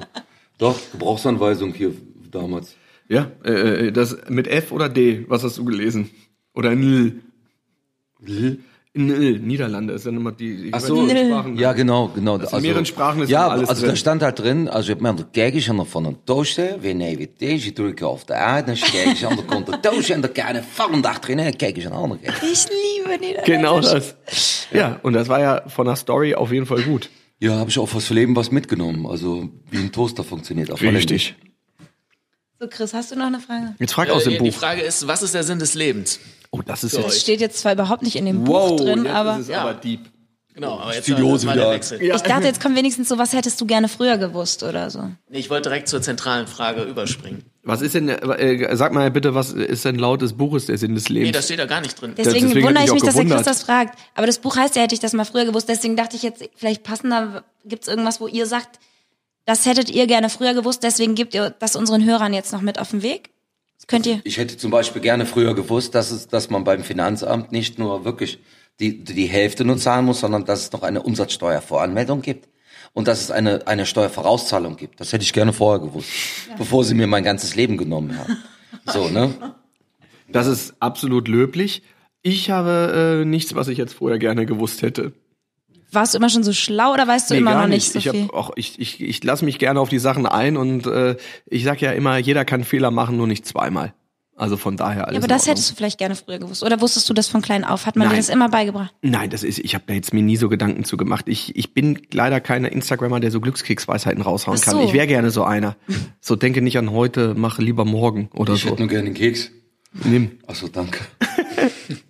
Doch, 0.58 0.80
Gebrauchsanweisung 0.92 1.74
hier 1.74 1.94
damals. 2.32 2.76
Ja, 3.08 3.30
äh, 3.44 3.92
das 3.92 4.18
mit 4.30 4.48
F 4.48 4.72
oder 4.72 4.90
D, 4.90 5.26
was 5.28 5.44
hast 5.44 5.58
du 5.60 5.66
gelesen? 5.66 6.10
Oder 6.54 6.72
N. 6.72 7.22
L. 8.26 8.60
N. 8.98 9.46
Niederlande 9.48 9.94
ist 9.94 10.06
dann 10.06 10.16
immer 10.16 10.32
die, 10.32 10.64
die 10.64 10.74
Ach 10.74 10.80
so, 10.80 11.08
die 11.08 11.18
Sprachen. 11.18 11.58
ja 11.58 11.74
genau, 11.74 12.10
genau. 12.16 12.36
in 12.38 12.62
mehreren 12.62 12.86
Sprachen 12.86 13.22
ist 13.22 13.30
ja, 13.30 13.48
alles 13.48 13.70
also 13.70 13.82
drin. 13.82 13.92
da 13.92 13.96
stand 13.96 14.22
halt 14.24 14.40
drin, 14.40 14.68
also 14.68 14.92
je 14.94 14.98
hebt 15.06 15.26
kijk 15.32 15.54
eens 15.54 15.70
aan 15.70 15.78
de 15.78 15.86
van 15.86 16.06
een 16.06 16.18
toaster, 16.24 16.80
weer 16.82 16.96
nee, 16.96 17.18
weer 17.18 17.30
deze, 17.38 17.74
druk 17.74 18.00
je 18.00 18.06
auf 18.06 18.24
de 18.26 18.34
aarde, 18.34 18.66
dan 18.66 18.76
kijk 18.92 19.06
eens 19.06 19.26
aan 19.26 19.36
de 19.36 19.46
kant 19.46 19.66
de 19.66 19.80
toaster 19.80 20.16
en 20.16 20.22
dan 20.22 20.32
kan 20.32 20.54
je 20.54 20.62
vallend 20.72 21.06
achterin 21.06 21.38
en 21.40 21.44
dan 21.44 21.56
kijk 21.56 21.76
eens 21.76 21.86
aan 21.86 21.92
de 21.92 21.98
andere 21.98 22.20
kant. 22.24 22.38
Ich 22.52 22.66
liebe 22.70 23.10
Niederländisch. 23.20 23.46
Genau 23.46 23.80
das. 23.80 24.16
Ja, 24.72 25.00
und 25.04 25.14
das 25.14 25.28
war 25.28 25.40
ja 25.40 25.64
von 25.68 25.86
der 25.86 25.96
Story 25.96 26.34
auf 26.36 26.52
jeden 26.52 26.66
Fall 26.66 26.82
gut. 26.84 27.10
Ja, 27.40 27.52
habe 27.58 27.70
ich 27.70 27.78
auch 27.80 27.88
fürs 27.90 28.10
Leben 28.10 28.36
was 28.36 28.50
mitgenommen, 28.52 29.06
also 29.06 29.50
wie 29.70 29.78
ein 29.78 29.92
Toaster 29.92 30.24
funktioniert. 30.24 30.72
Auf 30.72 30.82
Richtig. 30.82 31.36
So, 32.60 32.68
Chris, 32.68 32.94
hast 32.94 33.12
du 33.12 33.16
noch 33.16 33.28
eine 33.28 33.40
Frage? 33.40 33.76
Jetzt 33.78 33.94
frag 33.94 34.10
aus 34.10 34.24
dem 34.24 34.34
Äh, 34.34 34.38
Die 34.40 34.50
Buch. 34.50 34.54
Frage 34.58 34.82
ist, 34.82 35.08
was 35.08 35.22
ist 35.22 35.36
der 35.36 35.44
Sinn 35.44 35.60
des 35.60 35.76
Lebens? 35.76 36.20
Oh, 36.52 36.62
das 36.66 36.84
ist 36.84 36.92
So, 36.94 36.98
jetzt. 37.00 37.08
Das 37.10 37.22
steht 37.22 37.42
jetzt 37.42 37.60
zwar 37.60 37.74
überhaupt 37.74 38.04
nicht 38.04 38.16
in 38.16 38.26
dem 38.26 38.44
Buch 38.44 38.78
drin, 38.78 39.06
jetzt 39.06 39.14
aber 39.16 39.34
ist 39.36 39.42
es 39.42 39.48
Ja. 39.50 39.62
aber 39.62 39.74
deep. 39.74 40.02
Genau, 40.54 40.80
aber 40.80 40.96
jetzt 40.96 41.08
Hose 41.08 41.46
mal 41.46 41.54
der 41.56 41.66
wieder. 41.66 41.76
Wechsel. 41.76 42.02
ich 42.02 42.22
dachte, 42.24 42.48
jetzt 42.48 42.60
kommt 42.60 42.76
wenigstens 42.76 43.10
so, 43.10 43.20
was 43.20 43.32
hättest 43.34 43.62
du 43.62 43.68
gerne 43.68 43.88
früher 43.88 44.18
gewusst 44.18 44.64
oder 44.64 44.90
so. 44.90 45.02
Nee, 45.30 45.38
ich 45.38 45.52
wollte 45.52 45.70
direkt 45.70 45.88
zur 45.88 46.02
zentralen 46.02 46.48
Frage 46.48 46.82
überspringen. 46.82 47.44
Was 47.62 47.82
ist 47.82 47.94
denn, 47.94 48.10
äh, 48.10 48.76
sag 48.76 48.92
mal 48.92 49.12
bitte, 49.12 49.36
was 49.36 49.52
ist 49.52 49.86
denn 49.86 50.00
laut 50.00 50.24
des 50.24 50.34
Buches 50.34 50.66
der 50.66 50.80
Sinn 50.80 50.96
des 50.96 51.10
Nee, 51.10 51.16
Lebens? 51.20 51.34
das 51.34 51.46
steht 51.46 51.60
da 51.60 51.66
gar 51.68 51.82
nicht 51.82 52.02
drin. 52.02 52.14
Deswegen, 52.18 52.48
deswegen 52.48 52.66
wundere 52.66 52.86
ich 52.86 52.92
mich 52.92 53.04
dass 53.04 53.14
der 53.14 53.26
Chris 53.26 53.44
das 53.44 53.62
fragt. 53.62 54.00
Aber 54.16 54.26
das 54.26 54.40
Buch 54.40 54.56
heißt 54.56 54.76
ja, 54.76 54.82
hätte 54.82 54.96
ich 54.96 55.00
das 55.00 55.14
mal 55.14 55.26
früher 55.26 55.46
gewusst. 55.46 55.70
Deswegen 55.70 55.96
dachte 55.96 56.16
ich 56.16 56.24
jetzt, 56.24 56.44
vielleicht 56.56 56.82
passender, 56.82 57.44
gibt's 57.64 57.88
irgendwas, 57.88 58.20
wo 58.20 58.28
ihr 58.28 58.48
sagt, 58.48 58.80
das 59.46 59.66
hättet 59.68 59.92
ihr 59.92 60.08
gerne 60.08 60.30
früher 60.30 60.56
gewusst, 60.56 60.82
deswegen 60.82 61.14
gebt 61.14 61.36
ihr 61.36 61.52
das 61.52 61.76
unseren 61.76 62.04
Hörern 62.04 62.34
jetzt 62.34 62.52
noch 62.52 62.62
mit 62.62 62.80
auf 62.80 62.90
den 62.90 63.04
Weg. 63.04 63.30
Das 63.78 63.88
könnt 63.88 64.06
ihr. 64.06 64.22
Ich 64.24 64.38
hätte 64.38 64.58
zum 64.58 64.72
Beispiel 64.72 65.02
gerne 65.02 65.26
früher 65.26 65.54
gewusst, 65.56 65.96
dass 65.96 66.12
es, 66.12 66.28
dass 66.28 66.50
man 66.50 66.64
beim 66.64 66.84
Finanzamt 66.84 67.52
nicht 67.52 67.80
nur 67.80 68.06
wirklich 68.06 68.40
die, 68.80 69.04
die 69.04 69.26
Hälfte 69.26 69.66
nur 69.66 69.78
zahlen 69.78 70.06
muss, 70.06 70.20
sondern 70.20 70.46
dass 70.46 70.62
es 70.62 70.72
noch 70.72 70.84
eine 70.84 71.04
Umsatzsteuervoranmeldung 71.04 72.22
gibt 72.22 72.50
und 72.94 73.08
dass 73.08 73.22
es 73.22 73.32
eine, 73.32 73.68
eine 73.68 73.86
Steuervorauszahlung 73.86 74.76
gibt. 74.76 75.00
Das 75.00 75.14
hätte 75.14 75.24
ich 75.24 75.34
gerne 75.34 75.54
vorher 75.54 75.80
gewusst, 75.80 76.10
bevor 76.58 76.84
sie 76.84 76.96
mir 76.96 77.08
mein 77.08 77.24
ganzes 77.24 77.56
Leben 77.56 77.78
genommen 77.78 78.18
haben. 78.18 78.38
So, 78.86 79.10
ne? 79.10 79.34
Das 80.30 80.48
ist 80.48 80.76
absolut 80.80 81.28
löblich. 81.28 81.84
Ich 82.22 82.50
habe 82.50 83.22
äh, 83.22 83.26
nichts, 83.26 83.56
was 83.56 83.68
ich 83.68 83.78
jetzt 83.78 83.94
vorher 83.94 84.20
gerne 84.20 84.46
gewusst 84.46 84.82
hätte. 84.82 85.14
Warst 85.92 86.14
du 86.14 86.18
immer 86.18 86.30
schon 86.30 86.44
so 86.44 86.54
schlau 86.54 86.94
oder 86.94 87.08
weißt 87.08 87.30
du 87.30 87.34
Nee, 87.36 87.40
immer 87.42 87.54
gar 87.54 87.62
noch 87.64 87.68
nicht 87.70 87.92
so 87.92 88.00
ich 88.00 88.10
viel? 88.10 88.24
hab 88.24 88.34
auch 88.34 88.52
ich 88.56 88.80
ich 88.80 89.00
ich 89.02 89.24
lasse 89.24 89.46
mich 89.46 89.58
gerne 89.60 89.80
auf 89.80 89.90
die 89.90 90.00
Sachen 90.00 90.26
ein 90.26 90.58
und 90.58 90.86
äh, 90.88 91.16
ich 91.46 91.64
sag 91.64 91.82
ja 91.82 91.92
immer, 91.92 92.18
jeder 92.18 92.44
kann 92.46 92.64
Fehler 92.64 92.92
machen, 92.92 93.18
nur 93.18 93.28
nicht 93.28 93.46
zweimal. 93.46 93.94
Also 94.40 94.56
von 94.56 94.78
daher 94.78 95.06
alles. 95.08 95.16
Ja, 95.16 95.20
aber 95.22 95.28
das 95.28 95.48
hättest 95.48 95.72
du 95.72 95.76
vielleicht 95.76 95.98
gerne 95.98 96.16
früher 96.16 96.38
gewusst. 96.38 96.62
Oder 96.62 96.80
wusstest 96.80 97.10
du 97.10 97.14
das 97.16 97.28
von 97.28 97.42
klein 97.42 97.64
auf? 97.64 97.88
Hat 97.88 97.96
man 97.96 98.08
dir 98.08 98.12
Nein. 98.12 98.20
das 98.20 98.30
immer 98.30 98.50
beigebracht? 98.50 98.94
Nein, 99.02 99.32
das 99.32 99.44
ist 99.44 99.58
ich 99.58 99.74
habe 99.74 99.86
da 99.88 99.96
jetzt 99.96 100.14
mir 100.14 100.22
nie 100.22 100.38
so 100.38 100.48
Gedanken 100.48 100.84
zu 100.84 100.96
gemacht. 100.96 101.26
Ich 101.28 101.56
ich 101.56 101.74
bin 101.74 102.00
leider 102.14 102.40
keiner 102.40 102.72
Instagrammer, 102.72 103.20
der 103.20 103.32
so 103.32 103.42
Glückskeksweisheiten 103.42 104.22
raushauen 104.22 104.60
Ach 104.62 104.64
kann. 104.64 104.74
so. 104.76 104.84
Ich 104.84 104.94
wäre 104.94 105.08
gerne 105.08 105.32
so 105.32 105.44
einer. 105.44 105.76
So 106.22 106.36
denke 106.36 106.62
nicht 106.62 106.78
an 106.78 106.92
heute, 106.92 107.34
mache 107.34 107.64
lieber 107.64 107.84
morgen 107.86 108.30
oder 108.36 108.54
Ich 108.54 108.62
so. 108.62 108.70
hätte 108.70 108.82
nur 108.82 108.90
gerne 108.90 109.08
einen 109.08 109.16
Keks. 109.16 109.50
Nimm. 110.04 110.38
Ach 110.46 110.54
so, 110.54 110.68
danke. 110.68 111.00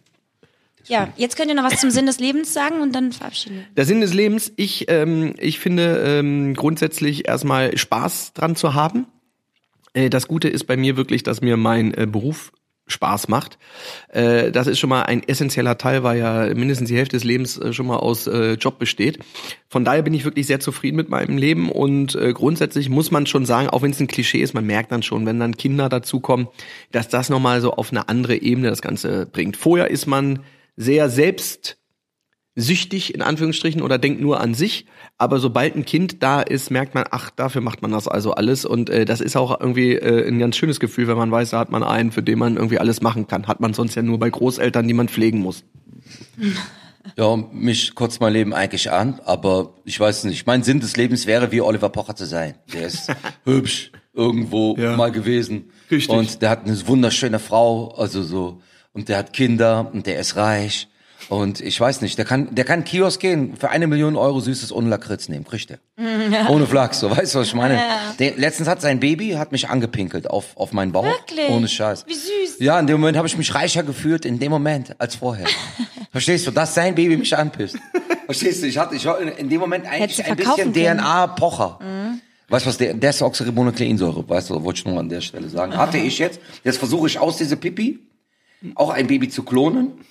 Ja, 0.88 1.10
jetzt 1.18 1.36
könnt 1.36 1.50
ihr 1.50 1.56
noch 1.56 1.64
was 1.64 1.82
zum 1.82 1.92
Sinn 1.92 2.06
des 2.06 2.20
Lebens 2.20 2.54
sagen 2.54 2.82
und 2.82 2.94
dann 2.94 3.12
verabschieden 3.12 3.58
wir. 3.58 3.66
Der 3.76 3.86
Sinn 3.86 4.02
des 4.02 4.14
Lebens, 4.14 4.52
ich, 4.56 4.86
ähm, 4.90 5.34
ich 5.38 5.60
finde 5.60 6.04
ähm, 6.06 6.54
grundsätzlich 6.54 7.28
erstmal 7.28 7.78
Spaß 7.78 8.34
dran 8.34 8.56
zu 8.56 8.74
haben. 8.74 9.08
Äh, 9.94 10.10
das 10.10 10.28
Gute 10.28 10.48
ist 10.48 10.66
bei 10.66 10.78
mir 10.78 10.98
wirklich, 10.98 11.24
dass 11.24 11.42
mir 11.42 11.58
mein 11.58 11.94
äh, 11.94 12.08
Beruf 12.10 12.52
Spaß 12.88 13.28
macht. 13.28 13.58
Äh, 14.10 14.52
das 14.52 14.68
ist 14.68 14.80
schon 14.80 14.90
mal 14.90 15.04
ein 15.04 15.22
essentieller 15.22 15.78
Teil, 15.78 16.04
weil 16.04 16.20
ja 16.20 16.54
mindestens 16.54 16.88
die 16.88 16.96
Hälfte 16.96 17.18
des 17.18 17.26
Lebens 17.26 17.58
äh, 17.58 17.74
schon 17.74 17.88
mal 17.88 17.98
aus 17.98 18.28
äh, 18.28 18.54
Job 18.54 18.80
besteht. 18.80 19.20
Von 19.68 19.84
daher 19.84 20.02
bin 20.02 20.14
ich 20.14 20.24
wirklich 20.24 20.48
sehr 20.48 20.62
zufrieden 20.62 20.96
mit 20.96 21.10
meinem 21.10 21.38
Leben 21.38 21.70
und 21.70 22.16
äh, 22.16 22.32
grundsätzlich 22.32 22.90
muss 22.90 23.12
man 23.12 23.26
schon 23.26 23.46
sagen, 23.46 23.70
auch 23.70 23.82
wenn 23.82 23.92
es 23.92 24.00
ein 24.00 24.08
Klischee 24.08 24.40
ist, 24.40 24.54
man 24.54 24.66
merkt 24.66 24.92
dann 24.92 25.04
schon, 25.04 25.26
wenn 25.26 25.40
dann 25.40 25.58
Kinder 25.58 25.90
dazukommen, 25.90 26.48
dass 26.92 27.10
das 27.10 27.30
nochmal 27.30 27.60
so 27.60 27.74
auf 27.74 27.92
eine 27.92 28.08
andere 28.08 28.38
Ebene 28.38 28.70
das 28.70 28.82
Ganze 28.82 29.26
bringt. 29.26 29.58
Vorher 29.58 29.92
ist 29.92 30.08
man 30.08 30.40
sehr 30.78 31.10
selbst 31.10 31.78
süchtig 32.60 33.14
in 33.14 33.22
Anführungsstrichen 33.22 33.82
oder 33.84 33.98
denkt 34.00 34.20
nur 34.22 34.40
an 34.40 34.54
sich. 34.56 34.86
Aber 35.20 35.40
sobald 35.40 35.76
ein 35.76 35.86
Kind 35.86 36.24
da 36.24 36.42
ist, 36.42 36.72
merkt 36.72 36.96
man, 36.96 37.04
ach, 37.12 37.30
dafür 37.30 37.62
macht 37.62 37.82
man 37.84 37.92
das 37.92 38.08
also 38.08 38.32
alles. 38.32 38.66
Und 38.66 38.90
äh, 38.90 39.06
das 39.06 39.22
ist 39.22 39.36
auch 39.36 39.60
irgendwie 39.60 39.94
äh, 39.94 40.28
ein 40.28 40.40
ganz 40.40 40.58
schönes 40.58 40.80
Gefühl, 40.80 41.08
wenn 41.08 41.18
man 41.18 41.32
weiß, 41.32 41.52
da 41.52 41.60
hat 41.60 41.70
man 41.72 41.84
einen, 41.84 42.12
für 42.12 42.24
den 42.24 42.40
man 42.40 42.56
irgendwie 42.56 42.80
alles 42.80 43.02
machen 43.02 43.28
kann. 43.28 43.48
Hat 43.48 43.60
man 43.60 43.74
sonst 43.76 43.94
ja 43.96 44.02
nur 44.02 44.18
bei 44.18 44.30
Großeltern, 44.30 44.88
die 44.88 44.94
man 44.96 45.08
pflegen 45.08 45.40
muss. 45.40 45.64
Ja, 47.16 47.36
mich 47.36 47.96
kotzt 47.96 48.22
mein 48.22 48.34
Leben 48.34 48.54
eigentlich 48.54 48.92
an, 48.92 49.20
aber 49.24 49.76
ich 49.86 50.00
weiß 50.00 50.24
nicht. 50.26 50.46
Mein 50.48 50.64
Sinn 50.64 50.80
des 50.80 50.98
Lebens 50.98 51.26
wäre, 51.28 51.52
wie 51.52 51.62
Oliver 51.62 51.90
Pocher 51.90 52.16
zu 52.16 52.26
sein. 52.26 52.56
Der 52.74 52.88
ist 52.88 53.12
hübsch 53.46 53.92
irgendwo 54.14 54.76
Ja. 54.78 54.96
mal 54.98 55.12
gewesen. 55.12 55.70
Richtig. 55.92 56.10
Und 56.16 56.42
der 56.42 56.50
hat 56.50 56.66
eine 56.66 56.88
wunderschöne 56.88 57.40
Frau, 57.40 57.90
also 57.96 58.24
so. 58.24 58.62
Und 58.98 59.10
der 59.10 59.18
hat 59.20 59.32
Kinder 59.32 59.92
und 59.94 60.08
der 60.08 60.20
ist 60.20 60.36
reich. 60.36 60.88
Und 61.30 61.62
ich 61.62 61.80
weiß 61.80 62.02
nicht, 62.02 62.18
der 62.18 62.26
kann, 62.26 62.56
der 62.56 62.64
kann 62.66 62.84
Kiosk 62.84 63.20
gehen, 63.20 63.56
für 63.58 63.70
eine 63.70 63.86
Million 63.86 64.16
Euro 64.16 64.40
süßes 64.40 64.72
Unlakritz 64.72 65.30
nehmen, 65.30 65.46
kriegt 65.46 65.70
der. 65.70 65.78
Ohne 66.50 66.66
Flachs, 66.66 67.00
so, 67.00 67.12
weißt 67.16 67.36
du, 67.36 67.40
was 67.40 67.48
ich 67.48 67.54
meine? 67.54 67.80
Der, 68.18 68.36
letztens 68.38 68.68
hat 68.68 68.82
sein 68.82 69.00
Baby, 69.00 69.32
hat 69.32 69.52
mich 69.52 69.70
angepinkelt 69.70 70.28
auf, 70.30 70.56
auf 70.56 70.74
meinen 70.74 70.92
Bauch. 70.94 71.04
Wirklich? 71.04 71.50
Ohne 71.50 71.68
Scheiß. 71.68 72.06
Wie 72.08 72.14
süß. 72.14 72.60
Ja, 72.60 72.80
in 72.80 72.88
dem 72.88 73.00
Moment 73.00 73.18
habe 73.18 73.28
ich 73.28 73.38
mich 73.38 73.54
reicher 73.54 73.84
gefühlt, 73.84 74.26
in 74.26 74.40
dem 74.40 74.52
Moment, 74.52 74.96
als 75.00 75.16
vorher. 75.16 75.46
Verstehst 76.12 76.48
du, 76.48 76.52
dass 76.52 76.74
sein 76.74 76.96
Baby 76.96 77.18
mich 77.18 77.38
anpisst. 77.38 77.78
Verstehst 78.26 78.64
du, 78.64 78.68
ich 78.68 78.78
hatte, 78.80 78.96
ich 78.96 79.06
war 79.06 79.20
in- 79.20 79.50
dem 79.50 79.60
Moment 79.60 79.86
eigentlich 79.86 80.26
ein 80.26 80.36
bisschen. 80.36 80.74
DNA-Pocher. 80.74 81.80
Weißt 82.50 82.66
du 82.66 82.70
was, 82.70 82.78
der 82.78 82.94
Desoxyribonukleinsäure, 82.94 84.28
weißt 84.28 84.50
du, 84.50 84.64
wollte 84.64 84.80
ich 84.80 84.86
nur 84.86 85.00
an 85.00 85.10
der 85.10 85.20
Stelle 85.22 85.50
sagen. 85.50 85.76
Hatte 85.76 85.98
ich 85.98 86.18
jetzt, 86.20 86.40
jetzt 86.64 86.78
versuche 86.78 87.08
ich 87.08 87.20
aus 87.20 87.36
dieser 87.38 87.58
Pipi 87.58 88.00
auch 88.76 88.90
ein 88.90 89.08
Baby 89.08 89.30
zu 89.30 89.44
klonen, 89.44 90.06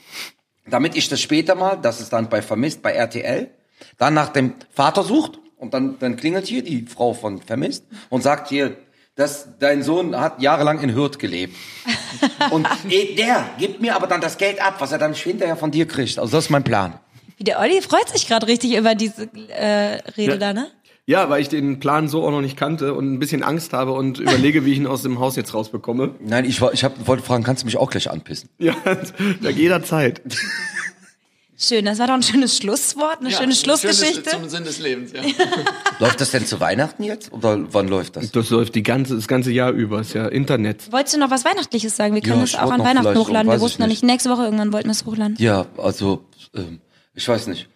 damit 0.69 0.97
ich 0.97 1.09
das 1.09 1.21
später 1.21 1.55
mal, 1.55 1.77
das 1.77 2.01
ist 2.01 2.13
dann 2.13 2.29
bei 2.29 2.43
Vermisst, 2.43 2.83
bei 2.83 2.93
RTL, 2.93 3.51
dann 3.99 4.15
nach 4.15 4.31
dem 4.31 4.55
Vater 4.73 5.03
sucht 5.03 5.39
und 5.57 5.75
dann, 5.75 5.99
dann 5.99 6.17
klingelt 6.17 6.47
hier 6.47 6.63
die 6.63 6.87
Frau 6.87 7.15
von 7.15 7.41
Vermisst 7.41 7.85
und 8.09 8.23
sagt 8.23 8.49
hier, 8.49 8.77
dass 9.17 9.59
dein 9.59 9.83
Sohn 9.83 10.19
hat 10.19 10.43
jahrelang 10.43 10.81
in 10.81 10.95
Hürth 10.95 11.19
gelebt. 11.19 11.57
Und 12.51 12.69
eh, 12.91 13.15
der 13.15 13.49
gibt 13.59 13.81
mir 13.81 13.97
aber 13.97 14.07
dann 14.07 14.21
das 14.21 14.37
Geld 14.37 14.61
ab, 14.61 14.77
was 14.79 14.93
er 14.93 14.99
dann 14.99 15.15
hinterher 15.15 15.57
von 15.57 15.71
dir 15.71 15.89
kriegt. 15.89 16.19
Also 16.19 16.37
das 16.37 16.45
ist 16.45 16.51
mein 16.51 16.65
Plan. 16.65 17.01
Wie 17.39 17.45
der 17.45 17.59
Olli 17.59 17.81
freut 17.81 18.09
sich 18.11 18.29
gerade 18.29 18.47
richtig 18.47 18.77
über 18.77 18.95
diese 18.95 19.29
äh, 19.49 20.01
Rede 20.17 20.39
da, 20.39 20.53
ne? 20.53 20.71
Ja, 21.09 21.31
weil 21.31 21.41
ich 21.41 21.49
den 21.49 21.79
Plan 21.79 22.09
so 22.09 22.25
auch 22.27 22.33
noch 22.33 22.41
nicht 22.41 22.57
kannte 22.57 22.93
und 22.95 23.13
ein 23.13 23.19
bisschen 23.21 23.43
Angst 23.45 23.73
habe 23.73 23.93
und 23.93 24.19
überlege, 24.21 24.65
wie 24.65 24.73
ich 24.73 24.79
ihn 24.79 24.87
aus 24.89 25.03
dem 25.03 25.21
Haus 25.21 25.37
jetzt 25.37 25.55
rausbekomme. 25.55 26.17
Nein, 26.21 26.45
ich, 26.45 26.61
war- 26.61 26.73
ich 26.73 26.83
hab, 26.85 27.07
wollte 27.07 27.23
fragen, 27.23 27.45
kannst 27.45 27.63
du 27.63 27.67
mich 27.67 27.77
auch 27.77 27.91
gleich 27.91 28.11
anpissen? 28.11 28.49
Ja, 28.59 28.75
da 29.41 29.49
jederzeit. 29.51 30.21
Schön, 31.59 31.87
das 31.87 31.99
war 31.99 32.07
doch 32.09 32.13
ein 32.15 32.23
schönes 32.23 32.55
Schlusswort, 32.59 33.21
eine 33.21 33.31
schöne 33.31 33.55
Schlussgeschichte. 33.55 34.29
Zum 34.29 34.47
Sinn 34.51 34.65
des 34.65 34.79
Lebens, 34.79 35.13
ja. 35.15 35.23
Läuft 36.01 36.21
das 36.21 36.31
denn 36.31 36.45
zu 36.45 36.61
Weihnachten 36.61 37.03
jetzt? 37.03 37.33
Oder 37.33 37.73
wann 37.73 37.89
läuft 37.89 38.17
das? 38.17 38.31
Das 38.31 38.51
läuft 38.51 38.75
die 38.75 38.83
ganze, 38.83 39.15
das 39.17 39.27
ganze 39.27 39.51
Jahr 39.53 39.71
über, 39.71 40.01
ist 40.03 40.13
ja 40.13 40.27
Internet. 40.27 40.93
Wolltest 40.93 41.17
du 41.17 41.21
noch 41.21 41.31
was 41.31 41.47
Weihnachtliches 41.47 41.97
sagen? 41.97 42.15
Wir 42.15 42.21
können 42.21 42.41
Ja, 42.41 42.43
das 42.43 42.57
auch 42.57 42.71
an 42.71 42.81
Weihnachten 42.85 43.17
hochladen. 43.17 43.51
Wir 43.51 43.59
wussten 43.63 43.81
noch 43.81 43.89
nicht. 43.89 44.03
nicht. 44.03 44.13
Nächste 44.13 44.29
Woche 44.29 44.43
irgendwann 44.45 44.71
wollten 44.75 44.89
wir 44.89 44.93
es 44.93 45.07
hochladen. 45.07 45.37
Ja, 45.39 45.65
also, 45.79 46.25
ähm, 46.55 46.81
ich 47.15 47.27
weiß 47.27 47.47
nicht. 47.47 47.71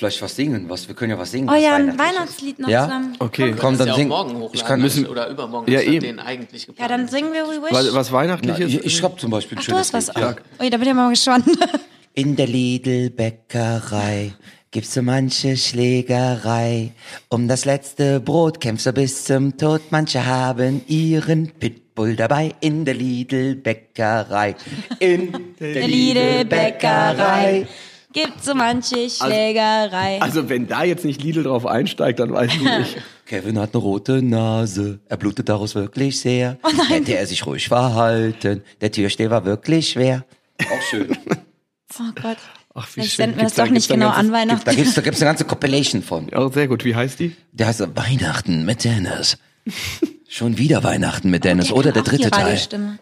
Vielleicht 0.00 0.22
was 0.22 0.34
singen, 0.34 0.64
was, 0.70 0.88
wir 0.88 0.94
können 0.94 1.10
ja 1.10 1.18
was 1.18 1.30
singen. 1.30 1.50
Oh 1.50 1.54
ja, 1.54 1.74
ein. 1.74 1.98
Weihnachtslied 1.98 2.58
noch 2.58 2.70
Ja? 2.70 2.84
zusammen. 2.84 3.16
Okay. 3.18 3.54
Komm, 3.60 3.76
dann 3.76 3.88
ja 3.88 3.92
auch 3.92 3.98
sing. 3.98 4.08
morgen 4.08 4.30
hochladen 4.32 4.50
Ich 4.54 4.64
kann, 4.64 4.80
Müssen- 4.80 5.06
oder 5.06 5.28
übermorgen. 5.28 5.70
Ja, 5.70 5.82
eben. 5.82 6.00
den 6.00 6.18
eigentlich 6.18 6.62
Ja, 6.62 6.66
geplant. 6.68 6.90
dann 6.90 7.08
singen 7.08 7.34
wir 7.34 7.44
We 7.44 7.62
Wish. 7.62 7.70
Was, 7.70 7.94
was 7.94 8.08
Na, 8.08 8.16
Weihnachtliches? 8.16 8.66
ich, 8.76 8.84
ich 8.86 9.02
hab 9.02 9.20
zum 9.20 9.30
Beispiel 9.30 9.58
ein 9.58 9.60
Ach, 9.62 9.66
du 9.68 9.76
hast 9.76 9.90
schönes 9.90 10.08
was. 10.08 10.16
Lied. 10.16 10.36
Oh, 10.58 10.70
da 10.70 10.76
bin 10.78 10.88
ich 10.88 10.94
mal 10.94 11.10
gespannt. 11.10 11.44
In 12.14 12.34
der 12.34 12.46
Lidl-Bäckerei 12.46 14.32
gibt's 14.70 14.94
so 14.94 15.02
manche 15.02 15.58
Schlägerei. 15.58 16.92
Um 17.28 17.46
das 17.46 17.66
letzte 17.66 18.20
Brot 18.20 18.58
kämpfst 18.58 18.86
du 18.86 18.92
bis 18.94 19.24
zum 19.24 19.58
Tod. 19.58 19.82
Manche 19.90 20.24
haben 20.24 20.80
ihren 20.88 21.48
Pitbull 21.50 22.16
dabei. 22.16 22.54
In 22.60 22.86
der 22.86 22.94
Lidl-Bäckerei. 22.94 24.56
In 24.98 25.54
der 25.60 25.74
Der 25.74 25.86
Lidl-Bäckerei 25.86 27.66
gibt 28.12 28.42
so 28.44 28.54
manche 28.54 29.08
Schlägerei. 29.10 30.20
Also 30.20 30.48
wenn 30.48 30.66
da 30.68 30.84
jetzt 30.84 31.04
nicht 31.04 31.22
Lidl 31.22 31.42
drauf 31.44 31.66
einsteigt, 31.66 32.18
dann 32.20 32.32
weiß 32.32 32.52
ich 32.54 32.62
nicht. 32.62 32.96
Kevin 33.26 33.58
hat 33.58 33.74
eine 33.74 33.82
rote 33.82 34.22
Nase, 34.22 34.98
er 35.08 35.16
blutet 35.16 35.48
daraus 35.48 35.74
wirklich 35.74 36.20
sehr. 36.20 36.58
Oh 36.64 36.70
Hätte 36.88 37.16
er 37.16 37.26
sich 37.26 37.46
ruhig 37.46 37.68
verhalten, 37.68 38.62
der 38.80 38.90
Türsteher 38.90 39.30
war 39.30 39.44
wirklich 39.44 39.90
schwer. 39.90 40.24
Auch 40.60 40.82
schön. 40.90 41.16
oh 41.98 42.02
Gott. 42.20 42.36
Ach, 42.74 42.86
wie 42.88 42.90
Vielleicht 42.92 43.12
schön. 43.12 43.24
senden 43.24 43.36
wir 43.38 43.44
das 43.44 43.54
da- 43.54 43.64
doch 43.64 43.70
nicht 43.72 43.88
da 43.90 43.94
ein 43.94 44.00
genau 44.00 44.10
ganzes- 44.12 44.26
an 44.28 44.32
Weihnachten. 44.32 44.64
Da 44.64 44.72
gibt's, 44.74 44.94
da 44.94 45.00
gibt's 45.02 45.20
eine 45.20 45.28
ganze 45.30 45.44
Compilation 45.44 46.02
von. 46.02 46.28
Ja, 46.28 46.48
sehr 46.50 46.68
gut. 46.68 46.84
Wie 46.84 46.94
heißt 46.94 47.18
die? 47.20 47.36
Der 47.52 47.66
heißt 47.68 47.96
Weihnachten 47.96 48.64
mit 48.64 48.84
Dennis. 48.84 49.38
Schon 50.28 50.56
wieder 50.58 50.84
Weihnachten 50.84 51.30
mit 51.30 51.44
Dennis. 51.44 51.68
Der 51.68 51.76
Oder 51.76 51.90
der 51.92 52.02
dritte 52.02 52.30
Teil. 52.30 52.42
Radiostimme. 52.44 52.98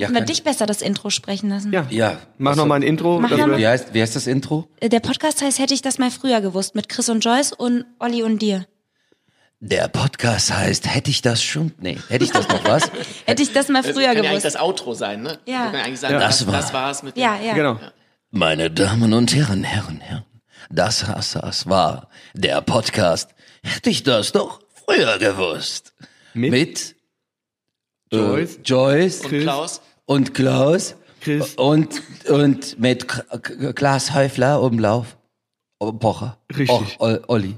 Ja, 0.00 0.06
Können 0.06 0.18
wir 0.18 0.24
dich 0.24 0.42
besser 0.42 0.66
das 0.66 0.82
Intro 0.82 1.10
sprechen 1.10 1.50
lassen? 1.50 1.72
Ja. 1.72 1.86
ja. 1.90 2.18
Mach 2.38 2.56
noch 2.56 2.66
mal 2.66 2.76
ein 2.76 2.82
Intro. 2.82 3.20
Mach 3.20 3.30
das. 3.30 3.38
Wie 3.58 3.66
heißt, 3.66 3.94
wie 3.94 4.00
heißt 4.02 4.16
das 4.16 4.26
Intro? 4.26 4.68
Äh, 4.80 4.88
Der 4.88 5.00
Podcast 5.00 5.42
heißt 5.42 5.58
Hätte 5.58 5.74
ich 5.74 5.82
das 5.82 5.98
mal 5.98 6.10
früher 6.10 6.40
gewusst 6.40 6.74
mit 6.74 6.88
Chris 6.88 7.08
und 7.08 7.20
Joyce 7.24 7.52
und 7.52 7.84
Olli 7.98 8.22
und 8.22 8.40
dir. 8.40 8.66
Der 9.62 9.88
Podcast 9.88 10.52
heißt, 10.56 10.86
hätte 10.94 11.10
ich 11.10 11.20
das 11.20 11.42
schon? 11.42 11.72
Nee, 11.78 11.98
hätte 12.08 12.24
ich 12.24 12.30
das 12.32 12.48
noch 12.48 12.64
was? 12.64 12.90
Hätte 13.26 13.42
ich 13.42 13.52
das 13.52 13.68
mal 13.68 13.82
Das 13.82 13.92
früher 13.92 14.06
kann 14.06 14.16
ja 14.16 14.30
eigentlich 14.30 14.42
gewusst. 14.42 14.44
das 14.46 14.56
Outro 14.56 14.94
sein, 14.94 15.20
ne? 15.22 15.38
Ja. 15.46 15.66
Können 15.70 15.82
eigentlich 15.84 16.00
sagen, 16.00 16.14
Ja. 16.14 16.20
das, 16.20 16.38
Das 16.38 16.46
war- 16.46 16.54
das 16.54 16.72
war's 16.72 17.02
mit 17.02 17.16
dem 17.16 17.22
ja, 17.22 17.38
ja. 17.38 17.52
Genau. 17.52 17.78
Meine 18.30 18.70
Damen 18.70 19.12
und 19.12 19.34
Herren, 19.34 19.62
Herren, 19.64 20.00
Herren, 20.00 20.24
das, 20.70 21.00
das, 21.00 21.32
das 21.32 21.68
war 21.68 22.08
der 22.32 22.62
Podcast. 22.62 23.34
Hätte 23.62 23.90
ich 23.90 24.02
das 24.02 24.32
doch 24.32 24.60
früher 24.86 25.18
gewusst. 25.18 25.92
Mit? 26.32 26.52
Mit 26.52 26.94
äh, 28.12 28.16
Joyce. 28.16 28.58
Joyce 28.64 29.20
Und 29.26 29.40
Klaus? 29.42 29.82
Und 30.10 30.34
Klaus 30.34 30.96
Chris. 31.20 31.54
und, 31.54 32.02
und 32.28 32.78
mit 32.80 33.06
Klaas 33.76 34.12
Häufler 34.12 34.60
Umlauf. 34.60 35.16
Oh, 35.78 35.92
Pocher. 35.92 36.36
Richtig. 36.56 36.96
Ol- 36.98 37.22
Olli. 37.28 37.54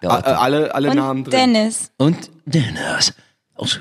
Äh, 0.00 0.06
alle, 0.06 0.74
alle 0.74 0.94
Namen 0.94 1.24
Und 1.24 1.32
drin. 1.32 1.52
Dennis. 1.52 1.90
Und 1.98 2.30
Dennis. 2.46 3.12
Aus. 3.54 3.78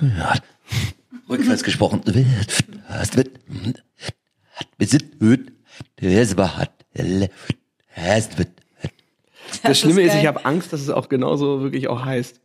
Rückwärts 1.29 1.63
gesprochen. 1.63 2.01
Wird, 2.05 2.25
hast, 2.87 3.15
wird, 3.17 3.29
hat, 4.55 4.67
wird, 4.77 5.21
wird, 5.21 5.51
es 6.01 6.37
war, 6.37 6.57
hat, 6.57 6.71
hast, 7.95 8.37
wird, 8.37 8.49
Das 9.63 9.79
Schlimme 9.79 10.01
ist 10.01 10.13
ist, 10.13 10.19
ich 10.19 10.27
habe 10.27 10.43
Angst, 10.45 10.73
dass 10.73 10.81
es 10.81 10.89
auch 10.89 11.07
genauso 11.09 11.61
wirklich 11.61 11.87
auch 11.87 12.03
heißt. 12.03 12.39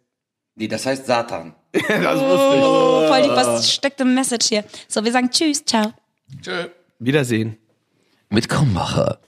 Nee, 0.59 0.67
das 0.67 0.85
heißt 0.87 1.07
Satan. 1.07 1.55
das 1.73 1.83
wusste 2.21 2.57
ich. 2.57 2.63
Oh, 2.63 3.07
voll 3.07 3.23
die 3.23 3.29
versteckte 3.29 4.05
Message 4.05 4.47
hier. 4.49 4.65
So, 4.89 5.05
wir 5.05 5.13
sagen 5.13 5.31
Tschüss, 5.31 5.65
ciao. 5.65 5.93
Tschö. 6.43 6.67
Wiedersehen. 6.99 7.57
Mit 8.31 8.49
Krummacher. 8.49 9.21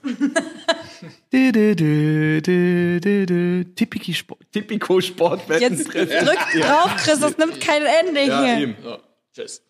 Du, 1.31 1.51
du, 1.51 1.75
du, 1.75 2.41
du, 2.41 2.99
du, 2.99 3.25
du. 3.25 3.65
Tipico 3.73 4.11
Sport, 4.11 4.39
Tipico 4.51 4.99
Sportwetten. 4.99 5.77
Jetzt 5.77 5.87
drück 5.87 6.39
drauf, 6.61 6.95
Chris, 6.97 7.19
das 7.19 7.37
nimmt 7.37 7.59
kein 7.61 7.83
Ende 7.83 8.19
hier. 8.19 8.57
eben. 8.59 8.75
So, 8.83 8.97
tschüss. 9.33 9.63